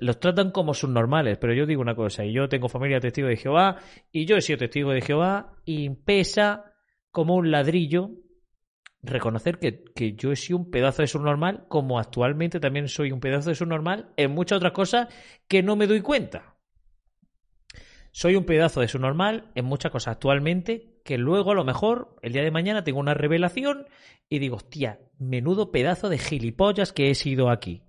los 0.00 0.18
tratan 0.18 0.50
como 0.50 0.74
subnormales, 0.74 1.38
pero 1.38 1.52
yo 1.52 1.66
digo 1.66 1.82
una 1.82 1.94
cosa, 1.94 2.24
y 2.24 2.32
yo 2.32 2.48
tengo 2.48 2.68
familia 2.68 2.98
testigo 2.98 3.28
de 3.28 3.36
Jehová, 3.36 3.76
y 4.10 4.24
yo 4.24 4.36
he 4.36 4.40
sido 4.40 4.58
testigo 4.58 4.90
de 4.90 5.02
Jehová, 5.02 5.54
y 5.64 5.90
pesa 5.90 6.72
como 7.10 7.36
un 7.36 7.50
ladrillo 7.50 8.10
reconocer 9.06 9.58
que, 9.58 10.14
yo 10.14 10.32
he 10.32 10.36
sido 10.36 10.58
un 10.58 10.70
pedazo 10.70 11.02
de 11.02 11.08
subnormal, 11.08 11.66
como 11.68 11.98
actualmente 11.98 12.60
también 12.60 12.88
soy 12.88 13.12
un 13.12 13.20
pedazo 13.20 13.50
de 13.50 13.54
subnormal 13.54 14.12
en 14.16 14.32
muchas 14.32 14.56
otras 14.56 14.72
cosas 14.72 15.08
que 15.48 15.62
no 15.62 15.76
me 15.76 15.86
doy 15.86 16.00
cuenta. 16.00 16.56
Soy 18.12 18.36
un 18.36 18.44
pedazo 18.44 18.80
de 18.80 18.88
subnormal 18.88 19.50
en 19.54 19.66
muchas 19.66 19.92
cosas 19.92 20.12
actualmente 20.12 21.00
que 21.04 21.18
luego 21.18 21.52
a 21.52 21.54
lo 21.54 21.64
mejor 21.64 22.16
el 22.22 22.32
día 22.32 22.42
de 22.42 22.50
mañana 22.50 22.82
tengo 22.82 22.98
una 22.98 23.14
revelación 23.14 23.86
y 24.28 24.38
digo, 24.38 24.56
hostia, 24.56 25.00
menudo 25.18 25.70
pedazo 25.70 26.08
de 26.08 26.18
gilipollas 26.18 26.92
que 26.92 27.10
he 27.10 27.14
sido 27.14 27.50
aquí. 27.50 27.82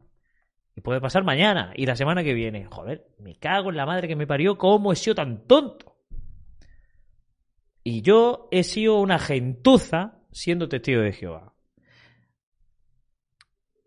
Y 0.75 0.81
puede 0.81 1.01
pasar 1.01 1.23
mañana 1.23 1.73
y 1.75 1.85
la 1.85 1.95
semana 1.95 2.23
que 2.23 2.33
viene. 2.33 2.65
Joder, 2.65 3.07
me 3.19 3.35
cago 3.35 3.71
en 3.71 3.77
la 3.77 3.85
madre 3.85 4.07
que 4.07 4.15
me 4.15 4.27
parió, 4.27 4.57
¿cómo 4.57 4.91
he 4.91 4.95
sido 4.95 5.15
tan 5.15 5.47
tonto? 5.47 5.97
Y 7.83 8.01
yo 8.01 8.49
he 8.51 8.63
sido 8.63 8.99
una 8.99 9.17
gentuza 9.17 10.16
siendo 10.31 10.67
testigo 10.69 11.01
de 11.01 11.13
Jehová. 11.13 11.53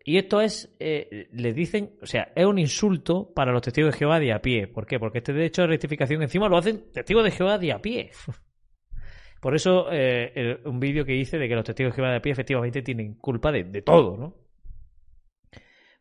Y 0.03 0.17
esto 0.17 0.41
es, 0.41 0.75
eh, 0.79 1.29
le 1.31 1.53
dicen, 1.53 1.95
o 2.01 2.05
sea, 2.05 2.31
es 2.35 2.45
un 2.45 2.57
insulto 2.57 3.31
para 3.33 3.51
los 3.51 3.61
testigos 3.61 3.93
de 3.93 3.99
Jehová 3.99 4.19
de 4.19 4.33
a 4.33 4.41
pie. 4.41 4.67
¿Por 4.67 4.87
qué? 4.87 4.99
Porque 4.99 5.19
este 5.19 5.33
derecho 5.33 5.61
de 5.61 5.67
rectificación 5.67 6.21
encima 6.23 6.49
lo 6.49 6.57
hacen 6.57 6.91
testigos 6.91 7.23
de 7.23 7.31
Jehová 7.31 7.57
de 7.59 7.71
a 7.71 7.81
pie. 7.81 8.11
Por 9.41 9.55
eso, 9.55 9.87
eh, 9.91 10.59
un 10.65 10.79
vídeo 10.79 11.05
que 11.05 11.15
hice 11.15 11.37
de 11.37 11.47
que 11.47 11.55
los 11.55 11.65
testigos 11.65 11.93
de 11.93 11.95
Jehová 11.95 12.11
de 12.11 12.17
a 12.17 12.21
pie 12.21 12.31
efectivamente 12.31 12.81
tienen 12.81 13.15
culpa 13.15 13.51
de, 13.51 13.63
de 13.63 13.81
todo, 13.81 14.17
¿no? 14.17 14.35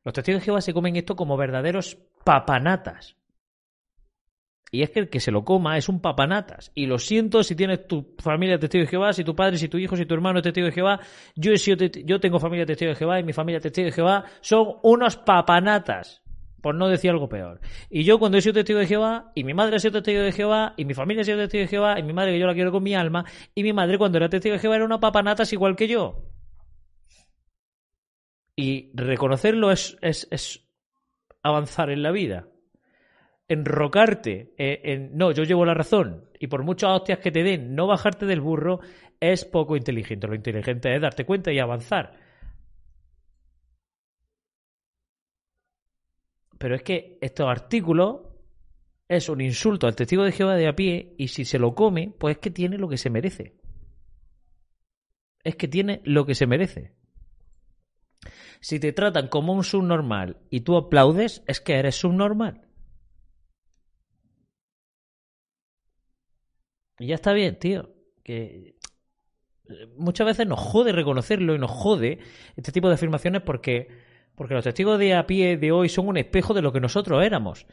Los 0.03 0.15
testigos 0.15 0.41
de 0.41 0.45
Jehová 0.47 0.61
se 0.61 0.73
comen 0.73 0.97
esto 0.97 1.15
como 1.15 1.37
verdaderos 1.37 1.99
papanatas. 2.25 3.20
Y 4.73 4.83
es 4.83 4.91
que 4.91 5.01
el 5.01 5.09
que 5.09 5.19
se 5.19 5.33
lo 5.33 5.45
coma 5.45 5.77
es 5.77 5.89
un 5.89 6.01
papanatas. 6.01 6.71
Y 6.75 6.87
lo 6.87 6.99
siento 6.99 7.43
si 7.43 7.57
tienes 7.57 7.89
tu 7.89 8.15
familia 8.19 8.59
testigo 8.59 8.85
de 8.85 8.91
Jehová, 8.91 9.13
si 9.13 9.25
tu 9.25 9.35
padre, 9.35 9.59
si 9.59 9.69
tu 9.69 9.79
hijo, 9.79 9.97
si 9.97 10.07
tu 10.07 10.15
hermano 10.15 10.39
es 10.39 10.45
testigo 10.45 10.67
de 10.67 10.73
Jehová. 10.73 11.01
Yo, 11.35 11.53
he 11.53 11.59
sido 11.59 11.85
yo 11.87 12.21
tengo 12.21 12.39
familia 12.39 12.65
testigo 12.67 12.91
de 12.91 12.97
Jehová 12.97 13.19
y 13.19 13.25
mi 13.25 13.33
familia 13.33 13.61
testigo 13.61 13.87
de 13.87 13.93
Jehová 13.93 14.25
son 14.41 14.77
unos 14.83 15.17
papanatas. 15.17 16.23
Por 16.63 16.75
no 16.75 16.89
decir 16.89 17.11
algo 17.11 17.29
peor. 17.29 17.59
Y 17.89 18.05
yo 18.05 18.19
cuando 18.19 18.37
he 18.37 18.43
sido 18.43 18.53
testigo 18.53 18.79
de 18.81 18.87
Jehová, 18.87 19.33
y 19.35 19.45
mi 19.45 19.55
madre 19.55 19.77
ha 19.77 19.79
sido 19.79 20.03
testigo 20.03 20.21
de 20.21 20.31
Jehová, 20.31 20.75
y 20.77 20.85
mi 20.85 20.93
familia 20.93 21.23
ha 21.23 21.25
sido 21.25 21.39
testigo 21.39 21.63
de 21.63 21.69
Jehová, 21.69 21.99
y 21.99 22.03
mi 22.03 22.13
madre 22.13 22.33
que 22.33 22.39
yo 22.39 22.47
la 22.47 22.53
quiero 22.53 22.71
con 22.71 22.83
mi 22.83 22.95
alma, 22.95 23.25
y 23.55 23.63
mi 23.63 23.73
madre 23.73 23.97
cuando 23.97 24.19
era 24.19 24.29
testigo 24.29 24.53
de 24.53 24.59
Jehová 24.59 24.77
era 24.77 24.85
una 24.85 25.01
papanatas 25.01 25.55
igual 25.55 25.75
que 25.75 25.89
yo. 25.89 26.27
Y 28.57 28.91
reconocerlo 28.93 29.73
es, 29.73 29.97
es 30.03 30.69
avanzar 31.43 31.89
en 31.89 32.03
la 32.03 32.11
vida 32.11 32.50
enrocarte 33.51 34.55
eh, 34.57 34.81
en, 34.85 35.17
no, 35.19 35.33
yo 35.33 35.43
llevo 35.43 35.65
la 35.65 35.75
razón 35.75 36.31
y 36.39 36.47
por 36.47 36.63
muchas 36.63 36.91
hostias 36.91 37.19
que 37.19 37.33
te 37.33 37.43
den, 37.43 37.75
no 37.75 37.89
bajarte 37.89 38.25
del 38.25 38.41
burro 38.41 38.79
es 39.19 39.45
poco 39.45 39.77
inteligente. 39.77 40.29
Lo 40.29 40.37
inteligente 40.37 40.95
es 40.95 41.03
darte 41.03 41.27
cuenta 41.27 41.53
y 41.53 41.59
avanzar. 41.59 42.13
Pero 46.59 46.77
es 46.77 46.83
que 46.83 47.19
estos 47.21 47.49
artículos 47.49 48.21
es 49.09 49.29
un 49.29 49.41
insulto 49.41 49.89
al 49.89 49.97
testigo 49.97 50.23
de 50.23 50.31
Jehová 50.31 50.55
de 50.55 50.69
a 50.69 50.77
pie 50.77 51.17
y 51.19 51.29
si 51.29 51.45
se 51.45 51.59
lo 51.59 51.75
come, 51.75 52.15
pues 52.19 52.37
es 52.37 52.41
que 52.41 52.51
tiene 52.51 52.79
lo 52.79 52.89
que 52.89 52.99
se 52.99 53.11
merece. 53.11 53.57
Es 55.43 55.57
que 55.57 55.67
tiene 55.67 56.03
lo 56.05 56.25
que 56.25 56.37
se 56.37 56.47
merece. 56.47 56.93
Si 58.61 58.79
te 58.79 58.93
tratan 58.93 59.27
como 59.27 59.55
un 59.55 59.65
subnormal 59.65 60.37
y 60.51 60.61
tú 60.61 60.77
aplaudes, 60.77 61.43
es 61.49 61.61
que 61.61 61.75
eres 61.75 61.97
subnormal. 61.97 62.70
Y 67.01 67.07
ya 67.07 67.15
está 67.15 67.33
bien, 67.33 67.59
tío. 67.59 67.89
Que 68.23 68.77
muchas 69.97 70.27
veces 70.27 70.47
nos 70.47 70.61
jode 70.61 70.93
reconocerlo 70.93 71.55
y 71.55 71.59
nos 71.59 71.71
jode 71.71 72.19
este 72.57 72.73
tipo 72.73 72.89
de 72.89 72.95
afirmaciones 72.95 73.41
porque, 73.41 73.89
porque 74.35 74.53
los 74.53 74.65
testigos 74.65 74.99
de 74.99 75.15
a 75.15 75.27
pie 75.27 75.57
de 75.57 75.73
hoy 75.73 75.89
son 75.89 76.09
un 76.09 76.19
espejo 76.19 76.53
de 76.53 76.61
lo 76.61 76.73
que 76.73 76.81
nosotros 76.81 77.25
éramos. 77.25 77.67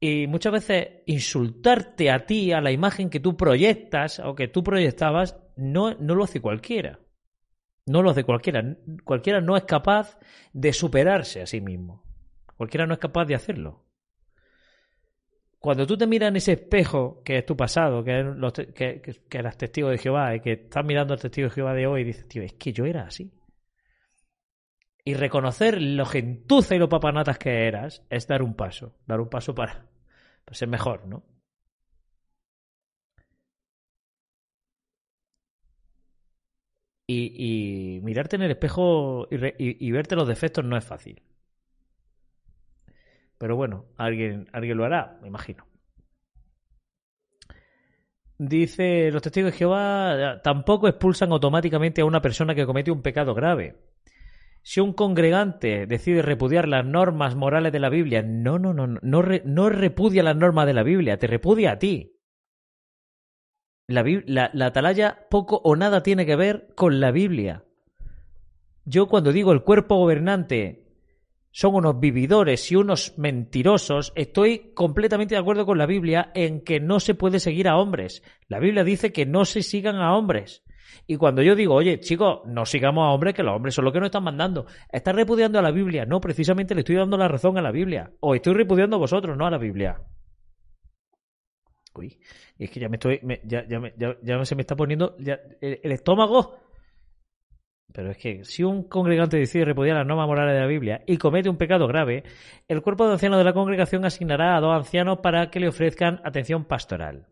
Y 0.00 0.26
muchas 0.26 0.54
veces 0.54 0.88
insultarte 1.04 2.10
a 2.10 2.24
ti, 2.24 2.52
a 2.52 2.62
la 2.62 2.72
imagen 2.72 3.10
que 3.10 3.20
tú 3.20 3.36
proyectas 3.36 4.20
o 4.20 4.34
que 4.34 4.48
tú 4.48 4.64
proyectabas, 4.64 5.38
no, 5.54 5.94
no 5.94 6.14
lo 6.14 6.24
hace 6.24 6.40
cualquiera. 6.40 6.98
No 7.84 8.02
lo 8.02 8.10
hace 8.10 8.24
cualquiera. 8.24 8.78
Cualquiera 9.04 9.42
no 9.42 9.54
es 9.54 9.64
capaz 9.64 10.18
de 10.54 10.72
superarse 10.72 11.42
a 11.42 11.46
sí 11.46 11.60
mismo. 11.60 12.04
Cualquiera 12.56 12.86
no 12.86 12.94
es 12.94 13.00
capaz 13.00 13.26
de 13.26 13.34
hacerlo 13.34 13.84
cuando 15.62 15.86
tú 15.86 15.96
te 15.96 16.08
miras 16.08 16.28
en 16.30 16.36
ese 16.36 16.52
espejo 16.54 17.22
que 17.24 17.38
es 17.38 17.46
tu 17.46 17.56
pasado, 17.56 18.02
que, 18.04 19.00
eras 19.30 19.56
testigo 19.56 19.90
de 19.90 19.98
Jehová 19.98 20.34
y 20.34 20.40
que 20.40 20.52
estás 20.54 20.84
mirando 20.84 21.14
al 21.14 21.20
testigo 21.20 21.48
de 21.48 21.54
Jehová 21.54 21.72
de 21.74 21.86
hoy 21.86 22.00
y 22.02 22.04
dices, 22.04 22.26
tío, 22.28 22.42
es 22.42 22.54
que 22.54 22.72
yo 22.72 22.84
era 22.84 23.04
así. 23.04 23.32
Y 25.04 25.14
reconocer 25.14 25.80
lo 25.80 26.04
gentuza 26.04 26.74
y 26.74 26.78
lo 26.78 26.88
papanatas 26.88 27.38
que 27.38 27.68
eras 27.68 28.04
es 28.10 28.26
dar 28.26 28.42
un 28.42 28.54
paso, 28.54 28.96
dar 29.06 29.20
un 29.20 29.28
paso 29.28 29.54
para, 29.54 29.86
ser 30.50 30.68
mejor, 30.68 31.06
¿no? 31.06 31.24
Y, 37.06 38.00
mirarte 38.02 38.36
en 38.36 38.42
el 38.42 38.50
espejo 38.52 39.28
y, 39.30 39.86
y 39.86 39.90
verte 39.92 40.16
los 40.16 40.26
defectos 40.26 40.64
no 40.64 40.76
es 40.76 40.84
fácil. 40.84 41.22
Pero 43.42 43.56
bueno, 43.56 43.86
alguien, 43.96 44.48
alguien 44.52 44.76
lo 44.76 44.84
hará, 44.84 45.18
me 45.20 45.26
imagino. 45.26 45.66
Dice, 48.38 49.10
los 49.10 49.20
testigos 49.20 49.50
de 49.50 49.58
Jehová 49.58 50.40
tampoco 50.44 50.86
expulsan 50.86 51.32
automáticamente 51.32 52.02
a 52.02 52.04
una 52.04 52.22
persona 52.22 52.54
que 52.54 52.66
comete 52.66 52.92
un 52.92 53.02
pecado 53.02 53.34
grave. 53.34 53.80
Si 54.62 54.78
un 54.78 54.92
congregante 54.92 55.88
decide 55.88 56.22
repudiar 56.22 56.68
las 56.68 56.86
normas 56.86 57.34
morales 57.34 57.72
de 57.72 57.80
la 57.80 57.88
Biblia, 57.88 58.22
no, 58.22 58.60
no, 58.60 58.74
no, 58.74 58.86
no, 58.86 59.00
no, 59.02 59.68
repudia 59.70 60.22
las 60.22 60.36
normas 60.36 60.66
de 60.66 60.74
la 60.74 60.84
Biblia, 60.84 61.18
te 61.18 61.26
repudia 61.26 61.72
a 61.72 61.78
ti. 61.80 62.20
La, 63.88 64.04
la, 64.26 64.50
la 64.54 64.66
atalaya 64.66 65.26
poco 65.30 65.60
o 65.64 65.74
nada 65.74 66.04
tiene 66.04 66.26
que 66.26 66.36
ver 66.36 66.68
con 66.76 67.00
la 67.00 67.10
Biblia. 67.10 67.64
Yo 68.84 69.08
cuando 69.08 69.32
digo 69.32 69.50
el 69.50 69.64
cuerpo 69.64 69.96
gobernante 69.96 70.82
son 71.52 71.74
unos 71.74 72.00
vividores 72.00 72.72
y 72.72 72.76
unos 72.76 73.16
mentirosos, 73.18 74.12
estoy 74.16 74.72
completamente 74.74 75.34
de 75.34 75.40
acuerdo 75.40 75.66
con 75.66 75.78
la 75.78 75.86
Biblia 75.86 76.32
en 76.34 76.62
que 76.62 76.80
no 76.80 76.98
se 76.98 77.14
puede 77.14 77.40
seguir 77.40 77.68
a 77.68 77.76
hombres. 77.76 78.22
La 78.48 78.58
Biblia 78.58 78.84
dice 78.84 79.12
que 79.12 79.26
no 79.26 79.44
se 79.44 79.62
sigan 79.62 79.96
a 79.96 80.16
hombres. 80.16 80.64
Y 81.06 81.16
cuando 81.16 81.42
yo 81.42 81.54
digo, 81.54 81.74
oye, 81.74 82.00
chicos, 82.00 82.40
no 82.46 82.64
sigamos 82.64 83.04
a 83.04 83.10
hombres, 83.10 83.34
que 83.34 83.42
los 83.42 83.54
hombres 83.54 83.74
son 83.74 83.84
los 83.84 83.92
que 83.92 84.00
nos 84.00 84.06
están 84.06 84.24
mandando, 84.24 84.66
¿estás 84.90 85.14
repudiando 85.14 85.58
a 85.58 85.62
la 85.62 85.70
Biblia? 85.70 86.06
No, 86.06 86.20
precisamente 86.20 86.74
le 86.74 86.80
estoy 86.80 86.96
dando 86.96 87.18
la 87.18 87.28
razón 87.28 87.58
a 87.58 87.62
la 87.62 87.70
Biblia. 87.70 88.12
O 88.20 88.34
estoy 88.34 88.54
repudiando 88.54 88.96
a 88.96 89.00
vosotros, 89.00 89.36
no 89.36 89.46
a 89.46 89.50
la 89.50 89.58
Biblia. 89.58 90.00
Uy, 91.94 92.18
es 92.58 92.70
que 92.70 92.80
ya 92.80 92.88
me 92.88 92.96
estoy, 92.96 93.20
ya, 93.44 93.66
ya, 93.66 94.44
se 94.44 94.54
me 94.54 94.62
está 94.62 94.74
poniendo 94.74 95.16
el 95.60 95.92
estómago 95.92 96.61
pero 97.92 98.10
es 98.10 98.16
que 98.16 98.44
si 98.44 98.64
un 98.64 98.84
congregante 98.88 99.36
decide 99.36 99.64
repudiar 99.64 99.96
las 99.96 100.06
normas 100.06 100.26
morales 100.26 100.54
de 100.54 100.60
la 100.60 100.66
Biblia 100.66 101.02
y 101.06 101.18
comete 101.18 101.48
un 101.48 101.58
pecado 101.58 101.86
grave, 101.86 102.24
el 102.68 102.82
cuerpo 102.82 103.06
de 103.06 103.12
ancianos 103.12 103.38
de 103.38 103.44
la 103.44 103.52
congregación 103.52 104.04
asignará 104.04 104.56
a 104.56 104.60
dos 104.60 104.74
ancianos 104.74 105.18
para 105.18 105.50
que 105.50 105.60
le 105.60 105.68
ofrezcan 105.68 106.20
atención 106.24 106.64
pastoral. 106.64 107.26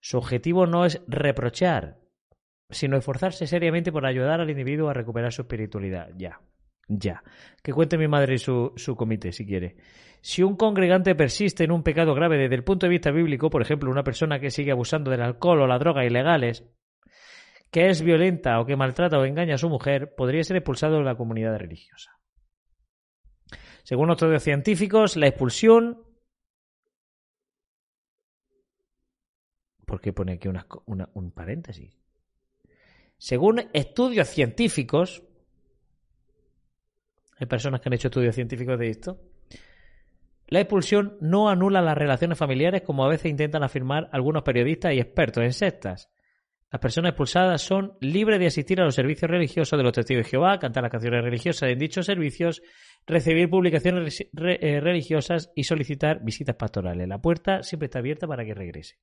Su 0.00 0.18
objetivo 0.18 0.66
no 0.66 0.84
es 0.84 1.02
reprochar, 1.06 1.98
sino 2.70 2.96
esforzarse 2.96 3.46
seriamente 3.46 3.92
por 3.92 4.06
ayudar 4.06 4.40
al 4.40 4.50
individuo 4.50 4.88
a 4.88 4.94
recuperar 4.94 5.32
su 5.32 5.42
espiritualidad. 5.42 6.10
Ya, 6.16 6.40
ya. 6.88 7.22
Que 7.62 7.72
cuente 7.72 7.98
mi 7.98 8.08
madre 8.08 8.38
su, 8.38 8.72
su 8.76 8.96
comité, 8.96 9.32
si 9.32 9.46
quiere. 9.46 9.76
Si 10.20 10.42
un 10.42 10.56
congregante 10.56 11.14
persiste 11.14 11.64
en 11.64 11.72
un 11.72 11.82
pecado 11.82 12.14
grave 12.14 12.38
desde 12.38 12.54
el 12.54 12.64
punto 12.64 12.86
de 12.86 12.90
vista 12.90 13.10
bíblico, 13.10 13.50
por 13.50 13.62
ejemplo, 13.62 13.90
una 13.90 14.04
persona 14.04 14.38
que 14.38 14.50
sigue 14.50 14.70
abusando 14.70 15.10
del 15.10 15.22
alcohol 15.22 15.62
o 15.62 15.66
la 15.66 15.78
droga 15.78 16.04
ilegales, 16.04 16.64
que 17.72 17.88
es 17.88 18.02
violenta 18.02 18.60
o 18.60 18.66
que 18.66 18.76
maltrata 18.76 19.18
o 19.18 19.24
engaña 19.24 19.54
a 19.54 19.58
su 19.58 19.70
mujer 19.70 20.14
podría 20.14 20.44
ser 20.44 20.58
expulsado 20.58 20.98
de 20.98 21.04
la 21.04 21.16
comunidad 21.16 21.58
religiosa. 21.58 22.20
Según 23.82 24.10
otros 24.10 24.42
científicos, 24.42 25.16
la 25.16 25.26
expulsión. 25.26 26.04
¿Por 29.86 30.02
qué 30.02 30.12
pone 30.12 30.34
aquí 30.34 30.48
un 30.48 31.32
paréntesis? 31.32 31.98
Según 33.16 33.70
estudios 33.72 34.28
científicos, 34.28 35.22
hay 37.38 37.46
personas 37.46 37.80
que 37.80 37.88
han 37.88 37.94
hecho 37.94 38.08
estudios 38.08 38.34
científicos 38.34 38.78
de 38.78 38.90
esto, 38.90 39.20
la 40.46 40.60
expulsión 40.60 41.16
no 41.22 41.48
anula 41.48 41.80
las 41.80 41.96
relaciones 41.96 42.36
familiares 42.36 42.82
como 42.82 43.04
a 43.04 43.08
veces 43.08 43.30
intentan 43.30 43.62
afirmar 43.62 44.10
algunos 44.12 44.42
periodistas 44.42 44.92
y 44.92 45.00
expertos 45.00 45.42
en 45.42 45.54
sectas. 45.54 46.11
Las 46.72 46.80
personas 46.80 47.10
expulsadas 47.10 47.60
son 47.60 47.98
libres 48.00 48.40
de 48.40 48.46
asistir 48.46 48.80
a 48.80 48.84
los 48.84 48.94
servicios 48.94 49.30
religiosos 49.30 49.76
de 49.76 49.82
los 49.82 49.92
testigos 49.92 50.24
de 50.24 50.30
Jehová, 50.30 50.58
cantar 50.58 50.82
las 50.82 50.90
canciones 50.90 51.22
religiosas 51.22 51.68
en 51.68 51.78
dichos 51.78 52.06
servicios, 52.06 52.62
recibir 53.06 53.50
publicaciones 53.50 54.22
eh, 54.22 54.80
religiosas 54.80 55.52
y 55.54 55.64
solicitar 55.64 56.24
visitas 56.24 56.56
pastorales. 56.56 57.06
La 57.06 57.20
puerta 57.20 57.62
siempre 57.62 57.86
está 57.86 57.98
abierta 57.98 58.26
para 58.26 58.42
que 58.46 58.54
regrese. 58.54 58.96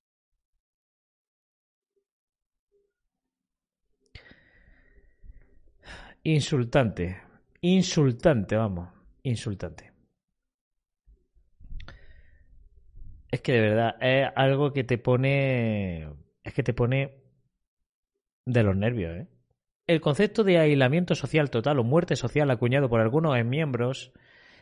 Insultante. 6.24 7.22
Insultante, 7.62 8.56
vamos. 8.56 8.90
Insultante. 9.22 9.92
Es 13.30 13.42
que 13.42 13.52
de 13.52 13.62
verdad 13.62 13.96
es 14.02 14.28
algo 14.36 14.74
que 14.74 14.84
te 14.84 14.98
pone. 14.98 16.10
Es 16.44 16.54
que 16.56 16.64
te 16.64 16.74
pone 16.74 17.19
de 18.52 18.64
los 18.64 18.76
nervios, 18.76 19.16
¿eh? 19.16 19.28
El 19.88 20.02
concepto 20.02 20.44
de 20.44 20.60
aislamiento 20.60 21.16
social 21.16 21.50
total 21.50 21.80
o 21.80 21.84
muerte 21.84 22.16
social 22.16 22.52
acuñado 22.52 22.90
por 22.90 23.02
algunos 23.02 23.44
miembros 23.44 24.12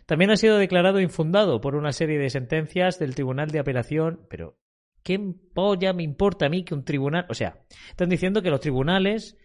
también 0.05 0.31
ha 0.31 0.37
sido 0.37 0.57
declarado 0.57 1.01
infundado 1.01 1.59
por 1.59 1.75
una 1.75 1.91
serie 1.91 2.17
de 2.17 2.29
sentencias 2.29 2.97
del 2.97 3.13
Tribunal 3.13 3.49
de 3.49 3.59
Apelación, 3.59 4.25
pero 4.29 4.57
¿qué 5.03 5.19
polla 5.53 5.91
me 5.91 6.03
importa 6.03 6.45
a 6.45 6.49
mí 6.49 6.63
que 6.63 6.73
un 6.73 6.85
tribunal... 6.85 7.25
O 7.29 7.33
sea, 7.33 7.59
están 7.89 8.07
diciendo 8.07 8.41
que 8.41 8.49
los 8.49 8.61
tribunales 8.61 9.37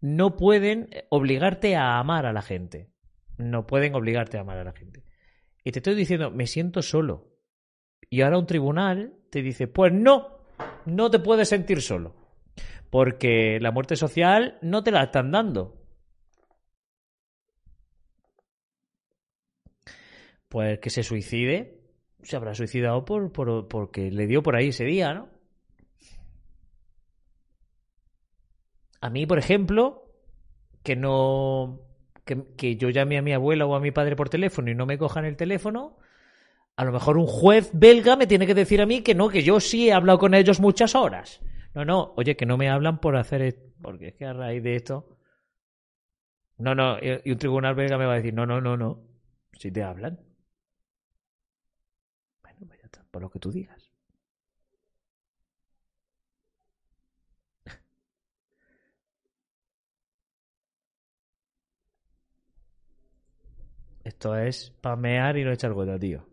no 0.00 0.36
pueden 0.36 0.90
obligarte 1.08 1.76
a 1.76 1.98
amar 1.98 2.26
a 2.26 2.32
la 2.32 2.42
gente. 2.42 2.90
No 3.36 3.64
pueden 3.66 3.94
obligarte 3.94 4.38
a 4.38 4.40
amar 4.40 4.58
a 4.58 4.64
la 4.64 4.72
gente. 4.72 5.04
Y 5.62 5.70
te 5.70 5.78
estoy 5.78 5.94
diciendo, 5.94 6.32
me 6.32 6.48
siento 6.48 6.82
solo. 6.82 7.28
Y 8.10 8.22
ahora 8.22 8.38
un 8.38 8.46
tribunal 8.46 9.14
te 9.30 9.40
dice, 9.42 9.68
pues 9.68 9.92
no, 9.92 10.40
no 10.84 11.10
te 11.10 11.20
puedes 11.20 11.48
sentir 11.48 11.80
solo. 11.80 12.27
Porque 12.90 13.58
la 13.60 13.70
muerte 13.70 13.96
social 13.96 14.58
no 14.62 14.82
te 14.82 14.90
la 14.90 15.04
están 15.04 15.30
dando. 15.30 15.76
Pues 20.48 20.78
que 20.78 20.88
se 20.90 21.02
suicide, 21.02 21.78
se 22.22 22.36
habrá 22.36 22.54
suicidado 22.54 23.04
por, 23.04 23.32
por, 23.32 23.68
porque 23.68 24.10
le 24.10 24.26
dio 24.26 24.42
por 24.42 24.56
ahí 24.56 24.68
ese 24.68 24.84
día, 24.84 25.12
¿no? 25.12 25.28
A 29.00 29.10
mí, 29.10 29.26
por 29.26 29.38
ejemplo, 29.38 30.04
que 30.82 30.96
no. 30.96 31.80
Que, 32.24 32.44
que, 32.56 32.76
yo 32.76 32.90
llame 32.90 33.18
a 33.18 33.22
mi 33.22 33.32
abuela 33.32 33.66
o 33.66 33.74
a 33.74 33.80
mi 33.80 33.90
padre 33.90 34.16
por 34.16 34.28
teléfono 34.28 34.70
y 34.70 34.74
no 34.74 34.86
me 34.86 34.98
cojan 34.98 35.24
el 35.24 35.36
teléfono, 35.36 35.96
a 36.76 36.84
lo 36.84 36.92
mejor 36.92 37.16
un 37.16 37.26
juez 37.26 37.70
belga 37.72 38.16
me 38.16 38.26
tiene 38.26 38.46
que 38.46 38.54
decir 38.54 38.80
a 38.80 38.86
mí 38.86 39.02
que 39.02 39.14
no, 39.14 39.28
que 39.28 39.42
yo 39.42 39.60
sí 39.60 39.88
he 39.88 39.92
hablado 39.92 40.18
con 40.18 40.34
ellos 40.34 40.60
muchas 40.60 40.94
horas. 40.94 41.40
No, 41.78 41.84
no, 41.86 42.12
oye, 42.18 42.36
que 42.36 42.44
no 42.44 42.58
me 42.58 42.68
hablan 42.68 43.00
por 43.00 43.16
hacer. 43.16 43.58
Porque 43.80 44.08
es 44.08 44.14
que 44.14 44.26
a 44.26 44.32
raíz 44.34 44.62
de 44.62 44.76
esto. 44.76 45.16
No, 46.58 46.74
no, 46.74 46.98
y 47.00 47.30
un 47.32 47.38
tribunal 47.38 47.74
belga 47.74 47.96
me 47.98 48.04
va 48.06 48.12
a 48.12 48.16
decir, 48.16 48.34
no, 48.34 48.44
no, 48.46 48.60
no, 48.60 48.76
no. 48.76 49.00
Si 49.58 49.70
te 49.72 49.82
hablan. 49.82 50.18
Bueno, 52.42 52.58
pues 52.66 52.80
ya 52.80 52.86
está, 52.86 53.04
por 53.12 53.22
lo 53.22 53.30
que 53.30 53.38
tú 53.38 53.52
digas. 53.52 53.92
Esto 64.04 64.36
es 64.36 64.72
pamear 64.80 65.36
y 65.36 65.44
no 65.44 65.52
echar 65.52 65.72
gota, 65.72 65.98
tío. 65.98 66.26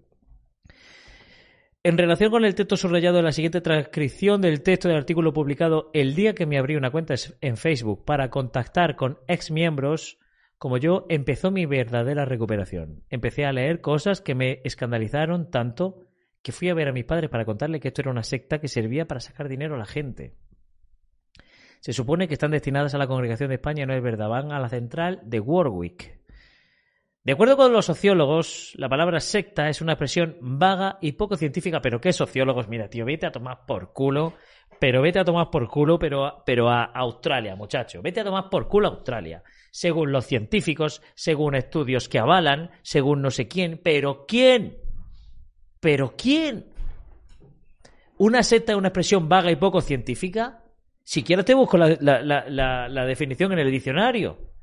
En 1.85 1.99
relación 1.99 2.31
con 2.31 2.43
el 2.45 2.55
texto 2.55 2.77
subrayado 2.77 3.19
en 3.19 3.25
la 3.25 3.31
siguiente 3.31 3.61
transcripción 3.61 4.41
del 4.41 4.63
texto 4.63 4.87
del 4.87 4.97
artículo 4.97 5.33
publicado 5.33 5.91
el 5.93 6.15
día 6.15 6.33
que 6.33 6.47
me 6.47 6.57
abrí 6.57 6.75
una 6.75 6.89
cuenta 6.89 7.13
en 7.41 7.57
Facebook 7.57 8.03
para 8.05 8.31
contactar 8.31 8.95
con 8.95 9.19
ex 9.27 9.51
miembros 9.51 10.17
como 10.57 10.79
yo, 10.79 11.05
empezó 11.09 11.51
mi 11.51 11.67
verdadera 11.67 12.25
recuperación. 12.25 13.03
Empecé 13.11 13.45
a 13.45 13.51
leer 13.51 13.81
cosas 13.81 14.19
que 14.19 14.33
me 14.33 14.61
escandalizaron 14.63 15.51
tanto 15.51 16.07
que 16.41 16.51
fui 16.51 16.69
a 16.69 16.73
ver 16.73 16.87
a 16.87 16.91
mi 16.91 17.03
padre 17.03 17.29
para 17.29 17.45
contarle 17.45 17.79
que 17.79 17.89
esto 17.89 18.01
era 18.01 18.09
una 18.09 18.23
secta 18.23 18.59
que 18.59 18.67
servía 18.67 19.05
para 19.05 19.19
sacar 19.19 19.47
dinero 19.47 19.75
a 19.75 19.77
la 19.77 19.85
gente. 19.85 20.33
Se 21.81 21.93
supone 21.93 22.27
que 22.27 22.33
están 22.33 22.49
destinadas 22.49 22.95
a 22.95 22.97
la 22.97 23.05
Congregación 23.05 23.49
de 23.49 23.57
España, 23.57 23.85
no 23.85 23.93
es 23.93 24.01
verdad, 24.01 24.27
van 24.27 24.51
a 24.51 24.59
la 24.59 24.69
central 24.69 25.21
de 25.23 25.39
Warwick. 25.39 26.24
De 27.25 27.31
acuerdo 27.31 27.57
con 27.57 27.73
los 27.73 27.87
sociólogos, 27.87 28.73
la 28.75 28.87
palabra 28.87 29.19
secta 29.19 29.67
es 29.67 29.81
una 29.81 29.93
expresión 29.93 30.37
vaga 30.41 30.99
y 31.01 31.13
poco 31.13 31.35
científica, 31.35 31.81
pero 31.81 31.99
¿qué 31.99 32.13
sociólogos? 32.13 32.67
Mira, 32.67 32.87
tío, 32.87 33.03
vete 33.03 33.25
a 33.25 33.31
tomar 33.31 33.65
por 33.65 33.93
culo, 33.93 34.35
pero 34.79 35.01
vete 35.01 35.17
a 35.17 35.25
tomar 35.25 35.49
por 35.49 35.67
culo, 35.67 35.97
pero, 35.97 36.43
pero 36.45 36.69
a 36.69 36.83
Australia, 36.83 37.55
muchacho, 37.55 38.03
vete 38.03 38.19
a 38.19 38.25
tomar 38.25 38.47
por 38.51 38.67
culo 38.67 38.89
a 38.89 38.91
Australia. 38.91 39.41
Según 39.71 40.11
los 40.11 40.27
científicos, 40.27 41.01
según 41.15 41.55
estudios 41.55 42.07
que 42.09 42.19
avalan, 42.19 42.69
según 42.83 43.23
no 43.23 43.31
sé 43.31 43.47
quién, 43.47 43.81
pero 43.83 44.27
¿quién? 44.27 44.77
¿Pero 45.79 46.13
quién? 46.15 46.67
¿Una 48.19 48.43
secta 48.43 48.73
es 48.73 48.77
una 48.77 48.89
expresión 48.89 49.27
vaga 49.27 49.49
y 49.49 49.55
poco 49.55 49.81
científica? 49.81 50.63
Si 51.03 51.23
quieres 51.23 51.45
te 51.45 51.55
busco 51.55 51.75
la, 51.75 51.87
la 51.97 53.05
definición 53.07 53.51
en 53.51 53.59
el 53.59 53.71
diccionario. 53.71 54.54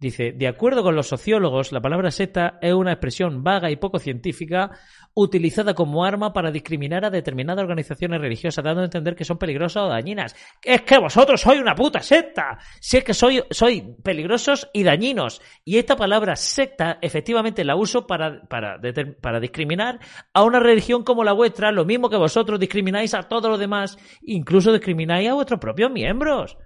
Dice, 0.00 0.32
de 0.32 0.48
acuerdo 0.48 0.82
con 0.82 0.96
los 0.96 1.08
sociólogos, 1.08 1.72
la 1.72 1.82
palabra 1.82 2.10
secta 2.10 2.58
es 2.62 2.72
una 2.72 2.92
expresión 2.92 3.44
vaga 3.44 3.70
y 3.70 3.76
poco 3.76 3.98
científica 3.98 4.70
utilizada 5.12 5.74
como 5.74 6.06
arma 6.06 6.32
para 6.32 6.50
discriminar 6.50 7.04
a 7.04 7.10
determinadas 7.10 7.62
organizaciones 7.62 8.18
religiosas, 8.18 8.64
dando 8.64 8.80
a 8.80 8.86
entender 8.86 9.14
que 9.14 9.26
son 9.26 9.36
peligrosas 9.36 9.82
o 9.82 9.88
dañinas. 9.88 10.34
Es 10.62 10.80
que 10.82 10.96
vosotros 10.96 11.42
sois 11.42 11.60
una 11.60 11.74
puta 11.74 12.00
secta. 12.00 12.56
Si 12.80 12.96
es 12.96 13.04
que 13.04 13.12
soy, 13.12 13.42
soy 13.50 13.94
peligrosos 14.02 14.70
y 14.72 14.84
dañinos. 14.84 15.42
Y 15.66 15.76
esta 15.76 15.96
palabra 15.96 16.34
secta 16.34 16.96
efectivamente 17.02 17.62
la 17.62 17.76
uso 17.76 18.06
para, 18.06 18.40
para, 18.44 18.80
para 19.20 19.38
discriminar 19.38 19.98
a 20.32 20.44
una 20.44 20.60
religión 20.60 21.04
como 21.04 21.24
la 21.24 21.34
vuestra, 21.34 21.72
lo 21.72 21.84
mismo 21.84 22.08
que 22.08 22.16
vosotros 22.16 22.58
discrimináis 22.58 23.12
a 23.12 23.24
todos 23.24 23.50
los 23.50 23.60
demás, 23.60 23.98
incluso 24.22 24.72
discrimináis 24.72 25.28
a 25.28 25.34
vuestros 25.34 25.60
propios 25.60 25.90
miembros. 25.90 26.56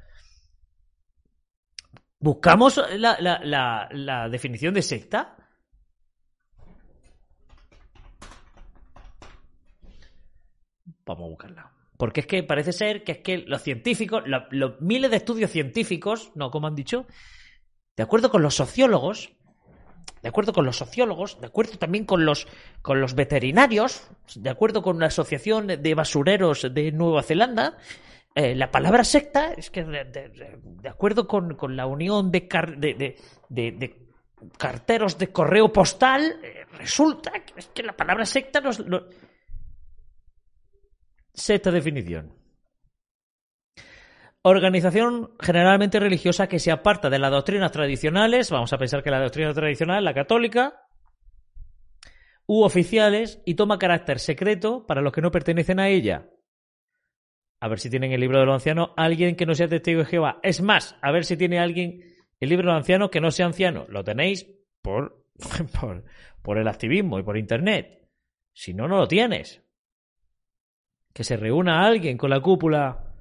¿Buscamos 2.24 2.80
la, 2.96 3.18
la, 3.20 3.86
la, 3.92 4.28
definición 4.30 4.72
de 4.72 4.80
secta? 4.80 5.36
Vamos 11.04 11.26
a 11.26 11.28
buscarla. 11.28 11.72
Porque 11.98 12.20
es 12.20 12.26
que 12.26 12.42
parece 12.42 12.72
ser 12.72 13.04
que 13.04 13.12
es 13.12 13.18
que 13.18 13.36
los 13.46 13.60
científicos, 13.60 14.22
los 14.26 14.80
miles 14.80 15.10
de 15.10 15.18
estudios 15.18 15.50
científicos, 15.50 16.32
no, 16.34 16.50
como 16.50 16.66
han 16.66 16.74
dicho, 16.74 17.04
de 17.94 18.02
acuerdo 18.02 18.30
con 18.30 18.40
los 18.40 18.54
sociólogos, 18.54 19.34
de 20.22 20.30
acuerdo 20.30 20.54
con 20.54 20.64
los 20.64 20.78
sociólogos, 20.78 21.38
de 21.42 21.48
acuerdo 21.48 21.76
también 21.76 22.06
con 22.06 22.24
los, 22.24 22.48
con 22.80 23.02
los 23.02 23.14
veterinarios, 23.14 24.08
de 24.34 24.48
acuerdo 24.48 24.80
con 24.80 24.98
la 24.98 25.08
Asociación 25.08 25.66
de 25.66 25.94
Basureros 25.94 26.72
de 26.72 26.90
Nueva 26.90 27.22
Zelanda, 27.22 27.76
eh, 28.36 28.56
la 28.56 28.68
palabra 28.70 29.04
secta 29.04 29.52
es 29.52 29.70
que, 29.70 29.84
de, 29.84 30.88
acuerdo 30.88 31.28
con, 31.28 31.56
la 31.76 31.86
unión 31.86 32.32
de, 32.32 32.48
de, 33.48 34.08
carteros 34.58 35.16
de 35.18 35.30
correo 35.30 35.72
postal, 35.72 36.40
eh, 36.42 36.64
resulta 36.76 37.30
que, 37.30 37.60
es 37.60 37.68
que 37.68 37.84
la 37.84 37.92
palabra 37.92 38.24
secta 38.24 38.60
nos. 38.60 38.80
Lo... 38.80 39.08
Secta 41.32 41.70
definición. 41.70 42.34
Organización 44.42 45.30
generalmente 45.40 46.00
religiosa 46.00 46.48
que 46.48 46.58
se 46.58 46.72
aparta 46.72 47.08
de 47.08 47.20
las 47.20 47.30
doctrinas 47.30 47.70
tradicionales, 47.70 48.50
vamos 48.50 48.72
a 48.72 48.78
pensar 48.78 49.04
que 49.04 49.10
la 49.10 49.20
doctrina 49.20 49.54
tradicional, 49.54 50.04
la 50.04 50.12
católica, 50.12 50.82
u 52.46 52.62
oficiales, 52.62 53.40
y 53.46 53.54
toma 53.54 53.78
carácter 53.78 54.18
secreto 54.18 54.86
para 54.86 55.02
los 55.02 55.12
que 55.12 55.22
no 55.22 55.30
pertenecen 55.30 55.78
a 55.78 55.88
ella. 55.88 56.28
A 57.64 57.68
ver 57.68 57.80
si 57.80 57.88
tienen 57.88 58.12
el 58.12 58.20
libro 58.20 58.38
de 58.38 58.44
los 58.44 58.52
ancianos 58.52 58.90
alguien 58.94 59.36
que 59.36 59.46
no 59.46 59.54
sea 59.54 59.66
testigo 59.66 60.00
de 60.00 60.04
Jehová. 60.04 60.38
Es 60.42 60.60
más, 60.60 60.96
a 61.00 61.10
ver 61.10 61.24
si 61.24 61.34
tiene 61.34 61.58
alguien 61.58 62.14
el 62.38 62.50
libro 62.50 62.66
de 62.66 62.72
los 62.74 62.80
ancianos 62.80 63.08
que 63.08 63.22
no 63.22 63.30
sea 63.30 63.46
anciano. 63.46 63.86
Lo 63.88 64.04
tenéis 64.04 64.46
por, 64.82 65.24
por, 66.42 66.58
el 66.58 66.68
activismo 66.68 67.18
y 67.18 67.22
por 67.22 67.38
internet. 67.38 68.06
Si 68.52 68.74
no, 68.74 68.86
no 68.86 68.98
lo 68.98 69.08
tienes. 69.08 69.62
Que 71.14 71.24
se 71.24 71.38
reúna 71.38 71.86
alguien 71.86 72.18
con 72.18 72.28
la 72.28 72.40
cúpula 72.40 73.14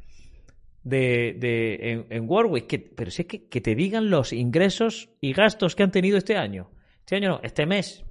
de, 0.83 1.37
de 1.39 2.05
en, 2.09 2.29
Warwick. 2.29 2.67
Que, 2.67 2.79
pero 2.79 3.11
si 3.11 3.21
es 3.21 3.29
que, 3.29 3.47
que 3.47 3.61
te 3.61 3.75
digan 3.75 4.09
los 4.09 4.33
ingresos 4.33 5.09
y 5.21 5.31
gastos 5.31 5.73
que 5.73 5.83
han 5.83 5.91
tenido 5.91 6.17
este 6.17 6.35
año. 6.35 6.69
Este 6.99 7.15
año 7.15 7.29
no, 7.29 7.39
este 7.43 7.65
mes. 7.65 8.03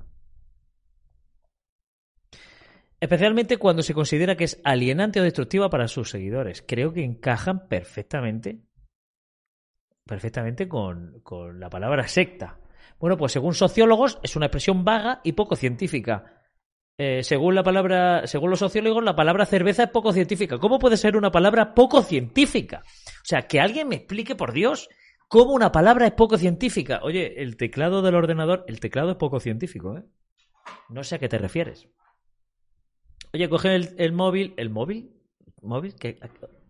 Especialmente 3.02 3.56
cuando 3.56 3.82
se 3.82 3.94
considera 3.94 4.36
que 4.36 4.44
es 4.44 4.60
alienante 4.62 5.18
o 5.18 5.24
destructiva 5.24 5.68
para 5.68 5.88
sus 5.88 6.08
seguidores. 6.08 6.62
Creo 6.64 6.92
que 6.92 7.02
encajan 7.02 7.66
perfectamente, 7.66 8.60
perfectamente 10.06 10.68
con, 10.68 11.18
con 11.24 11.58
la 11.58 11.68
palabra 11.68 12.06
secta. 12.06 12.60
Bueno, 13.00 13.16
pues 13.16 13.32
según 13.32 13.54
sociólogos 13.54 14.20
es 14.22 14.36
una 14.36 14.46
expresión 14.46 14.84
vaga 14.84 15.20
y 15.24 15.32
poco 15.32 15.56
científica. 15.56 16.44
Eh, 16.96 17.24
según 17.24 17.56
la 17.56 17.64
palabra, 17.64 18.28
según 18.28 18.50
los 18.50 18.60
sociólogos, 18.60 19.02
la 19.02 19.16
palabra 19.16 19.46
cerveza 19.46 19.82
es 19.82 19.90
poco 19.90 20.12
científica. 20.12 20.58
¿Cómo 20.58 20.78
puede 20.78 20.96
ser 20.96 21.16
una 21.16 21.32
palabra 21.32 21.74
poco 21.74 22.02
científica? 22.02 22.84
O 22.84 23.24
sea, 23.24 23.48
que 23.48 23.58
alguien 23.58 23.88
me 23.88 23.96
explique, 23.96 24.36
por 24.36 24.52
Dios, 24.52 24.88
cómo 25.26 25.54
una 25.54 25.72
palabra 25.72 26.06
es 26.06 26.12
poco 26.12 26.38
científica. 26.38 27.00
Oye, 27.02 27.42
el 27.42 27.56
teclado 27.56 28.00
del 28.00 28.14
ordenador, 28.14 28.64
el 28.68 28.78
teclado 28.78 29.10
es 29.10 29.16
poco 29.16 29.40
científico, 29.40 29.98
¿eh? 29.98 30.04
No 30.88 31.02
sé 31.02 31.16
a 31.16 31.18
qué 31.18 31.28
te 31.28 31.38
refieres. 31.38 31.88
Oye, 33.34 33.48
coge 33.48 33.74
el, 33.74 34.12
móvil. 34.12 34.52
¿El 34.56 34.68
móvil? 34.68 35.10
¿Móvil? 35.62 35.94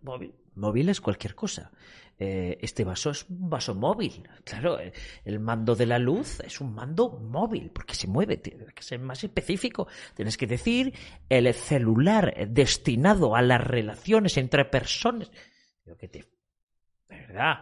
¿Móvil? 0.01 0.33
Móvil 0.55 0.89
es 0.89 1.01
cualquier 1.01 1.35
cosa. 1.35 1.71
Eh, 2.17 2.57
este 2.61 2.85
vaso 2.85 3.09
es 3.09 3.27
un 3.29 3.49
vaso 3.49 3.75
móvil. 3.75 4.23
Claro, 4.45 4.79
eh, 4.79 4.93
el 5.25 5.39
mando 5.39 5.75
de 5.75 5.85
la 5.85 5.99
luz 5.99 6.39
es 6.39 6.61
un 6.61 6.73
mando 6.73 7.09
móvil, 7.09 7.69
porque 7.71 7.95
se 7.95 8.07
mueve. 8.07 8.37
Tienes 8.37 8.73
que 8.73 8.83
ser 8.83 8.99
más 8.99 9.23
específico. 9.23 9.87
Tienes 10.15 10.37
que 10.37 10.47
decir 10.47 10.93
el 11.27 11.53
celular 11.53 12.33
destinado 12.47 13.35
a 13.35 13.41
las 13.41 13.59
relaciones 13.59 14.37
entre 14.37 14.63
personas. 14.63 15.31
Te... 15.83 16.07
De 16.07 16.25
verdad. 17.09 17.57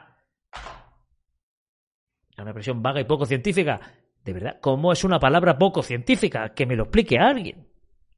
Es 2.30 2.38
una 2.38 2.52
expresión 2.52 2.84
vaga 2.84 3.02
y 3.02 3.06
poco 3.06 3.26
científica. 3.26 3.82
De 4.24 4.34
verdad, 4.34 4.60
¿cómo 4.62 4.92
es 4.92 5.04
una 5.04 5.20
palabra 5.20 5.58
poco 5.58 5.82
científica? 5.82 6.54
Que 6.54 6.68
me 6.68 6.76
lo 6.76 6.84
explique 6.84 7.18
alguien. 7.18 7.71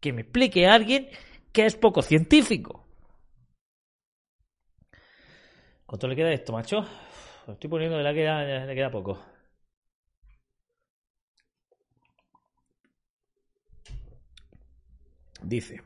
Que 0.04 0.12
me 0.12 0.24
explique 0.24 0.68
alguien 0.68 1.08
que 1.54 1.66
es 1.66 1.78
poco 1.78 2.01
científico. 2.01 2.86
¿Cuánto 5.86 6.10
le 6.10 6.16
queda 6.18 6.34
esto, 6.34 6.51
macho? 6.51 6.86
Estoy 7.47 7.70
poniendo 7.70 7.95
de 7.95 8.04
la 8.04 8.14
queda, 8.14 8.66
le 8.66 8.76
queda 8.76 8.91
poco. 8.91 9.24
Dice. 15.41 15.82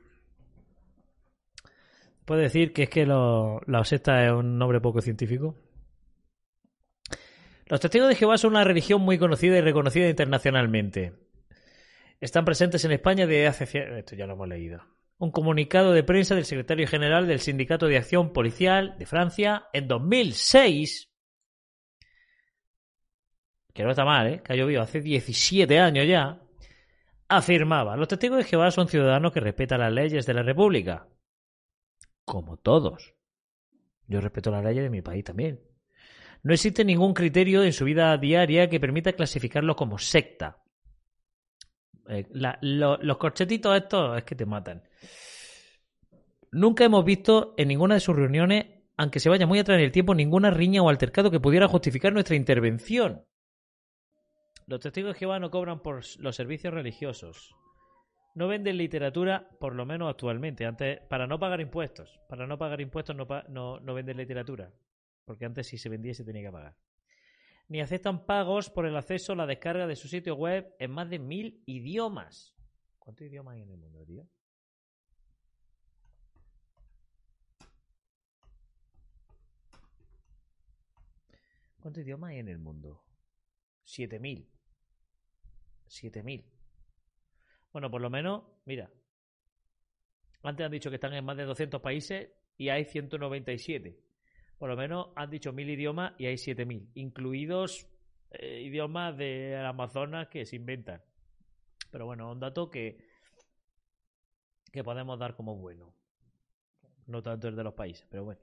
¿Puede 2.26 2.42
decir 2.42 2.74
que 2.74 2.84
es 2.84 2.90
que 2.90 3.06
la 3.06 3.80
oseta 3.80 4.26
es 4.26 4.32
un 4.32 4.58
nombre 4.58 4.82
poco 4.82 5.00
científico? 5.00 5.54
Los 7.68 7.80
testigos 7.80 8.10
de 8.10 8.16
Jehová 8.16 8.40
son 8.40 8.54
una 8.54 8.64
religión 8.64 9.02
muy 9.02 9.20
conocida 9.20 9.60
y 9.60 9.62
reconocida 9.62 10.10
internacionalmente. 10.10 11.27
Están 12.20 12.46
presentes 12.46 12.84
en 12.86 12.92
España 12.92 13.28
desde 13.28 13.48
hace... 13.48 14.00
Esto 14.00 14.16
ya 14.16 14.26
lo 14.26 14.34
hemos 14.34 14.48
leído. 14.48 14.82
Un 15.18 15.32
comunicado 15.32 15.94
de 15.94 16.04
prensa 16.04 16.36
del 16.36 16.46
secretario 16.46 16.88
general 16.88 17.28
del 17.28 17.40
Sindicato 17.40 17.88
de 17.88 17.98
Acción 17.98 18.34
Policial 18.34 18.96
de 18.98 19.06
Francia 19.06 19.68
en 19.74 19.88
2006 19.88 21.12
que 23.78 23.84
no 23.84 23.92
está 23.92 24.06
mal, 24.06 24.26
¿eh? 24.26 24.42
que 24.44 24.54
ha 24.54 24.56
llovido 24.56 24.82
hace 24.82 25.02
17 25.02 25.80
años 25.80 26.08
ya, 26.08 26.42
afirmaba, 27.30 27.96
los 27.96 28.08
testigos 28.08 28.40
de 28.40 28.44
Jehová 28.44 28.72
son 28.72 28.88
ciudadanos 28.88 29.32
que 29.32 29.40
respetan 29.40 29.82
las 29.82 29.94
leyes 29.94 30.26
de 30.26 30.34
la 30.34 30.42
República. 30.42 31.08
Como 32.26 32.58
todos. 32.58 33.14
Yo 34.08 34.20
respeto 34.20 34.50
las 34.50 34.64
leyes 34.64 34.82
de 34.82 34.90
mi 34.90 35.04
país 35.04 35.24
también. 35.24 35.62
No 36.42 36.56
existe 36.56 36.84
ningún 36.84 37.14
criterio 37.14 37.64
en 37.64 37.72
su 37.72 37.86
vida 37.86 38.18
diaria 38.18 38.68
que 38.68 38.80
permita 38.80 39.14
clasificarlo 39.14 39.76
como 39.76 40.00
secta. 40.00 40.64
Eh, 42.10 42.26
los 42.62 43.18
corchetitos 43.18 43.76
estos 43.76 44.18
es 44.18 44.24
que 44.24 44.36
te 44.36 44.46
matan. 44.46 44.84
Nunca 46.52 46.86
hemos 46.86 47.04
visto 47.04 47.54
en 47.58 47.68
ninguna 47.68 47.96
de 47.96 48.00
sus 48.00 48.16
reuniones, 48.16 48.66
aunque 48.96 49.20
se 49.20 49.30
vaya 49.30 49.46
muy 49.46 49.60
atrás 49.60 49.78
en 49.78 49.84
el 49.84 49.92
tiempo, 49.92 50.16
ninguna 50.16 50.50
riña 50.50 50.82
o 50.82 50.90
altercado 50.90 51.30
que 51.30 51.40
pudiera 51.40 51.68
justificar 51.68 52.14
nuestra 52.14 52.36
intervención. 52.36 53.26
Los 54.66 54.80
testigos 54.80 55.14
de 55.14 55.20
Jehová 55.20 55.40
no 55.40 55.52
cobran 55.52 55.82
por 55.82 56.02
los 56.20 56.36
servicios 56.36 56.74
religiosos. 56.74 57.56
No 58.36 58.48
venden 58.48 58.78
literatura, 58.78 59.50
por 59.60 59.74
lo 59.76 59.86
menos 59.86 60.10
actualmente. 60.10 60.66
Antes, 60.66 61.00
para 61.10 61.26
no 61.26 61.40
pagar 61.40 61.62
impuestos. 61.62 62.20
Para 62.30 62.46
no 62.48 62.58
pagar 62.58 62.82
impuestos 62.82 63.16
no, 63.16 63.26
no, 63.50 63.80
no 63.80 63.94
venden 63.94 64.18
literatura. 64.18 64.72
Porque 65.26 65.46
antes 65.46 65.68
si 65.68 65.78
se 65.78 65.90
vendía 65.90 66.14
se 66.14 66.24
tenía 66.24 66.44
que 66.44 66.52
pagar. 66.52 66.76
Ni 67.70 67.82
aceptan 67.82 68.26
pagos 68.26 68.70
por 68.70 68.86
el 68.86 68.96
acceso 68.96 69.34
a 69.34 69.36
la 69.36 69.46
descarga 69.46 69.88
de 69.88 69.96
su 69.96 70.08
sitio 70.08 70.36
web 70.36 70.74
en 70.80 70.92
más 70.92 71.10
de 71.10 71.20
mil 71.20 71.64
idiomas. 71.66 72.56
¿Cuántos 72.98 73.28
idiomas 73.28 73.56
hay 73.56 73.62
en 73.64 73.72
el 73.72 73.78
mundo, 73.78 74.06
tío? 74.06 74.28
¿Cuántos 81.80 82.04
idiomas 82.04 82.32
hay 82.32 82.40
en 82.40 82.50
el 82.50 82.60
mundo? 82.60 83.04
Siete 83.84 84.20
mil. 84.20 84.50
7000. 85.88 86.46
Bueno, 87.72 87.90
por 87.90 88.02
lo 88.02 88.10
menos, 88.10 88.44
mira. 88.66 88.92
Antes 90.44 90.66
han 90.66 90.72
dicho 90.72 90.90
que 90.90 90.96
están 90.96 91.14
en 91.14 91.26
más 91.26 91.38
de 91.38 91.44
200 91.44 91.82
países 91.82 92.30
y 92.58 92.70
hay 92.70 92.86
197. 92.86 94.07
Por 94.58 94.70
lo 94.70 94.76
menos 94.76 95.10
han 95.16 95.30
dicho 95.30 95.54
mil 95.54 95.70
idiomas 95.70 96.14
y 96.18 96.26
hay 96.26 96.38
7000, 96.38 96.92
incluidos 96.96 97.88
eh, 98.32 98.62
idiomas 98.62 99.16
de 99.18 99.56
Amazonas 99.58 100.28
que 100.30 100.46
se 100.46 100.56
inventan. 100.56 101.02
Pero 101.92 102.06
bueno, 102.06 102.32
un 102.32 102.40
dato 102.40 102.70
que, 102.70 102.98
que 104.72 104.84
podemos 104.84 105.18
dar 105.20 105.36
como 105.36 105.56
bueno. 105.56 105.94
No 107.06 107.22
tanto 107.22 107.48
el 107.48 107.56
de 107.56 107.64
los 107.64 107.74
países, 107.74 108.06
pero 108.10 108.26
bueno. 108.26 108.42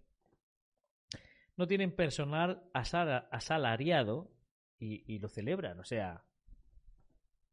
No 1.57 1.67
tienen 1.67 1.95
personal 1.95 2.71
asalariado 2.73 4.33
y, 4.79 5.13
y 5.13 5.19
lo 5.19 5.29
celebran. 5.29 5.79
O 5.79 5.85
sea, 5.85 6.25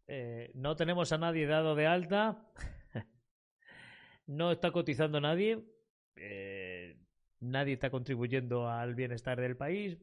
eh, 0.07 0.51
no 0.55 0.75
tenemos 0.75 1.11
a 1.11 1.17
nadie 1.17 1.47
dado 1.47 1.73
de 1.73 1.87
alta. 1.87 2.45
no 4.27 4.51
está 4.51 4.71
cotizando 4.71 5.21
nadie. 5.21 5.63
Eh, 6.17 6.60
nadie 7.41 7.73
está 7.73 7.89
contribuyendo 7.89 8.69
al 8.69 8.95
bienestar 8.95 9.41
del 9.41 9.57
país. 9.57 9.97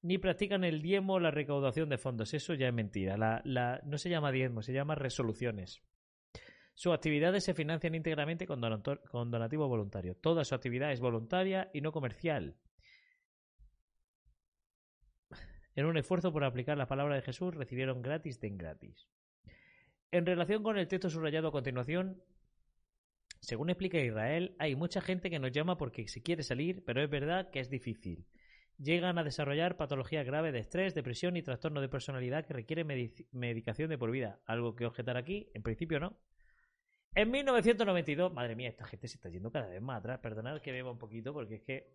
ni 0.00 0.18
practican 0.18 0.64
el 0.64 0.80
diezmo 0.82 1.20
la 1.20 1.30
recaudación 1.30 1.88
de 1.88 1.98
fondos. 1.98 2.34
Eso 2.34 2.54
ya 2.54 2.68
es 2.68 2.74
mentira. 2.74 3.16
No 3.16 3.98
se 3.98 4.10
llama 4.10 4.32
diezmo, 4.32 4.62
se 4.62 4.72
llama 4.72 4.94
resoluciones. 4.94 5.82
Sus 6.74 6.92
actividades 6.92 7.42
se 7.44 7.54
financian 7.54 7.94
íntegramente 7.96 8.46
con, 8.46 8.60
con 9.10 9.30
donativo 9.30 9.66
voluntario. 9.66 10.14
Toda 10.14 10.44
su 10.44 10.54
actividad 10.54 10.92
es 10.92 11.00
voluntaria 11.00 11.70
y 11.72 11.80
no 11.80 11.90
comercial. 11.90 12.56
En 15.74 15.86
un 15.86 15.96
esfuerzo 15.96 16.32
por 16.32 16.44
aplicar 16.44 16.76
la 16.78 16.86
palabra 16.86 17.16
de 17.16 17.22
Jesús, 17.22 17.54
recibieron 17.54 18.02
gratis 18.02 18.40
de 18.40 18.50
gratis. 18.50 19.08
En 20.10 20.26
relación 20.26 20.62
con 20.62 20.78
el 20.78 20.88
texto 20.88 21.10
subrayado 21.10 21.48
a 21.48 21.52
continuación, 21.52 22.22
según 23.40 23.70
explica 23.70 23.98
Israel, 23.98 24.54
hay 24.58 24.74
mucha 24.74 25.00
gente 25.00 25.30
que 25.30 25.38
nos 25.38 25.52
llama 25.52 25.76
porque 25.76 26.08
se 26.08 26.22
quiere 26.22 26.42
salir, 26.42 26.84
pero 26.84 27.02
es 27.02 27.10
verdad 27.10 27.50
que 27.50 27.60
es 27.60 27.70
difícil. 27.70 28.26
Llegan 28.78 29.18
a 29.18 29.24
desarrollar 29.24 29.76
patologías 29.76 30.24
graves 30.24 30.52
de 30.52 30.60
estrés, 30.60 30.94
depresión 30.94 31.36
y 31.36 31.42
trastorno 31.42 31.80
de 31.80 31.88
personalidad 31.88 32.46
que 32.46 32.54
requieren 32.54 32.86
medicación 33.32 33.90
de 33.90 33.98
por 33.98 34.10
vida. 34.10 34.40
Algo 34.46 34.76
que 34.76 34.86
objetar 34.86 35.16
aquí, 35.16 35.50
en 35.54 35.62
principio 35.62 35.98
no. 35.98 36.16
En 37.14 37.30
1992, 37.30 38.32
madre 38.32 38.54
mía, 38.54 38.68
esta 38.68 38.84
gente 38.84 39.08
se 39.08 39.16
está 39.16 39.28
yendo 39.28 39.50
cada 39.50 39.68
vez 39.68 39.80
más 39.80 39.98
atrás. 39.98 40.20
Perdonad 40.20 40.60
que 40.60 40.70
beba 40.70 40.92
un 40.92 40.98
poquito 40.98 41.32
porque 41.32 41.56
es 41.56 41.62
que 41.62 41.92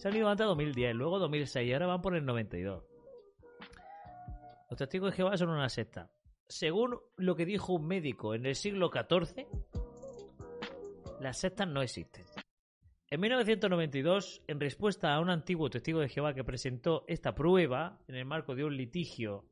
Se 0.00 0.08
han 0.08 0.16
ido 0.16 0.30
antes 0.30 0.46
2010, 0.46 0.94
luego 0.94 1.18
2006 1.18 1.68
y 1.68 1.72
ahora 1.74 1.86
van 1.86 2.00
por 2.00 2.16
el 2.16 2.24
92. 2.24 2.89
Los 4.70 4.78
testigos 4.78 5.10
de 5.10 5.16
Jehová 5.16 5.36
son 5.36 5.48
una 5.48 5.68
secta. 5.68 6.12
Según 6.48 6.96
lo 7.16 7.34
que 7.34 7.44
dijo 7.44 7.72
un 7.72 7.88
médico 7.88 8.36
en 8.36 8.46
el 8.46 8.54
siglo 8.54 8.88
XIV, 8.92 9.46
las 11.20 11.38
sectas 11.38 11.66
no 11.66 11.82
existen. 11.82 12.24
En 13.10 13.20
1992, 13.20 14.42
en 14.46 14.60
respuesta 14.60 15.12
a 15.12 15.20
un 15.20 15.28
antiguo 15.28 15.68
testigo 15.70 15.98
de 15.98 16.08
Jehová 16.08 16.34
que 16.34 16.44
presentó 16.44 17.04
esta 17.08 17.34
prueba 17.34 17.98
en 18.06 18.14
el 18.14 18.24
marco 18.24 18.54
de 18.54 18.64
un 18.64 18.76
litigio 18.76 19.44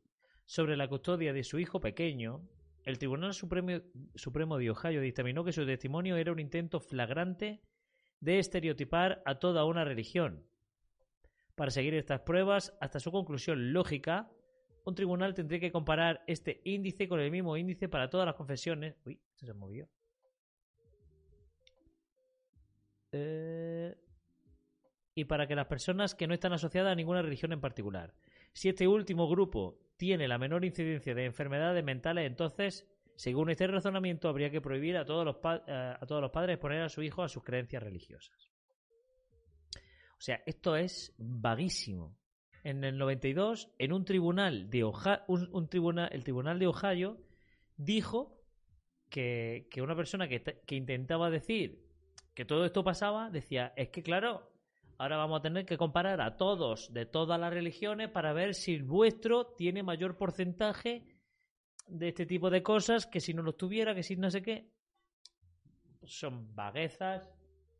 sobre 0.44 0.76
la 0.76 0.86
custodia 0.86 1.32
de 1.32 1.42
su 1.42 1.58
hijo 1.58 1.80
pequeño, 1.80 2.48
el 2.84 2.98
Tribunal 2.98 3.34
Supremo, 3.34 3.82
Supremo 4.14 4.56
de 4.56 4.70
Ohio 4.70 5.00
dictaminó 5.00 5.42
que 5.42 5.52
su 5.52 5.66
testimonio 5.66 6.16
era 6.16 6.30
un 6.30 6.38
intento 6.38 6.78
flagrante 6.78 7.60
de 8.20 8.38
estereotipar 8.38 9.20
a 9.26 9.40
toda 9.40 9.64
una 9.64 9.84
religión. 9.84 10.46
Para 11.56 11.72
seguir 11.72 11.94
estas 11.94 12.20
pruebas 12.20 12.72
hasta 12.80 13.00
su 13.00 13.10
conclusión 13.10 13.72
lógica, 13.72 14.30
un 14.88 14.94
tribunal 14.94 15.34
tendría 15.34 15.60
que 15.60 15.72
comparar 15.72 16.22
este 16.26 16.60
índice 16.64 17.08
con 17.08 17.20
el 17.20 17.30
mismo 17.30 17.56
índice 17.56 17.88
para 17.88 18.10
todas 18.10 18.26
las 18.26 18.34
confesiones. 18.34 18.96
Uy, 19.04 19.20
se 19.36 19.52
movió. 19.54 19.88
Eh, 23.12 23.96
y 25.14 25.24
para 25.24 25.46
que 25.46 25.54
las 25.54 25.66
personas 25.66 26.14
que 26.14 26.26
no 26.26 26.34
están 26.34 26.52
asociadas 26.52 26.92
a 26.92 26.96
ninguna 26.96 27.22
religión 27.22 27.52
en 27.52 27.60
particular. 27.60 28.14
Si 28.52 28.68
este 28.68 28.86
último 28.86 29.28
grupo 29.28 29.78
tiene 29.96 30.28
la 30.28 30.38
menor 30.38 30.64
incidencia 30.64 31.14
de 31.14 31.24
enfermedades 31.24 31.84
mentales, 31.84 32.26
entonces 32.26 32.86
según 33.18 33.50
este 33.50 33.66
razonamiento, 33.66 34.28
habría 34.28 34.48
que 34.48 34.60
prohibir 34.60 34.96
a 34.96 35.04
todos 35.04 35.24
los, 35.24 35.36
eh, 35.66 35.94
a 36.00 36.06
todos 36.06 36.22
los 36.22 36.30
padres 36.30 36.56
poner 36.56 36.82
a 36.82 36.88
su 36.88 37.02
hijo 37.02 37.24
a 37.24 37.28
sus 37.28 37.42
creencias 37.42 37.82
religiosas. 37.82 38.48
O 39.74 40.20
sea, 40.20 40.40
esto 40.46 40.76
es 40.76 41.12
vaguísimo. 41.18 42.16
En 42.64 42.84
el 42.84 42.98
92, 42.98 43.70
en 43.78 43.92
un 43.92 44.04
tribunal 44.04 44.68
de 44.70 44.84
Ohio, 44.84 45.20
un, 45.28 45.68
tribunal, 45.68 46.08
el 46.12 46.24
tribunal 46.24 46.58
de 46.58 46.66
Ohio 46.66 47.18
dijo 47.76 48.42
que, 49.08 49.68
una 49.80 49.96
persona 49.96 50.28
que, 50.28 50.42
que 50.42 50.74
intentaba 50.74 51.30
decir 51.30 51.84
que 52.34 52.44
todo 52.44 52.64
esto 52.64 52.84
pasaba, 52.84 53.30
decía, 53.30 53.72
es 53.76 53.88
que 53.88 54.02
claro, 54.02 54.52
ahora 54.98 55.16
vamos 55.16 55.38
a 55.38 55.42
tener 55.42 55.64
que 55.66 55.78
comparar 55.78 56.20
a 56.20 56.36
todos 56.36 56.92
de 56.92 57.06
todas 57.06 57.40
las 57.40 57.52
religiones 57.52 58.10
para 58.10 58.32
ver 58.32 58.54
si 58.54 58.74
el 58.74 58.84
vuestro 58.84 59.46
tiene 59.56 59.82
mayor 59.82 60.16
porcentaje 60.16 61.06
de 61.86 62.08
este 62.08 62.26
tipo 62.26 62.50
de 62.50 62.62
cosas 62.62 63.06
que 63.06 63.20
si 63.20 63.34
no 63.34 63.42
los 63.42 63.56
tuviera, 63.56 63.94
que 63.94 64.02
si 64.02 64.16
no 64.16 64.30
sé 64.30 64.42
qué, 64.42 64.70
son 66.04 66.54
vaguezas, 66.54 67.28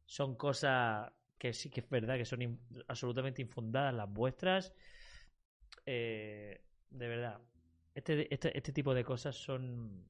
son 0.06 0.36
cosas 0.36 1.12
que 1.38 1.52
sí 1.52 1.70
que 1.70 1.80
es 1.80 1.88
verdad 1.88 2.16
que 2.16 2.24
son 2.24 2.58
absolutamente 2.88 3.42
infundadas 3.42 3.94
las 3.94 4.12
vuestras. 4.12 4.74
Eh, 5.86 6.60
de 6.90 7.08
verdad, 7.08 7.40
este, 7.94 8.32
este, 8.32 8.56
este 8.56 8.72
tipo 8.72 8.94
de 8.94 9.04
cosas 9.04 9.36
son 9.36 10.04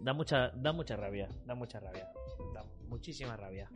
Da 0.00 0.14
mucha, 0.14 0.50
da 0.50 0.72
mucha 0.72 0.96
rabia, 0.96 1.28
da 1.44 1.54
mucha 1.54 1.78
rabia. 1.78 2.08
Da 2.54 2.64
muchísima 2.88 3.36
rabia. 3.36 3.68